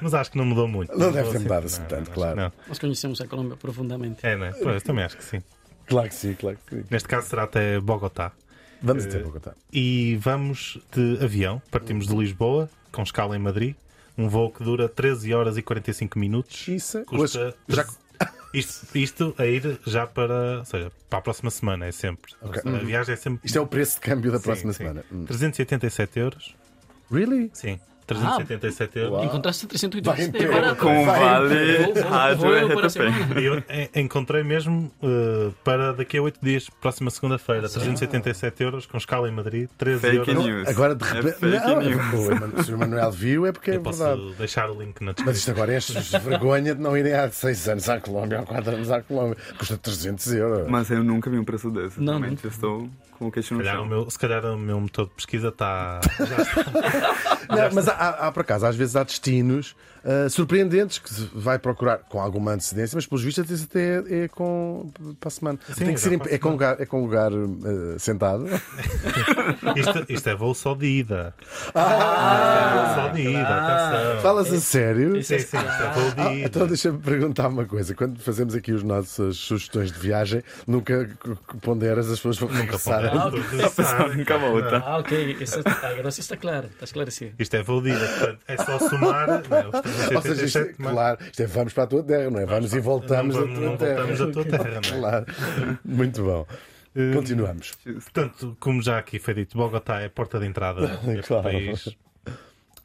Mas 0.02 0.14
acho 0.14 0.32
que 0.32 0.38
não 0.38 0.46
mudou 0.46 0.68
muito. 0.68 0.92
Não 0.92 1.12
deve 1.12 1.18
mudou 1.28 1.32
ter 1.34 1.40
mudado 1.40 1.66
assim 1.66 1.82
não, 1.82 1.88
tanto, 1.88 2.12
claro. 2.12 2.36
Não. 2.36 2.52
Nós 2.68 2.80
conhecemos 2.80 3.22
a 3.22 3.28
Colômbia 3.28 3.58
profundamente. 3.58 4.26
É, 4.26 4.36
né? 4.36 4.54
Pois, 4.62 4.82
também 4.84 5.04
acho 5.04 5.18
que 5.18 5.24
sim. 5.24 5.42
Claro 5.88 6.10
que 6.10 6.16
sim, 6.16 6.34
claro 6.34 6.58
que 6.66 6.76
sim. 6.76 6.84
Neste 6.90 7.08
caso 7.08 7.28
será 7.28 7.44
até 7.44 7.80
Bogotá. 7.80 8.32
Vamos 8.82 9.06
até 9.06 9.20
Bogotá. 9.20 9.54
E 9.72 10.18
vamos 10.22 10.80
de 10.92 11.24
avião. 11.24 11.62
Partimos 11.70 12.08
de 12.08 12.16
Lisboa, 12.16 12.70
com 12.92 13.04
escala 13.04 13.36
em 13.36 13.40
Madrid. 13.40 13.76
Um 14.18 14.28
voo 14.28 14.52
que 14.52 14.64
dura 14.64 14.90
13 14.90 15.34
horas 15.34 15.58
e 15.58 15.62
45 15.62 16.20
minutos. 16.20 16.68
Isso. 16.68 17.04
Custa. 17.06 17.56
Já- 17.68 17.86
Isto, 18.54 18.98
isto 18.98 19.36
a 19.38 19.46
ir 19.46 19.80
já 19.86 20.06
para. 20.06 20.60
Ou 20.60 20.66
seja, 20.66 20.92
para 21.10 21.20
a 21.20 21.22
próxima 21.22 21.50
semana, 21.50 21.86
é 21.86 21.92
sempre. 21.92 22.34
Ok. 22.42 22.62
A 22.66 22.78
viagem 22.80 23.14
é 23.14 23.16
sempre. 23.18 23.40
Isto 23.46 23.58
é 23.58 23.62
o 23.62 23.68
preço 23.68 23.96
de 23.96 24.02
câmbio 24.02 24.32
da 24.32 24.38
Sim, 24.40 24.44
próxima 24.44 24.74
sim. 24.74 24.78
semana. 24.78 25.06
Hum. 25.12 25.26
387 25.26 26.20
euros. 26.20 26.56
Really? 27.12 27.50
Sim, 27.54 27.80
377 28.16 29.00
euros. 29.00 29.14
Uau. 29.14 29.26
Encontraste 29.26 29.68
380 29.68 30.12
Vai 30.16 30.26
em 30.26 30.30
é 30.30 30.32
pé. 30.32 30.48
barato. 30.48 30.76
Com 30.82 31.06
Vai, 31.06 31.20
vale 31.20 32.02
rádio 32.02 32.56
é 32.56 32.88
RTP. 32.88 33.00
Eu 33.96 34.02
encontrei 34.02 34.44
mesmo 34.44 34.92
eh, 35.04 35.50
para 35.64 35.94
daqui 35.94 36.18
a 36.18 36.22
8 36.22 36.40
dias, 36.42 36.70
próxima 36.82 37.10
segunda-feira, 37.10 37.68
377 37.70 38.64
euros, 38.64 38.86
com 38.86 38.98
escala 38.98 39.28
em 39.28 39.32
Madrid, 39.32 39.70
13 39.78 40.00
Fake 40.02 40.18
euros. 40.30 40.46
news. 40.46 40.68
Agora 40.68 40.96
de 40.96 41.04
É 41.06 41.12
repente. 41.14 41.34
fake 41.36 41.52
não, 42.56 42.64
se 42.64 42.74
o 42.74 42.78
Manuel 42.78 43.12
viu 43.12 43.46
é 43.46 43.52
porque 43.52 43.72
é 43.72 43.76
Eu 43.78 43.82
posso 43.82 44.00
verdade. 44.04 44.34
deixar 44.38 44.70
o 44.70 44.80
link 44.82 45.00
na 45.02 45.08
Mas 45.08 45.16
descrição. 45.16 45.34
isto 45.34 45.52
agora 45.52 45.78
enche 45.78 46.20
vergonha 46.20 46.76
de 46.76 46.82
não 46.82 46.96
irem 46.98 47.14
há 47.14 47.30
6 47.30 47.70
anos 47.70 47.90
à 47.90 48.00
Colômbia 48.00 48.40
ou 48.40 48.46
4 48.46 48.76
anos 48.76 48.92
à 48.92 49.02
Colômbia. 49.02 49.38
Custa 49.58 49.78
300 49.78 50.34
euros. 50.34 50.68
Mas 50.70 50.90
eu 50.90 51.04
nunca 51.04 51.30
vi 51.30 51.38
um 51.38 51.44
preço 51.44 51.70
desse. 51.70 52.00
Não, 52.02 52.20
realmente. 52.20 52.44
Eu 52.46 52.50
estou 52.52 52.90
com 53.22 53.28
o 53.28 53.32
queixo 53.32 53.50
Se 53.50 53.54
no 53.54 53.60
calhar, 53.60 53.76
o 53.76 53.80
chão. 53.82 53.88
meu, 53.88 54.10
se 54.10 54.18
calhar 54.18 54.44
o 54.46 54.58
meu 54.58 54.80
motor 54.80 55.06
de 55.06 55.12
pesquisa 55.12 55.50
está. 55.50 56.02
Não, 57.50 57.70
mas 57.74 57.88
há, 57.88 57.92
há, 57.94 58.10
há, 58.28 58.32
por 58.32 58.42
acaso, 58.42 58.66
às 58.66 58.76
vezes 58.76 58.96
há 58.96 59.04
destinos 59.04 59.76
ah, 60.04 60.28
surpreendentes 60.30 60.98
que 60.98 61.14
se 61.14 61.30
vai 61.36 61.60
procurar 61.60 62.00
com 62.00 62.20
alguma 62.20 62.54
antecedência, 62.54 62.96
mas 62.96 63.06
pelos 63.06 63.24
vistos 63.24 63.64
até- 63.64 63.98
até 64.00 64.24
é 64.24 64.28
com 64.28 64.92
para 65.20 65.28
a 65.28 65.32
semana. 65.32 65.60
Sim, 65.68 65.86
Tem 65.86 65.94
que 65.94 66.00
ser 66.00 66.14
em- 66.14 66.22
é 66.30 66.38
com 66.40 66.50
lugar, 66.50 66.82
é 66.82 66.86
com 66.88 67.02
lugar 67.02 67.32
ah, 67.32 68.00
sentado. 68.00 68.46
Isto, 69.76 70.06
isto 70.12 70.30
é 70.30 70.36
voo 70.36 70.54
só 70.56 70.74
de 70.74 70.86
ida. 70.88 71.34
Ah, 71.76 72.94
só 72.96 73.08
de 73.10 73.22
ida, 73.22 73.40
atenção. 73.48 74.22
Falas 74.22 74.52
a 74.52 74.60
sério? 74.60 75.16
Isso 75.18 75.30
Sim, 75.34 75.40
sim, 75.40 75.58
isto 75.58 75.58
é 75.58 75.92
voo 75.94 76.14
Ah, 76.18 76.30
de 76.30 76.36
ida. 76.38 76.48
então 76.48 76.68
deixa-me 76.68 76.98
perguntar 77.00 77.48
uma 77.48 77.66
coisa. 77.66 77.94
Quando 77.94 78.20
fazemos 78.20 78.56
aqui 78.56 78.72
as 78.74 78.84
nossas 78.84 79.38
sugestões 79.38 79.92
de 79.92 80.00
viagem, 80.00 80.44
nunca 80.66 81.10
ponderas 81.62 82.10
as 82.10 82.18
pessoas 82.20 82.38
vão 82.38 82.50
Nunca 83.14 83.30
regressar. 83.38 83.52
pode. 83.52 83.64
A 83.64 83.70
pessoa 83.70 84.16
nunca 84.16 84.38
volta. 84.38 84.78
Ah, 84.86 84.98
ok. 85.00 85.38
Isso, 85.40 85.60
agora 85.84 86.12
sim 86.12 86.22
está 86.22 86.38
claro. 86.38 86.68
Está 86.68 86.86
esclarecido. 86.86 87.36
Isto 87.40 87.56
é 87.56 87.64
portanto, 87.64 88.40
é 88.48 88.58
só 88.58 88.80
somar 88.80 89.28
né, 89.28 89.42
os 89.42 90.16
Ou 90.16 90.22
seja, 90.22 90.46
isto 90.46 90.58
é, 90.58 90.62
377 90.64 90.82
mais- 90.82 90.94
claro, 90.96 91.18
isto 91.24 91.40
é 91.42 91.46
vamos 91.48 91.74
para 91.74 91.84
a 91.84 91.88
tua 91.88 92.04
terra, 92.04 92.30
não 92.30 92.40
é? 92.40 92.46
Vamos 92.46 92.74
e 92.74 92.80
voltamos 92.80 93.36
não, 93.36 93.44
tua 93.48 93.56
não 93.70 93.78
terra. 93.78 93.96
voltamos 94.06 94.22
à 94.22 94.32
tua 94.32 94.46
terra, 94.46 94.70
não 94.70 94.98
é? 94.98 95.00
Claro. 95.00 95.26
Muito 95.86 96.24
bom. 96.24 96.48
Hum, 96.96 97.14
Continuamos. 97.14 97.72
Portanto, 97.84 98.58
como 98.60 98.82
já 98.82 98.98
aqui 98.98 99.18
foi 99.20 99.34
dito, 99.34 99.58
Bogotá 99.58 100.02
é 100.02 100.08
a 100.08 100.10
porta 100.10 100.40
de 100.40 100.46
entrada 100.46 100.88
deste 101.06 101.28
Claro. 101.28 101.44
país. 101.44 101.96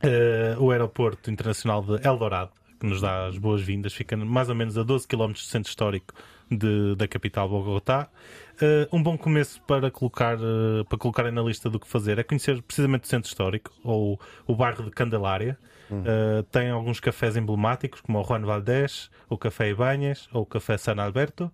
Eh, 0.02 0.54
o 0.58 0.70
aeroporto 0.70 1.30
internacional 1.30 1.82
de 1.82 2.06
Eldorado, 2.06 2.50
que 2.78 2.86
nos 2.86 3.00
dá 3.00 3.26
as 3.26 3.38
boas-vindas, 3.38 3.94
fica 3.94 4.16
mais 4.16 4.48
ou 4.48 4.54
menos 4.54 4.76
a 4.76 4.82
12 4.82 5.08
km 5.08 5.32
do 5.32 5.38
centro 5.38 5.70
histórico 5.70 6.12
de- 6.50 6.94
da 6.96 7.06
capital 7.08 7.48
Bogotá. 7.48 8.08
Eh, 8.60 8.88
um 8.92 9.02
bom 9.02 9.18
começo 9.18 9.60
para 9.62 9.90
colocar 9.90 10.36
eh, 10.38 10.84
para 10.88 10.96
colocarem 10.98 11.32
na 11.32 11.42
lista 11.42 11.68
do 11.68 11.78
que 11.78 11.86
fazer 11.86 12.18
é 12.18 12.22
conhecer 12.22 12.62
precisamente 12.62 13.04
o 13.04 13.06
centro 13.06 13.28
histórico 13.28 13.70
ou 13.84 14.18
o 14.46 14.54
bairro 14.54 14.84
de 14.84 14.90
Candelária. 14.90 15.58
Eh, 15.90 16.44
tem 16.50 16.70
alguns 16.70 16.98
cafés 16.98 17.36
emblemáticos 17.36 18.00
como 18.00 18.18
o 18.20 18.24
Juan 18.24 18.40
Valdés, 18.40 19.10
o 19.28 19.36
Café 19.38 19.68
Ibanhas 19.70 20.28
ou 20.32 20.42
o 20.42 20.46
Café 20.46 20.76
San 20.78 20.96
Alberto. 21.00 21.50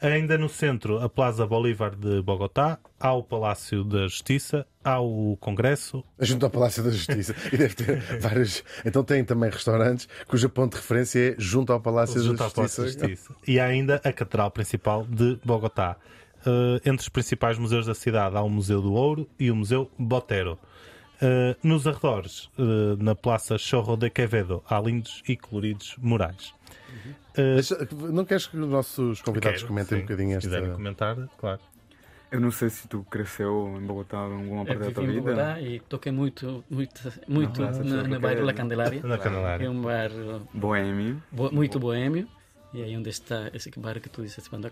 Ainda 0.00 0.38
no 0.38 0.48
centro, 0.48 0.98
a 1.00 1.08
Plaza 1.08 1.46
Bolívar 1.46 1.94
de 1.96 2.22
Bogotá, 2.22 2.78
há 3.00 3.12
o 3.12 3.22
Palácio 3.22 3.82
da 3.82 4.02
Justiça, 4.02 4.66
há 4.84 5.00
o 5.00 5.36
Congresso, 5.40 6.04
Junto 6.20 6.44
ao 6.46 6.50
Palácio 6.50 6.82
da 6.82 6.90
Justiça. 6.90 7.34
E 7.52 7.56
deve 7.56 7.74
ter 7.74 7.98
vários. 8.20 8.62
Então 8.84 9.02
tem 9.02 9.24
também 9.24 9.50
restaurantes 9.50 10.08
cujo 10.26 10.48
ponto 10.48 10.72
de 10.74 10.80
referência 10.80 11.30
é 11.30 11.34
junto 11.38 11.72
ao 11.72 11.80
Palácio 11.80 12.22
junto 12.22 12.38
da 12.38 12.44
ao 12.44 12.50
Palácio 12.50 12.84
Justiça. 12.84 13.02
da 13.06 13.08
Justiça. 13.08 13.34
E 13.46 13.58
há 13.58 13.66
ainda 13.66 13.96
a 13.96 14.12
Catedral 14.12 14.50
Principal 14.50 15.04
de 15.04 15.38
Bogotá. 15.44 15.96
Eh, 16.46 16.76
entre 16.88 17.02
os 17.02 17.08
principais 17.08 17.58
museus 17.58 17.86
da 17.86 17.94
cidade 17.94 18.36
há 18.36 18.42
o 18.42 18.48
Museu 18.48 18.80
do 18.80 18.92
Ouro 18.92 19.28
e 19.38 19.50
o 19.50 19.56
Museu 19.56 19.90
Botero. 19.98 20.58
Eh, 21.20 21.56
nos 21.62 21.86
arredores, 21.86 22.48
eh, 22.56 22.62
na 23.02 23.14
Praça 23.14 23.58
Chorro 23.58 23.96
de 23.96 24.08
Quevedo, 24.08 24.62
há 24.68 24.78
lindos 24.80 25.22
e 25.28 25.36
coloridos 25.36 25.96
murais. 25.98 26.54
Deixa- 27.34 27.88
Não 27.92 28.24
queres 28.24 28.46
que 28.46 28.56
os 28.56 28.68
nossos 28.68 29.22
convidados 29.22 29.58
quero, 29.60 29.68
comentem 29.68 29.98
sim. 29.98 30.04
um 30.04 30.06
bocadinho 30.06 30.30
Se 30.30 30.36
esta. 30.46 30.48
quiserem 30.48 30.74
comentar, 30.74 31.16
claro. 31.38 31.60
Eu 32.30 32.40
não 32.40 32.50
sei 32.50 32.68
se 32.68 32.86
tu 32.88 33.06
cresceu 33.10 33.78
em 33.80 33.86
Bogotá 33.86 34.18
em 34.18 34.34
alguma 34.34 34.64
parte 34.66 34.80
da 34.80 34.90
tua 34.90 35.02
vivi 35.02 35.16
em 35.18 35.20
vida. 35.20 35.32
Bogotá 35.34 35.60
e 35.62 35.80
toquei 35.80 36.12
muito, 36.12 36.62
muito, 36.68 37.12
muito 37.26 37.62
você 37.66 37.82
no, 37.82 38.20
bairro 38.20 38.40
La 38.44 38.52
pequeno. 38.52 38.54
Candelaria. 38.54 39.00
Na 39.02 39.14
É 39.14 39.18
Candelária. 39.18 39.70
um 39.70 39.80
bairro 39.80 40.48
Boêmio. 40.52 41.22
bo- 41.32 41.50
muito 41.50 41.78
boêmio. 41.80 42.28
E 42.74 42.82
aí 42.82 42.94
onde 42.96 43.08
está 43.08 43.50
esse 43.54 43.70
bairro 43.78 43.98
que 44.00 44.10
tu 44.10 44.22
disseste, 44.22 44.50
quando 44.50 44.70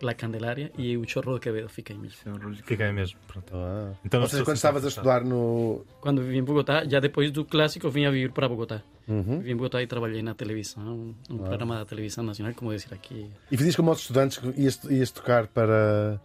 La 0.00 0.14
Candelaria 0.14 0.70
e 0.78 0.96
o 0.96 1.08
Chorro 1.08 1.34
de 1.34 1.40
Quevedo 1.40 1.68
fica 1.68 1.92
aí 1.92 1.98
mesmo. 1.98 2.16
Fica 2.64 2.84
aí 2.84 2.92
mesmo. 2.92 3.18
Pronto. 3.26 3.52
Ah. 3.56 3.92
Então, 4.04 4.20
Ou 4.20 4.28
seja, 4.28 4.44
quando 4.44 4.56
estavas 4.56 4.84
a 4.84 4.88
estudar 4.88 5.24
no. 5.24 5.84
Quando 6.00 6.22
vivi 6.22 6.38
em 6.38 6.44
Bogotá, 6.44 6.84
já 6.86 7.00
depois 7.00 7.32
do 7.32 7.44
clássico, 7.44 7.90
vim 7.90 8.04
a 8.04 8.10
vivir 8.12 8.30
para 8.30 8.48
Bogotá. 8.48 8.82
Uhum. 9.08 9.38
Vivi 9.38 9.50
em 9.50 9.56
Bogotá 9.56 9.82
e 9.82 9.86
trabalhei 9.88 10.22
na 10.22 10.32
televisão, 10.34 11.12
um 11.28 11.38
programa 11.38 11.76
da 11.78 11.84
televisão 11.84 12.22
nacional, 12.22 12.54
como 12.54 12.72
dizer 12.72 12.94
aqui. 12.94 13.28
E 13.50 13.56
fazias 13.56 13.74
como 13.74 13.90
aos 13.90 13.98
estudantes 14.00 14.38
que 14.38 14.48
ias, 14.60 14.78
ias 14.84 15.10
tocar 15.10 15.46
para. 15.48 16.20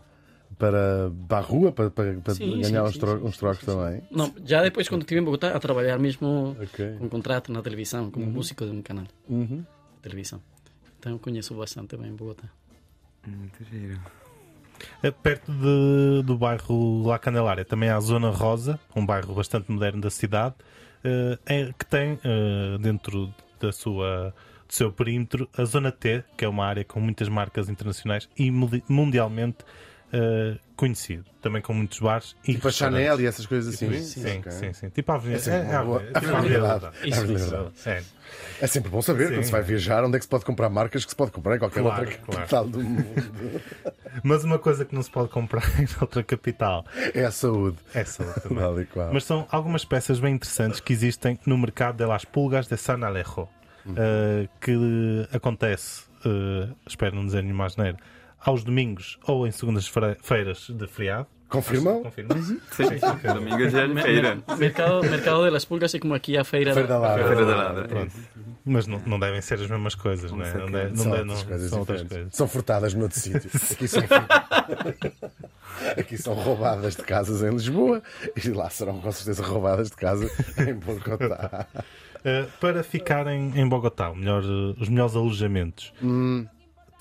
Para, 0.59 1.11
para 1.27 1.37
a 1.39 1.41
rua, 1.41 1.71
para, 1.71 1.89
para, 1.89 2.13
para 2.21 2.35
Sim, 2.35 2.61
ganhar 2.61 2.83
sim, 2.83 2.89
uns, 2.89 2.97
tro- 2.99 3.17
sim, 3.19 3.25
uns 3.25 3.37
trocos 3.37 3.59
sim, 3.61 3.65
sim. 3.65 3.71
também. 3.75 4.01
Não, 4.11 4.31
já 4.45 4.61
depois 4.61 4.87
quando 4.87 5.01
estive 5.01 5.19
em 5.19 5.23
Bogotá 5.23 5.49
a 5.49 5.59
trabalhar 5.59 5.97
mesmo 5.97 6.55
Ok. 6.61 6.95
com 6.99 7.09
contrato 7.09 7.51
na 7.51 7.63
televisão, 7.63 8.11
como 8.11 8.27
músico 8.27 8.63
de 8.63 8.69
um 8.71 8.81
canal 8.83 9.05
Uhum. 9.27 9.65
de 9.95 9.99
televisão. 10.03 10.39
Então 11.03 11.11
eu 11.11 11.19
conheço 11.19 11.53
bastante 11.53 11.97
bem 11.97 12.15
Bogotá. 12.15 12.47
Muito 13.27 13.61
giro. 13.65 13.99
É 15.01 15.11
Perto 15.11 15.51
de- 15.51 16.23
do 16.23 16.37
bairro 16.37 17.05
La 17.05 17.19
Candelária 17.19 17.65
também 17.65 17.89
há 17.89 17.97
a 17.97 17.99
Zona 17.99 18.29
Rosa, 18.29 18.79
um 18.95 19.05
bairro 19.05 19.33
bastante 19.35 19.69
moderno 19.69 19.99
da 19.99 20.09
cidade, 20.09 20.55
eh, 21.03 21.37
é- 21.45 21.73
que 21.77 21.85
tem 21.85 22.17
eh, 22.23 22.77
dentro 22.79 23.33
da 23.59 23.73
sua, 23.73 24.33
do 24.65 24.73
seu 24.73 24.93
perímetro 24.93 25.49
a 25.57 25.65
Zona 25.65 25.91
T, 25.91 26.23
que 26.37 26.45
é 26.45 26.47
uma 26.47 26.65
área 26.65 26.85
com 26.85 27.01
muitas 27.01 27.27
marcas 27.27 27.67
internacionais 27.67 28.29
e 28.39 28.49
mundialmente 28.49 29.57
eh, 30.13 30.57
conhecido. 30.77 31.25
Também 31.41 31.61
com 31.61 31.73
muitos 31.73 31.99
bares 31.99 32.35
e 32.47 32.53
Tipo 32.53 32.69
a. 32.69 32.71
Chanel 32.71 33.19
e 33.19 33.25
essas 33.25 33.45
coisas 33.45 33.73
assim. 33.73 33.91
Sim, 34.01 34.37
Ok. 34.39 34.51
sim, 34.51 34.71
sim. 34.73 34.89
Tipo 34.89 35.11
a 35.11 35.15
Avenida. 35.15 35.39
É 35.39 35.41
sempre 35.41 35.59
é, 35.59 35.63
uma 35.63 35.73
é, 35.81 35.83
boa- 35.83 36.01
é, 36.03 36.05
é 36.09 36.19
tipo 36.21 36.33
a 36.33 36.37
Avenida. 36.37 37.73
É 38.61 38.67
sempre 38.67 38.89
bom 38.89 39.01
saber 39.01 39.27
Sim. 39.27 39.33
quando 39.35 39.43
se 39.43 39.51
vai 39.51 39.61
viajar 39.61 40.03
onde 40.03 40.15
é 40.15 40.19
que 40.19 40.25
se 40.25 40.29
pode 40.29 40.45
comprar 40.45 40.69
marcas 40.69 41.03
que 41.03 41.11
se 41.11 41.15
pode 41.15 41.31
comprar 41.31 41.55
em 41.55 41.59
qualquer 41.59 41.81
Claro, 41.81 42.01
outra 42.01 42.17
claro. 42.17 42.39
capital 42.39 42.67
do 42.67 42.79
mundo. 42.83 43.61
Mas 44.23 44.43
uma 44.43 44.57
coisa 44.59 44.85
que 44.85 44.95
não 44.95 45.01
se 45.03 45.09
pode 45.11 45.29
comprar 45.29 45.63
em 45.81 45.87
outra 45.99 46.23
capital 46.23 46.85
É 47.13 47.25
a 47.25 47.31
saúde. 47.31 47.77
é 47.93 48.01
essa 48.01 48.23
também. 48.41 48.57
Tal 48.59 48.79
e 48.81 48.85
qual. 48.85 49.13
Mas 49.13 49.23
são 49.25 49.45
algumas 49.51 49.83
peças 49.85 50.19
bem 50.19 50.35
interessantes 50.35 50.79
que 50.79 50.93
existem 50.93 51.37
no 51.45 51.57
mercado 51.57 51.97
de 51.97 52.05
las 52.05 52.23
pulgas 52.25 52.67
de 52.67 52.77
San 52.77 53.03
Alejo, 53.05 53.47
eh, 53.97 54.47
que 54.61 55.27
acontece, 55.33 56.03
eh, 56.25 56.69
espero 56.87 57.15
não 57.15 57.25
dizer 57.25 57.43
nenhuma 57.43 57.65
asneira, 57.65 57.97
aos 58.43 58.63
domingos 58.63 59.17
ou 59.27 59.47
em 59.47 59.51
segundas-feiras 59.51 60.67
de 60.69 60.87
feriado. 60.87 61.27
Confirmam? 61.49 62.01
Confirma? 62.01 62.35
Sim, 62.71 62.85
domingo 63.31 63.61
é 63.63 63.69
feira. 64.01 64.39
Mercado, 64.57 65.01
mercado 65.03 65.43
de 65.43 65.49
las 65.51 65.63
Pulgas 65.65 65.93
é 65.93 65.99
como 65.99 66.15
aqui 66.15 66.35
a 66.35 66.43
feira, 66.43 66.73
Feira 66.73 66.87
da 66.87 66.97
Lara. 66.97 67.27
Feira 67.27 67.45
da 67.45 67.55
Lara. 67.55 67.87
Pronto. 67.87 68.11
Mas 68.65 68.87
não, 68.87 68.99
não 69.05 69.19
devem 69.19 69.39
ser 69.39 69.55
as 69.55 69.67
mesmas 69.69 69.93
coisas, 69.93 70.31
não 70.31 70.41
é? 70.41 70.51
Não, 70.57 70.65
deve- 70.71 70.89
não 70.89 71.03
São 71.03 71.11
deve- 71.11 71.19
outras 71.21 71.39
não- 71.41 71.45
coisas 71.47 71.69
são 71.69 71.79
outras 71.79 72.01
diferentes. 72.01 72.09
coisas. 72.23 72.35
São 72.35 72.47
furtadas 72.47 72.93
noutro 72.95 73.19
sítio. 73.19 73.51
Aqui 73.71 73.87
são... 73.87 74.01
Aqui 75.97 76.17
são 76.17 76.33
roubadas 76.33 76.95
de 76.95 77.03
casas 77.03 77.41
em 77.43 77.49
Lisboa 77.51 78.01
e 78.43 78.49
lá 78.49 78.69
serão 78.69 78.99
com 78.99 79.11
certeza 79.11 79.43
roubadas 79.43 79.89
de 79.89 79.95
casa 79.95 80.29
em 80.67 80.73
Bogotá. 80.73 81.67
Uh, 82.19 82.49
para 82.59 82.83
ficarem 82.83 83.51
em 83.55 83.67
Bogotá, 83.67 84.09
o 84.11 84.15
melhor, 84.15 84.41
os 84.43 84.87
melhores 84.87 85.15
alojamentos, 85.15 85.91
Hum. 86.01 86.47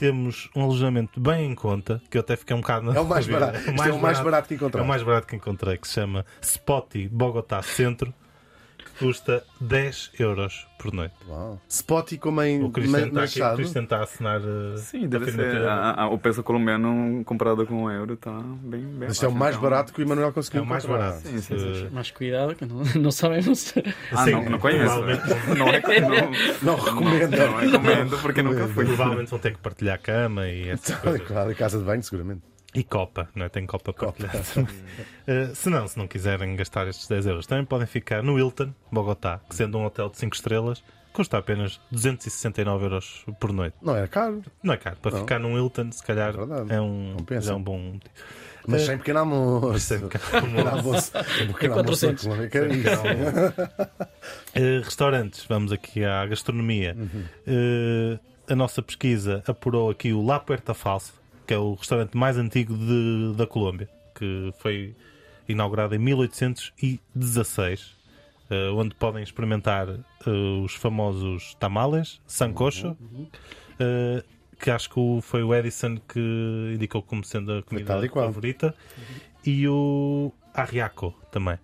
Temos 0.03 0.51
um 0.57 0.65
alojamento 0.65 1.21
bem 1.21 1.49
em 1.53 1.55
conta, 1.55 2.03
que 2.11 2.17
eu 2.19 2.23
até 2.23 2.35
fiquei 2.35 2.57
um 2.57 2.61
bocado 2.61 2.87
na 2.87 2.97
É 2.97 3.01
o 3.01 3.05
mais 3.05 3.25
barato. 3.25 3.59
Isto 3.59 3.83
é 3.89 3.93
o 3.93 4.01
mais 4.01 4.19
barato 4.19 4.49
que 4.49 4.55
É 4.55 4.57
encontramos. 4.57 4.85
o 4.85 4.89
mais 4.89 5.03
barato 5.05 5.27
que 5.29 5.37
encontrei, 5.37 5.77
que 5.79 5.87
se 5.87 5.95
chama 5.95 6.27
Spotty 6.41 7.09
Bogotá 7.09 7.63
Centro, 7.63 8.13
custa 9.07 9.45
10 9.61 10.11
euros 10.19 10.67
por 10.79 10.93
noite. 10.93 11.15
Uau. 11.29 11.61
Spotty 11.69 12.19
como 12.19 12.43
em 12.43 12.63
O 12.63 12.67
está 12.69 12.81
aqui, 12.81 13.11
o 13.11 13.13
Machado. 13.15 13.57
Cristiano 13.57 13.85
está 13.85 13.99
a 13.99 14.03
assinar. 14.03 14.41
uh, 14.41 14.79
Sim, 14.79 15.07
deve 15.09 15.27
ser. 15.27 15.31
afirmativamente. 15.41 15.69
a- 15.69 16.03
a- 16.03 16.09
o 16.09 16.19
peso 16.19 16.43
colombiano 16.43 17.25
comparado 17.25 17.65
com 17.67 17.85
o 17.85 17.91
euro 17.91 18.17
tá 18.17 18.33
bem, 18.63 18.81
bem 18.81 19.09
Isto 19.09 19.25
é 19.25 19.29
o 19.29 19.33
mais 19.33 19.55
então- 19.57 19.69
barato 19.71 19.93
que 19.93 20.01
o 20.01 20.03
Emanuel 20.05 20.29
É 20.29 20.33
conseguiu 20.33 20.63
o 20.63 20.67
mais 20.67 20.85
barato. 20.85 21.21
Sim, 21.21 21.41
sim, 21.41 21.59
sim. 21.59 21.89
Mas 21.93 22.11
cuidado 22.11 22.55
que 22.57 22.65
não, 22.65 22.83
não 23.01 23.11
sabemos. 23.13 23.75
Ah, 24.13 24.25
Sim, 24.25 24.33
não, 24.33 24.45
não 24.51 24.59
conheço. 24.59 24.85
provavelmente- 24.85 25.23
Não, 25.59 25.67
rec- 25.67 26.01
não, 26.63 26.75
Não 26.75 26.77
recomendo. 26.77 27.37
não 27.37 27.57
recomendo 27.59 28.19
porque 28.19 28.43
nunca 28.43 28.67
fui. 28.69 28.85
Provavelmente 28.87 29.31
vão 29.31 29.39
ter 29.39 29.53
que 29.53 29.59
partilhar 29.59 29.95
a 29.95 29.99
cama 29.99 30.49
e 30.49 30.69
essas 30.71 30.97
Tal 31.01 31.15
e 31.15 31.19
coisas. 31.19 31.27
qual, 31.29 31.51
e 31.51 31.55
casa 31.55 31.79
de 31.79 31.85
banho, 31.85 32.03
seguramente. 32.03 32.43
E 32.75 32.83
Copa, 32.83 33.29
não 33.35 33.45
é? 33.47 33.49
Tem 33.49 33.67
Copa 33.67 33.93
partilhada. 33.93 34.39
Uh, 35.23 35.55
se 35.55 35.71
não, 35.71 35.87
se 35.87 35.97
não 35.97 36.09
quiserem 36.09 36.57
gastar 36.57 36.89
estes 36.89 37.07
10 37.07 37.27
euros, 37.27 37.47
também 37.47 37.65
podem 37.65 37.87
ficar 37.87 38.25
no 38.25 38.37
Hilton, 38.39 38.73
Bogotá, 38.91 39.41
que 39.49 39.55
sendo 39.55 39.79
um 39.79 39.85
hotel 39.85 40.09
de 40.09 40.19
5 40.19 40.35
estrelas, 40.35 40.83
custa 41.13 41.39
apenas 41.39 41.81
269 41.93 42.85
euros 42.87 43.25
por 43.39 43.53
noite. 43.53 43.77
Não 43.81 43.97
é 43.97 44.07
caro, 44.09 44.43
Não 44.63 44.75
é 44.75 44.77
caro. 44.77 44.97
Para 45.01 45.13
Não. 45.13 45.19
ficar 45.21 45.39
num 45.39 45.57
Hilton, 45.57 45.93
se 45.93 46.03
calhar, 46.03 46.33
verdade. 46.37 46.73
é 46.73 46.81
um, 46.81 47.15
Compensa. 47.19 47.53
é 47.53 47.55
um 47.55 47.63
bom 47.63 48.01
mas 48.67 48.83
Eh, 48.83 48.87
sem 48.87 48.99
pequeno 48.99 49.19
almoço. 49.21 49.79
sem 49.81 50.01
pequeno 50.09 50.69
almoço. 50.69 51.13
Pequeno 51.53 51.75
É 51.79 51.83
400. 51.85 52.27
almoço, 52.27 52.49
que 52.49 52.59
é 52.59 52.67
isso? 52.69 53.03
Uh, 54.57 54.83
restaurantes, 54.85 55.45
vamos 55.49 55.73
aqui 55.73 56.05
à 56.05 56.27
gastronomia. 56.27 56.97
Uh, 57.47 58.19
a 58.49 58.57
nossa 58.57 58.83
pesquisa 58.83 59.43
apurou 59.47 59.89
aqui 59.91 60.13
o 60.13 60.25
La 60.25 60.39
Puerta 60.41 60.75
Falsa, 60.75 61.13
que 61.53 61.57
é 61.57 61.59
o 61.59 61.75
restaurante 61.75 62.17
mais 62.17 62.39
antigo 62.39 62.75
de- 62.75 63.35
da 63.37 63.47
Colômbia, 63.47 63.87
que 64.15 64.55
foi 64.59 64.97
inaugurado 65.47 65.95
em 65.95 65.99
1816, 65.99 67.95
uh, 68.51 68.75
onde 68.75 68.95
podem 68.95 69.23
experimentar 69.23 69.87
uh, 69.91 70.63
os 70.65 70.75
famosos 70.75 71.55
tamales, 71.57 72.23
sancocho, 72.27 72.89
uh, 72.93 74.25
que 74.59 74.71
acho 74.71 74.89
que 74.89 75.19
foi 75.21 75.43
o 75.43 75.55
Edison 75.55 75.99
que 76.09 76.73
indicou 76.75 77.03
como 77.03 77.23
sendo 77.23 77.53
a 77.53 77.63
comida 77.63 77.85
favorita, 78.29 78.75
e 79.45 79.69
o 79.69 80.33
arriaco 80.55 81.15
também. 81.31 81.59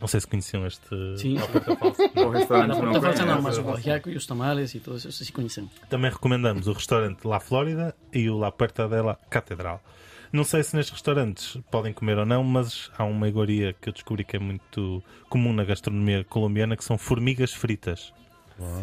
Não 0.00 0.08
sei 0.08 0.20
se 0.20 0.26
conheciam 0.26 0.66
este 0.66 0.88
Sim. 1.16 1.38
Falsa. 1.38 2.02
O 2.26 2.30
restaurante 2.30 2.68
Na 2.68 3.26
não 3.26 3.26
não, 3.36 3.42
mas 3.42 3.56
o 3.58 3.62
barriaco 3.62 4.10
e 4.10 4.16
os 4.16 4.26
tamales 4.26 4.74
e 4.74 4.80
todos 4.80 5.04
isso 5.04 5.24
se 5.24 5.32
conhecem. 5.32 5.70
Também 5.88 6.10
recomendamos 6.10 6.66
o 6.66 6.72
restaurante 6.72 7.24
La 7.26 7.38
Flórida 7.40 7.94
e 8.12 8.28
o 8.28 8.36
La 8.38 8.50
Puerta 8.50 8.88
de 8.88 9.00
la 9.00 9.14
Catedral. 9.30 9.80
Não 10.32 10.44
sei 10.44 10.62
se 10.62 10.76
nestes 10.76 10.92
restaurantes 10.92 11.56
podem 11.70 11.92
comer 11.92 12.18
ou 12.18 12.26
não, 12.26 12.44
mas 12.44 12.90
há 12.98 13.04
uma 13.04 13.28
iguaria 13.28 13.72
que 13.80 13.88
eu 13.88 13.92
descobri 13.92 14.24
que 14.24 14.36
é 14.36 14.38
muito 14.40 15.02
comum 15.30 15.52
na 15.54 15.64
gastronomia 15.64 16.22
colombiana, 16.24 16.76
que 16.76 16.84
são 16.84 16.98
formigas 16.98 17.54
fritas. 17.54 18.12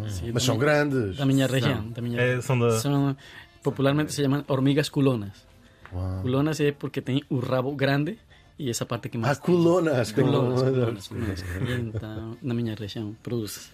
Sim, 0.07 0.31
Mas 0.33 0.43
são 0.43 0.57
grandes. 0.57 1.17
Da 1.17 1.25
minha 1.25 1.45
região. 1.45 1.89
Da 1.91 2.01
minha 2.01 2.19
É, 2.19 2.41
são 2.41 2.57
da... 2.57 2.71
Son- 2.79 3.15
popularmente 3.61 4.13
se 4.13 4.21
llaman 4.23 4.43
hormigas 4.47 4.89
culonas. 4.89 5.45
Culonas 6.21 6.59
é 6.59 6.71
porque 6.71 7.01
tem 7.01 7.21
o 7.29 7.39
rabo 7.39 7.75
grande 7.75 8.17
e 8.57 8.69
essa 8.69 8.85
parte 8.85 9.09
que 9.09 9.17
mais. 9.17 9.37
colonas. 9.39 10.11
que 10.11 10.21
Culonas, 10.21 10.61
não- 10.63 10.71
culonas, 10.73 11.07
culonas. 11.07 11.41
E 11.67 11.71
então, 11.81 12.37
na 12.41 12.53
minha 12.53 12.75
região, 12.75 13.15
produz. 13.23 13.73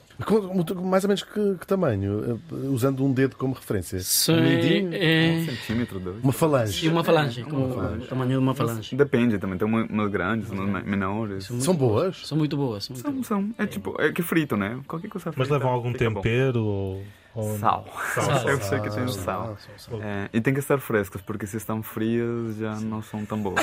Mais 0.84 1.03
ou 1.03 1.07
menos 1.07 1.23
que, 1.23 1.55
que 1.59 1.65
tamanho? 1.65 2.39
Eh, 2.51 2.55
Usando 2.67 3.03
um 3.03 3.11
dedo 3.11 3.36
como 3.36 3.53
referência. 3.55 3.99
São, 4.01 4.36
Medinho? 4.39 4.89
Um 4.89 4.93
é, 4.93 5.45
centímetro, 5.45 5.99
dois. 5.99 6.23
Uma 6.23 6.34
falange. 6.34 6.86
e 6.86 6.89
uma 6.89 7.03
falange, 7.03 7.43
como 7.43 7.65
o 7.65 8.05
tamanho 8.05 8.29
de 8.32 8.38
uma 8.38 8.53
falange. 8.53 8.95
Depende 8.95 9.39
também, 9.39 9.57
tem 9.57 9.67
uma- 9.67 9.84
umas 9.86 10.11
grandes, 10.11 10.49
umas 10.51 10.84
me- 10.84 10.89
menores. 10.91 11.45
São 11.45 11.73
boas? 11.75 12.17
São 12.27 12.38
muito 12.38 12.55
boas. 12.55 12.84
São 12.86 12.93
muito 12.93 13.03
São, 13.03 13.41
boas. 13.41 13.55
são. 13.55 13.55
É 13.57 13.65
tipo, 13.65 13.95
é 13.99 14.11
que 14.11 14.21
frito, 14.21 14.55
né? 14.55 14.79
Qualquer 14.88 15.07
coisa 15.09 15.32
frita. 15.32 15.39
Mas 15.39 15.49
levam 15.49 15.71
algum 15.71 15.91
tempero 15.93 16.63
ou... 16.63 17.03
ou- 17.36 17.57
Sal. 17.57 17.86
Sal. 18.13 18.49
Eu 18.49 18.61
sei 18.61 18.79
que 18.79 18.89
tem 18.89 19.07
sal. 19.07 19.57
É, 20.01 20.29
e 20.34 20.41
tem 20.41 20.53
que 20.53 20.59
estar 20.59 20.79
frescas, 20.79 21.21
porque 21.21 21.45
se 21.47 21.57
estão 21.57 21.82
frias 21.84 22.55
já 22.57 22.79
não 22.79 23.01
são 23.01 23.25
tão 23.25 23.39
boas. 23.41 23.59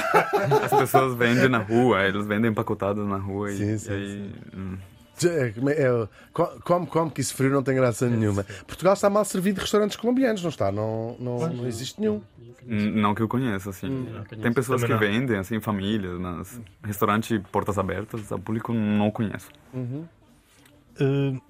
As 0.62 0.70
pessoas 0.72 1.14
vendem 1.14 1.48
na 1.48 1.58
rua, 1.58 2.02
eles 2.04 2.26
vendem 2.26 2.50
empacotados 2.50 3.06
na 3.06 3.16
rua 3.18 3.50
e, 3.52 3.56
Sim, 3.56 3.72
e 3.74 3.78
sim, 3.78 3.92
aí. 3.92 4.34
hum. 4.56 4.76
É, 5.24 5.50
como 5.50 5.68
é, 5.68 5.72
é, 5.72 6.08
co- 6.32 6.60
come, 6.62 6.86
come, 6.86 7.10
que 7.10 7.20
isso 7.20 7.34
frio 7.34 7.50
não 7.50 7.60
tem 7.62 7.74
graça 7.74 8.08
nenhuma. 8.08 8.44
Portugal 8.68 8.92
está 8.94 9.10
mal 9.10 9.24
servido 9.24 9.56
de 9.56 9.62
restaurantes 9.62 9.96
colombianos, 9.96 10.42
não 10.42 10.48
está? 10.48 10.70
Não, 10.70 11.16
não, 11.18 11.38
não 11.48 11.66
existe 11.66 12.00
nenhum. 12.00 12.22
Hum, 12.70 12.92
Não 12.94 13.14
que 13.16 13.22
eu 13.22 13.26
conheça, 13.28 13.70
assim. 13.70 13.88
não 13.88 14.04
conheço. 14.24 14.36
Tem 14.42 14.52
pessoas 14.52 14.80
Também 14.82 14.96
que 14.98 15.04
não. 15.06 15.12
vendem, 15.12 15.38
assim, 15.38 15.58
famílias, 15.58 16.20
mas 16.20 16.60
restaurante 16.84 17.36
portas 17.50 17.78
abertas, 17.78 18.30
o 18.30 18.38
público 18.38 18.72
não 18.72 19.10
conheço. 19.10 19.48
Uh, 19.74 21.40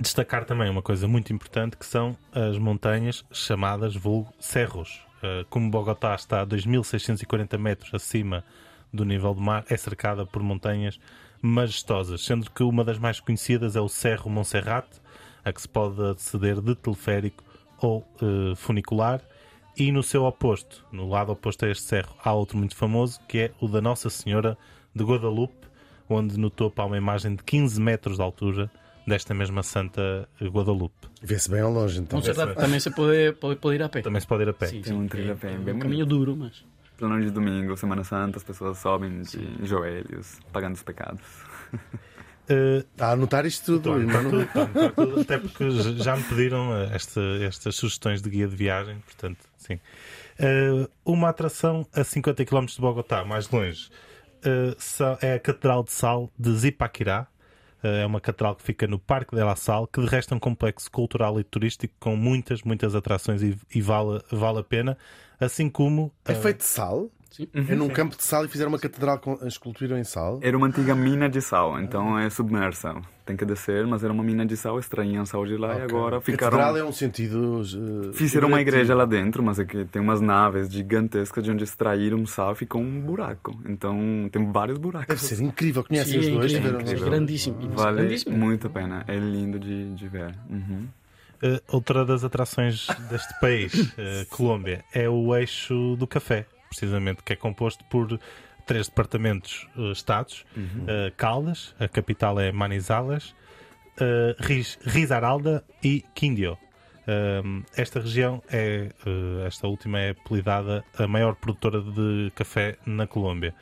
destacar 0.00 0.44
também 0.44 0.70
uma 0.70 0.82
coisa 0.82 1.08
muito 1.08 1.32
importante 1.32 1.76
que 1.76 1.86
são 1.86 2.16
as 2.32 2.58
montanhas 2.58 3.24
chamadas 3.32 3.94
vulgo 3.94 4.32
cerros. 4.38 5.02
Uh, 5.18 5.44
como 5.50 5.70
Bogotá 5.70 6.14
está 6.14 6.42
a 6.42 6.46
2.640 6.46 7.58
metros 7.58 7.92
acima 7.92 8.44
do 8.92 9.04
nível 9.04 9.34
do 9.34 9.40
mar, 9.40 9.64
é 9.68 9.76
cercada 9.76 10.24
por 10.24 10.42
montanhas 10.42 10.98
majestosas, 11.42 12.24
sendo 12.24 12.50
que 12.50 12.62
uma 12.62 12.84
das 12.84 12.98
mais 12.98 13.20
conhecidas 13.20 13.76
é 13.76 13.80
o 13.80 13.88
Cerro 13.88 14.30
Monserrat, 14.30 14.86
a 15.44 15.52
que 15.52 15.60
se 15.60 15.68
pode 15.68 16.00
aceder 16.02 16.60
de 16.60 16.74
teleférico 16.74 17.42
ou 17.80 18.06
uh, 18.22 18.54
funicular. 18.56 19.20
E 19.76 19.92
no 19.92 20.02
seu 20.02 20.24
oposto, 20.24 20.84
no 20.90 21.08
lado 21.08 21.30
oposto 21.30 21.64
a 21.64 21.70
este 21.70 21.84
cerro, 21.84 22.14
há 22.24 22.32
outro 22.32 22.58
muito 22.58 22.74
famoso, 22.74 23.20
que 23.28 23.38
é 23.38 23.50
o 23.60 23.68
da 23.68 23.80
Nossa 23.80 24.10
Senhora 24.10 24.58
de 24.94 25.04
Guadalupe, 25.04 25.68
onde 26.08 26.38
no 26.38 26.50
topo 26.50 26.82
há 26.82 26.84
uma 26.84 26.96
imagem 26.96 27.36
de 27.36 27.44
15 27.44 27.80
metros 27.80 28.16
de 28.16 28.22
altura 28.22 28.70
desta 29.08 29.34
mesma 29.34 29.62
Santa 29.62 30.28
Guadalupe. 30.40 31.08
Vê-se 31.22 31.50
bem 31.50 31.60
ao 31.60 31.72
longe, 31.72 32.00
então. 32.00 32.20
Certeza, 32.22 32.54
também 32.54 32.78
se 32.78 32.90
pode, 32.90 33.32
pode, 33.40 33.56
pode 33.58 33.76
ir 33.76 33.82
a 33.82 33.88
pé. 33.88 34.02
Também 34.02 34.20
se 34.20 34.26
pode 34.26 34.42
ir 34.44 34.48
a 34.50 34.52
pé. 34.52 34.66
Sim, 34.66 34.82
Tem 34.82 34.92
sim. 34.92 34.98
um 34.98 35.08
trilho 35.08 35.32
a 35.32 35.36
pé 35.36 35.56
bem 35.56 35.74
um 35.74 35.78
caminho 35.78 36.06
duro, 36.06 36.36
mas. 36.36 36.64
Plano 36.96 37.20
de 37.20 37.30
domingo, 37.30 37.76
Semana 37.76 38.02
Santa, 38.04 38.38
as 38.38 38.42
pessoas 38.44 38.78
sobem 38.78 39.22
de 39.22 39.64
joelhos, 39.66 40.38
pagando 40.52 40.74
os 40.74 40.82
pecados. 40.82 41.22
Uh, 42.50 42.82
A 42.98 43.12
anotar 43.12 43.44
isto 43.44 43.78
tudo, 43.78 44.00
Estou 44.00 44.20
anotar 44.20 44.22
tudo, 44.22 44.58
anotar 44.58 44.92
tudo, 44.94 45.20
até 45.20 45.38
porque 45.38 45.70
já 46.02 46.16
me 46.16 46.22
pediram 46.24 46.70
uh, 46.70 46.84
esta- 46.94 47.20
estas 47.42 47.76
sugestões 47.76 48.22
de 48.22 48.30
guia 48.30 48.48
de 48.48 48.56
viagem, 48.56 48.98
portanto, 49.00 49.38
sim. 49.58 49.74
Uh, 50.40 50.88
uma 51.04 51.28
atração 51.28 51.86
a 51.92 52.02
50 52.02 52.44
km 52.46 52.64
de 52.64 52.80
Bogotá, 52.80 53.22
mais 53.24 53.50
longe, 53.50 53.90
uh, 54.46 55.18
é 55.20 55.34
a 55.34 55.38
Catedral 55.38 55.84
de 55.84 55.92
Sal 55.92 56.30
de 56.38 56.50
Zipaquirá. 56.56 57.26
Uh, 57.82 57.86
é 57.86 58.06
uma 58.06 58.20
catedral 58.20 58.56
que 58.56 58.62
fica 58.62 58.86
no 58.86 58.98
Parque 58.98 59.36
de 59.36 59.42
La 59.42 59.54
Sal, 59.54 59.86
que 59.86 60.00
de 60.00 60.06
resto 60.06 60.34
é 60.34 60.36
um 60.36 60.40
complexo 60.40 60.90
cultural 60.90 61.38
e 61.38 61.44
turístico 61.44 61.94
com 62.00 62.16
muitas, 62.16 62.62
muitas 62.62 62.94
atrações 62.94 63.42
e, 63.42 63.56
e 63.74 63.80
vale, 63.80 64.20
vale 64.30 64.58
a 64.58 64.64
pena. 64.64 64.98
Assim 65.40 65.70
como 65.70 66.12
É 66.24 66.32
uh, 66.32 66.42
feito 66.42 66.58
de 66.58 66.64
sal? 66.64 67.08
Sim. 67.30 67.46
É 67.54 67.74
num 67.74 67.88
campo 67.88 68.16
de 68.16 68.22
sal 68.24 68.44
e 68.44 68.48
fizeram 68.48 68.70
uma 68.70 68.78
catedral 68.78 69.18
com 69.18 69.34
escultura 69.46 69.98
em 70.00 70.04
sal? 70.04 70.40
Era 70.42 70.56
uma 70.56 70.66
antiga 70.66 70.94
mina 70.94 71.28
de 71.28 71.40
sal, 71.42 71.78
então 71.80 72.18
é 72.18 72.28
submersa. 72.30 72.94
Tem 73.26 73.36
que 73.36 73.44
descer, 73.44 73.86
mas 73.86 74.02
era 74.02 74.10
uma 74.12 74.22
mina 74.24 74.46
de 74.46 74.56
sal, 74.56 74.78
extraíam 74.78 75.26
sal 75.26 75.44
de 75.44 75.54
lá 75.58 75.78
e 75.78 75.82
agora 75.82 76.18
ficaram... 76.22 76.56
Catedral 76.56 76.76
é 76.78 76.84
um 76.84 76.92
sentido. 76.92 77.60
uh, 77.60 78.12
Fizeram 78.14 78.48
uma 78.48 78.60
igreja 78.62 78.94
lá 78.94 79.04
dentro, 79.04 79.42
mas 79.42 79.58
é 79.58 79.66
que 79.66 79.84
tem 79.84 80.00
umas 80.00 80.20
naves 80.22 80.72
gigantescas 80.72 81.44
de 81.44 81.50
onde 81.50 81.64
extraíram 81.64 82.24
sal 82.24 82.54
ficou 82.54 82.80
um 82.80 83.00
buraco. 83.00 83.54
Então 83.68 84.28
tem 84.32 84.50
vários 84.50 84.78
buracos. 84.78 85.08
Deve 85.08 85.20
ser 85.20 85.42
incrível. 85.44 85.84
Conhecem 85.84 86.14
Sim, 86.14 86.18
os 86.20 86.26
é 86.26 86.30
dois? 86.38 86.52
incrível. 86.52 86.78
Tiveram- 86.82 87.06
É 87.06 87.10
grandíssimo. 87.10 87.56
Vale 87.74 87.96
grandíssimo. 87.98 88.36
muito 88.38 88.66
a 88.66 88.70
pena. 88.70 89.04
É 89.06 89.16
lindo 89.16 89.58
de, 89.58 89.94
de 89.94 90.08
ver. 90.08 90.34
Uhum. 90.48 90.88
Uh, 91.42 91.60
outra 91.68 92.04
das 92.06 92.24
atrações 92.24 92.86
deste 93.10 93.38
país, 93.38 93.72
uh, 93.74 94.26
Colômbia, 94.34 94.82
é 94.92 95.08
o 95.08 95.36
eixo 95.36 95.94
do 95.96 96.04
café, 96.06 96.46
precisamente, 96.68 97.22
que 97.22 97.32
é 97.32 97.36
composto 97.36 97.84
por 97.86 98.18
três 98.66 98.86
departamentos 98.86 99.66
uh, 99.76 99.92
estados: 99.92 100.44
uh, 100.56 101.12
Caldas, 101.16 101.74
a 101.80 101.88
capital 101.88 102.38
é 102.38 102.52
Manizales, 102.52 103.30
uh, 104.00 104.34
Riz- 104.38 104.78
Risaralda 104.84 105.64
e 105.82 106.04
Quindio. 106.14 106.58
Um, 107.42 107.62
esta 107.74 108.00
região 108.00 108.42
é, 108.50 108.90
esta 109.46 109.66
última 109.66 109.98
é 109.98 110.10
apelidada 110.10 110.84
a 110.98 111.06
maior 111.06 111.34
produtora 111.36 111.80
de 111.80 112.30
café 112.34 112.76
na 112.84 113.06
Colômbia. 113.06 113.54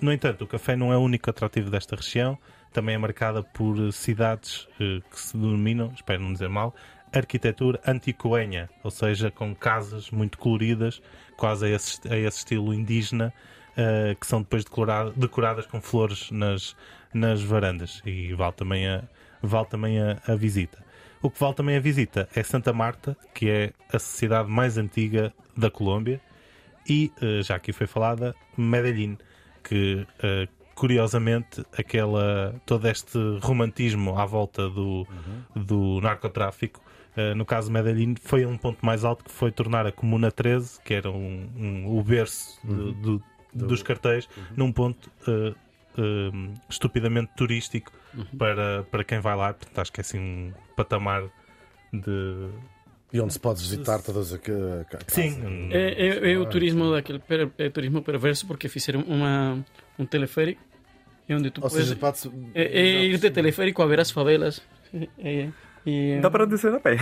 No 0.00 0.12
entanto, 0.12 0.42
o 0.42 0.46
café 0.48 0.74
não 0.74 0.92
é 0.92 0.96
o 0.96 1.00
único 1.00 1.30
atrativo 1.30 1.70
desta 1.70 1.94
região, 1.94 2.36
também 2.72 2.96
é 2.96 2.98
marcada 2.98 3.44
por 3.44 3.92
cidades 3.92 4.66
que 4.78 5.20
se 5.20 5.36
denominam, 5.36 5.92
espero 5.94 6.22
não 6.22 6.32
dizer 6.32 6.48
mal, 6.48 6.74
arquitetura 7.12 7.80
anticoenha, 7.86 8.68
ou 8.82 8.90
seja, 8.90 9.30
com 9.30 9.54
casas 9.54 10.10
muito 10.10 10.38
coloridas, 10.38 11.02
quase 11.36 11.66
a 11.66 11.68
esse, 11.68 12.00
a 12.08 12.16
esse 12.16 12.38
estilo 12.38 12.72
indígena, 12.74 13.32
uh, 13.72 14.14
que 14.18 14.26
são 14.26 14.42
depois 14.42 14.64
decora- 14.64 15.12
decoradas 15.16 15.66
com 15.66 15.80
flores 15.80 16.30
nas, 16.30 16.76
nas 17.12 17.42
varandas. 17.42 18.02
E 18.04 18.32
vale 18.34 18.52
também, 18.52 18.86
a, 18.88 19.02
vale 19.42 19.66
também 19.66 20.00
a, 20.00 20.18
a 20.26 20.34
visita. 20.34 20.84
O 21.22 21.30
que 21.30 21.38
vale 21.38 21.54
também 21.54 21.76
a 21.76 21.80
visita 21.80 22.28
é 22.34 22.42
Santa 22.42 22.72
Marta, 22.72 23.16
que 23.34 23.50
é 23.50 23.72
a 23.92 23.98
cidade 23.98 24.50
mais 24.50 24.78
antiga 24.78 25.32
da 25.56 25.70
Colômbia, 25.70 26.20
e, 26.88 27.12
eh, 27.20 27.42
já 27.42 27.56
aqui 27.56 27.72
foi 27.72 27.86
falada, 27.86 28.34
Medellín, 28.56 29.18
que 29.62 30.06
eh, 30.22 30.48
curiosamente 30.74 31.62
aquela, 31.76 32.54
todo 32.64 32.88
este 32.88 33.18
romantismo 33.42 34.18
à 34.18 34.24
volta 34.24 34.66
do, 34.68 35.06
do 35.54 36.00
narcotráfico, 36.00 36.80
eh, 37.16 37.34
no 37.34 37.44
caso 37.44 37.68
de 37.68 37.72
Medellín, 37.72 38.14
foi 38.20 38.44
um 38.46 38.56
ponto 38.56 38.84
mais 38.84 39.04
alto 39.04 39.24
que 39.24 39.30
foi 39.30 39.50
tornar 39.50 39.86
a 39.86 39.92
Comuna 39.92 40.30
13, 40.30 40.80
que 40.82 40.94
era 40.94 41.10
um, 41.10 41.48
um- 41.56 41.98
o 41.98 42.02
berço 42.02 42.58
de- 42.64 42.92
do- 42.94 43.22
dos 43.52 43.82
cartéis, 43.82 44.28
num 44.56 44.70
ponto 44.72 45.10
eh, 45.26 45.54
eh, 45.98 46.30
estupidamente 46.68 47.32
turístico 47.36 47.92
para, 48.38 48.84
para 48.90 49.02
quem 49.04 49.18
vai 49.20 49.36
lá. 49.36 49.52
Portanto, 49.52 49.78
acho 49.78 49.92
que 49.92 50.00
é 50.00 50.02
assim 50.02 50.18
um 50.18 50.52
patamar 50.76 51.24
de 51.92 52.48
E 53.12 53.20
onde 53.20 53.32
se 53.32 53.40
pode 53.40 53.60
visitar 53.60 54.00
todas 54.02 54.32
as 54.32 54.38
ca- 54.40 54.52
ca- 54.88 54.98
casas. 54.98 55.12
Sim, 55.34 55.68
É, 55.72 56.06
é, 56.06 56.32
é 56.32 56.38
o 56.38 56.46
turismo 56.46 56.92
daquele 56.92 57.18
per, 57.18 57.50
é 57.58 57.68
turismo 57.68 58.02
perverso 58.02 58.46
porque 58.46 58.68
fizeram 58.68 59.00
uma, 59.02 59.64
um 59.98 60.06
teleférico 60.06 60.60
e 61.28 61.34
onde 61.34 61.50
tu 61.50 61.60
Ou 61.62 61.68
podes 61.68 61.86
seja, 61.88 61.96
pode-se. 61.98 62.30
é, 62.54 62.62
é 62.80 63.02
ir 63.04 63.18
de 63.18 63.30
teleférico 63.30 63.82
a 63.82 63.86
ver 63.86 63.98
as 64.00 64.10
favelas. 64.12 64.62
É, 65.18 65.48
e, 65.86 66.18
Dá 66.20 66.30
para 66.30 66.46
descer 66.46 66.74
a 66.74 66.80
pé. 66.80 66.96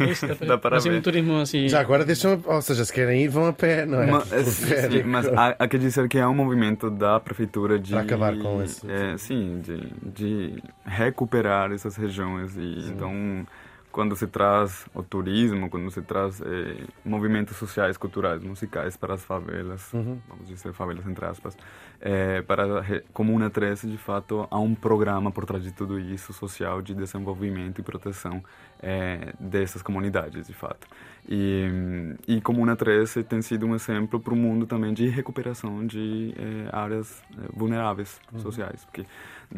é 0.00 0.04
isso, 0.04 0.26
dá 0.26 0.34
para, 0.34 0.46
dá 0.46 0.58
para 0.58 0.78
um 0.78 1.00
turismo 1.02 1.40
assim. 1.40 1.68
Já 1.68 1.80
agora 1.80 2.04
deixam. 2.04 2.40
Ou 2.44 2.60
seja, 2.62 2.84
se 2.84 2.92
querem 2.92 3.22
ir, 3.22 3.28
vão 3.28 3.46
a 3.46 3.52
pé, 3.52 3.86
não 3.86 4.02
é? 4.02 4.06
Mas, 4.10 4.24
sim, 4.54 4.76
sim, 4.76 5.02
mas 5.04 5.26
há, 5.28 5.54
há 5.58 5.68
que 5.68 5.78
dizer 5.78 6.08
que 6.08 6.18
é 6.18 6.26
um 6.26 6.34
movimento 6.34 6.90
da 6.90 7.20
prefeitura 7.20 7.78
de 7.78 7.92
Para 7.92 8.02
acabar 8.02 8.36
com 8.38 8.62
esse- 8.62 8.90
é, 8.90 9.16
sim 9.18 9.60
de, 9.60 9.76
de 10.10 10.62
recuperar 10.84 11.72
essas 11.72 11.96
regiões 11.96 12.56
e 12.56 12.88
então 12.90 13.46
quando 13.92 14.14
se 14.14 14.26
traz 14.26 14.84
o 14.94 15.02
turismo 15.02 15.70
quando 15.70 15.90
se 15.90 16.02
traz 16.02 16.40
eh, 16.42 16.84
movimentos 17.04 17.56
sociais 17.56 17.96
culturais 17.96 18.42
musicais 18.42 18.94
para 18.96 19.14
as 19.14 19.24
favelas 19.24 19.90
Uhum. 19.94 20.18
vamos 20.28 20.48
dizer 20.48 20.72
favelas 20.74 21.06
entre 21.06 21.24
aspas 21.24 21.56
eh, 22.00 22.42
para 22.42 22.78
a 22.78 22.80
re- 22.80 23.04
Comuna 23.12 23.48
13 23.50 23.88
de 23.88 23.96
fato 23.98 24.46
há 24.50 24.58
um 24.58 24.74
programa 24.74 25.30
por 25.30 25.44
trás 25.44 25.62
de 25.62 25.72
tudo 25.72 25.98
isso 25.98 26.32
social 26.32 26.80
de 26.82 26.94
desenvolvimento 26.94 27.80
e 27.80 27.82
proteção 27.84 28.42
eh, 28.82 29.32
dessas 29.40 29.82
comunidades 29.82 30.46
de 30.46 30.52
fato 30.52 30.86
e, 31.28 32.14
e 32.28 32.40
Comuna 32.40 32.76
13 32.76 33.24
tem 33.24 33.42
sido 33.42 33.66
um 33.66 33.74
exemplo 33.74 34.20
para 34.20 34.32
o 34.34 34.36
mundo 34.36 34.66
também 34.66 34.92
de 34.94 35.06
recuperação 35.08 35.86
de 35.86 36.34
eh, 36.36 36.68
áreas 36.72 37.22
eh, 37.32 37.48
vulneráveis 37.54 38.20
sociais 38.38 38.84
porque 38.84 39.04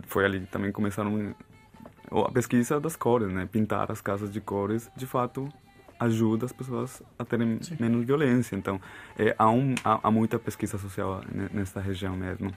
foi 0.07 0.24
ali 0.24 0.41
que 0.41 0.47
também 0.47 0.70
começaram 0.72 1.34
a 2.11 2.30
pesquisa 2.32 2.80
das 2.80 2.97
cores, 2.97 3.30
né? 3.30 3.47
Pintar 3.51 3.93
as 3.93 4.01
casas 4.01 4.32
de 4.32 4.41
cores, 4.41 4.91
de 4.97 5.05
fato, 5.07 5.47
ajuda 6.01 6.47
as 6.47 6.53
pessoas 6.53 7.03
a 7.19 7.25
terem 7.25 7.59
menos 7.79 8.05
violência. 8.07 8.55
Então, 8.57 8.81
é, 9.19 9.35
há, 9.39 9.51
um, 9.51 9.75
há, 9.85 10.01
há 10.03 10.11
muita 10.11 10.39
pesquisa 10.39 10.79
social 10.79 11.23
ne- 11.33 11.49
nesta 11.53 11.81
região 11.81 12.17
mesmo. 12.17 12.53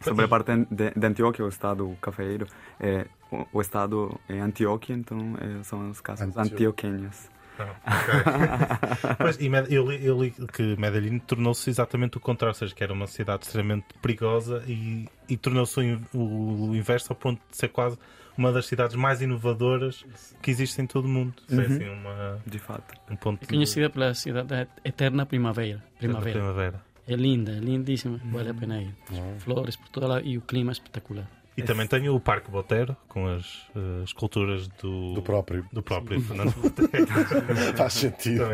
Sobre 0.00 0.24
a 0.24 0.28
parte 0.28 0.50
de, 0.70 0.90
de 0.90 1.06
Antioquia, 1.06 1.44
o 1.44 1.48
estado 1.48 1.96
cafeiro, 2.00 2.46
é, 2.78 3.06
o, 3.30 3.46
o 3.52 3.60
estado 3.60 4.18
é 4.28 4.38
Antioquia, 4.40 4.94
então 4.96 5.36
é, 5.40 5.62
são 5.62 5.90
as 5.90 6.00
casas 6.00 6.28
Antio- 6.36 6.54
antioquenhas. 6.54 7.30
ok. 7.58 9.16
Pois, 9.18 9.38
e 9.38 9.46
eu, 9.74 9.90
li, 9.90 10.04
eu 10.06 10.22
li 10.22 10.30
que 10.30 10.76
Medellín 10.78 11.18
tornou-se 11.18 11.68
exatamente 11.68 12.16
o 12.16 12.20
contrário, 12.20 12.52
ou 12.52 12.58
seja, 12.58 12.74
que 12.74 12.82
era 12.82 12.92
uma 12.92 13.06
cidade 13.06 13.44
extremamente 13.44 13.86
perigosa 14.00 14.62
e, 14.66 15.06
e 15.28 15.36
tornou-se 15.36 15.78
o, 15.78 15.82
in- 15.82 16.04
o 16.14 16.74
inverso 16.74 17.12
ao 17.12 17.16
ponto 17.16 17.40
de 17.50 17.56
ser 17.56 17.68
quase 17.68 17.98
uma 18.40 18.50
das 18.52 18.64
cidades 18.66 18.96
mais 18.96 19.20
inovadoras 19.20 20.04
que 20.40 20.50
existe 20.50 20.80
em 20.80 20.86
todo 20.86 21.04
o 21.04 21.08
mundo. 21.08 21.34
Foi 21.46 21.64
assim 21.66 21.88
uma, 21.90 22.40
De 22.46 22.58
fato. 22.58 22.94
um 23.10 23.16
ponto 23.16 23.44
É 23.44 23.46
conhecida 23.46 23.90
pela 23.90 24.14
cidade 24.14 24.48
da 24.48 24.66
eterna 24.82 25.26
primavera. 25.26 25.76
de 25.92 25.98
primavera. 25.98 26.38
primavera. 26.38 26.82
É 27.06 27.14
linda, 27.14 27.52
é 27.52 27.60
lindíssima. 27.60 28.18
Vale 28.24 28.48
a 28.50 28.54
pena 28.54 28.80
ir. 28.80 28.94
Flores 29.40 29.76
por 29.76 29.88
toda 29.90 30.06
lá 30.06 30.20
e 30.22 30.38
o 30.38 30.40
clima 30.40 30.70
é 30.70 30.72
espetacular. 30.72 31.28
E 31.56 31.62
também 31.62 31.86
tenho 31.86 32.14
o 32.14 32.20
Parque 32.20 32.50
Botero, 32.50 32.96
com 33.08 33.26
as 33.26 33.66
eh, 33.76 34.02
esculturas 34.04 34.66
do, 34.80 35.12
Do 35.14 35.20
próprio. 35.22 35.66
do 35.70 35.82
próprio 35.82 36.18
Fernando 36.22 36.54
Botero. 36.54 37.06
Faz 37.76 37.92
sentido. 37.92 38.44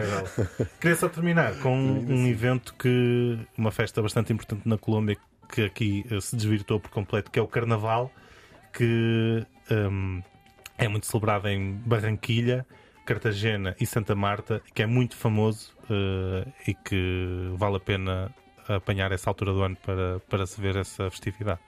Queria 0.80 0.97
só 0.97 1.09
terminar 1.09 1.55
com 1.61 1.78
um 1.78 2.26
evento 2.26 2.74
que. 2.74 3.39
uma 3.57 3.70
festa 3.70 4.03
bastante 4.03 4.32
importante 4.32 4.66
na 4.68 4.76
Colômbia 4.76 5.16
que 5.53 5.62
aqui 5.62 6.05
eh, 6.11 6.20
se 6.20 6.34
desvirtuou 6.34 6.80
por 6.80 6.91
completo, 6.91 7.30
que 7.30 7.39
é 7.39 7.43
o 7.43 7.47
Carnaval, 7.47 8.11
que 8.72 9.47
hum, 9.70 10.22
é 10.78 10.88
muito 10.88 11.06
celebrado 11.06 11.48
em 11.48 11.74
Barranquilha, 11.74 12.66
Cartagena 13.04 13.74
e 13.80 13.86
Santa 13.86 14.14
Marta, 14.14 14.60
que 14.74 14.82
é 14.82 14.86
muito 14.86 15.16
famoso 15.16 15.76
eh, 15.88 16.46
e 16.66 16.74
que 16.74 17.52
vale 17.54 17.76
a 17.76 17.80
pena 17.80 18.34
apanhar 18.68 19.12
essa 19.12 19.30
altura 19.30 19.52
do 19.52 19.62
ano 19.62 19.76
para, 19.76 20.20
para 20.28 20.46
se 20.46 20.60
ver 20.60 20.76
essa 20.76 21.08
festividade. 21.10 21.60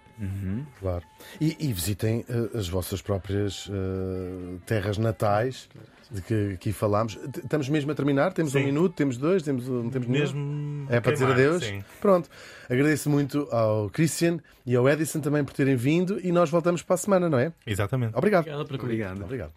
Claro. 0.80 1.05
E, 1.40 1.57
e 1.61 1.72
visitem 1.72 2.24
eh, 2.28 2.59
as 2.59 2.68
vossas 2.68 3.01
próprias 3.01 3.68
eh, 3.70 4.59
terras 4.66 4.99
natais 4.99 5.68
de 6.11 6.23
que 6.23 6.53
aqui 6.55 6.73
falámos. 6.73 7.19
Estamos 7.37 7.69
mesmo 7.69 7.91
a 7.91 7.95
terminar? 7.95 8.33
Temos 8.33 8.55
um 8.55 8.59
Sim. 8.59 8.65
minuto? 8.67 8.95
Temos 8.95 9.17
dois? 9.17 9.43
Temos, 9.43 9.69
um- 9.69 9.85
não 9.85 9.91
temos 9.91 10.09
nenhum? 10.09 10.21
Mesmo. 10.21 10.87
É 10.91 11.01
para 11.01 11.13
dizer 11.13 11.27
adeus? 11.29 11.65
sim. 11.65 11.85
Pronto. 12.01 12.29
Agradeço 12.69 13.11
muito 13.11 13.47
ao 13.51 13.91
Christian 13.91 14.39
e 14.65 14.75
ao 14.75 14.89
Edison 14.89 15.21
também 15.21 15.45
por 15.45 15.53
terem 15.55 15.77
vindo 15.77 16.19
e 16.25 16.33
nós 16.33 16.49
voltamos 16.51 16.83
para 16.83 16.95
a 16.95 16.99
semana, 16.99 17.29
não 17.29 17.39
é? 17.39 17.53
Exatamente. 17.67 18.17
Obrigado. 18.17 18.49
Obrigado. 18.49 19.23
Obrigado. 19.25 19.53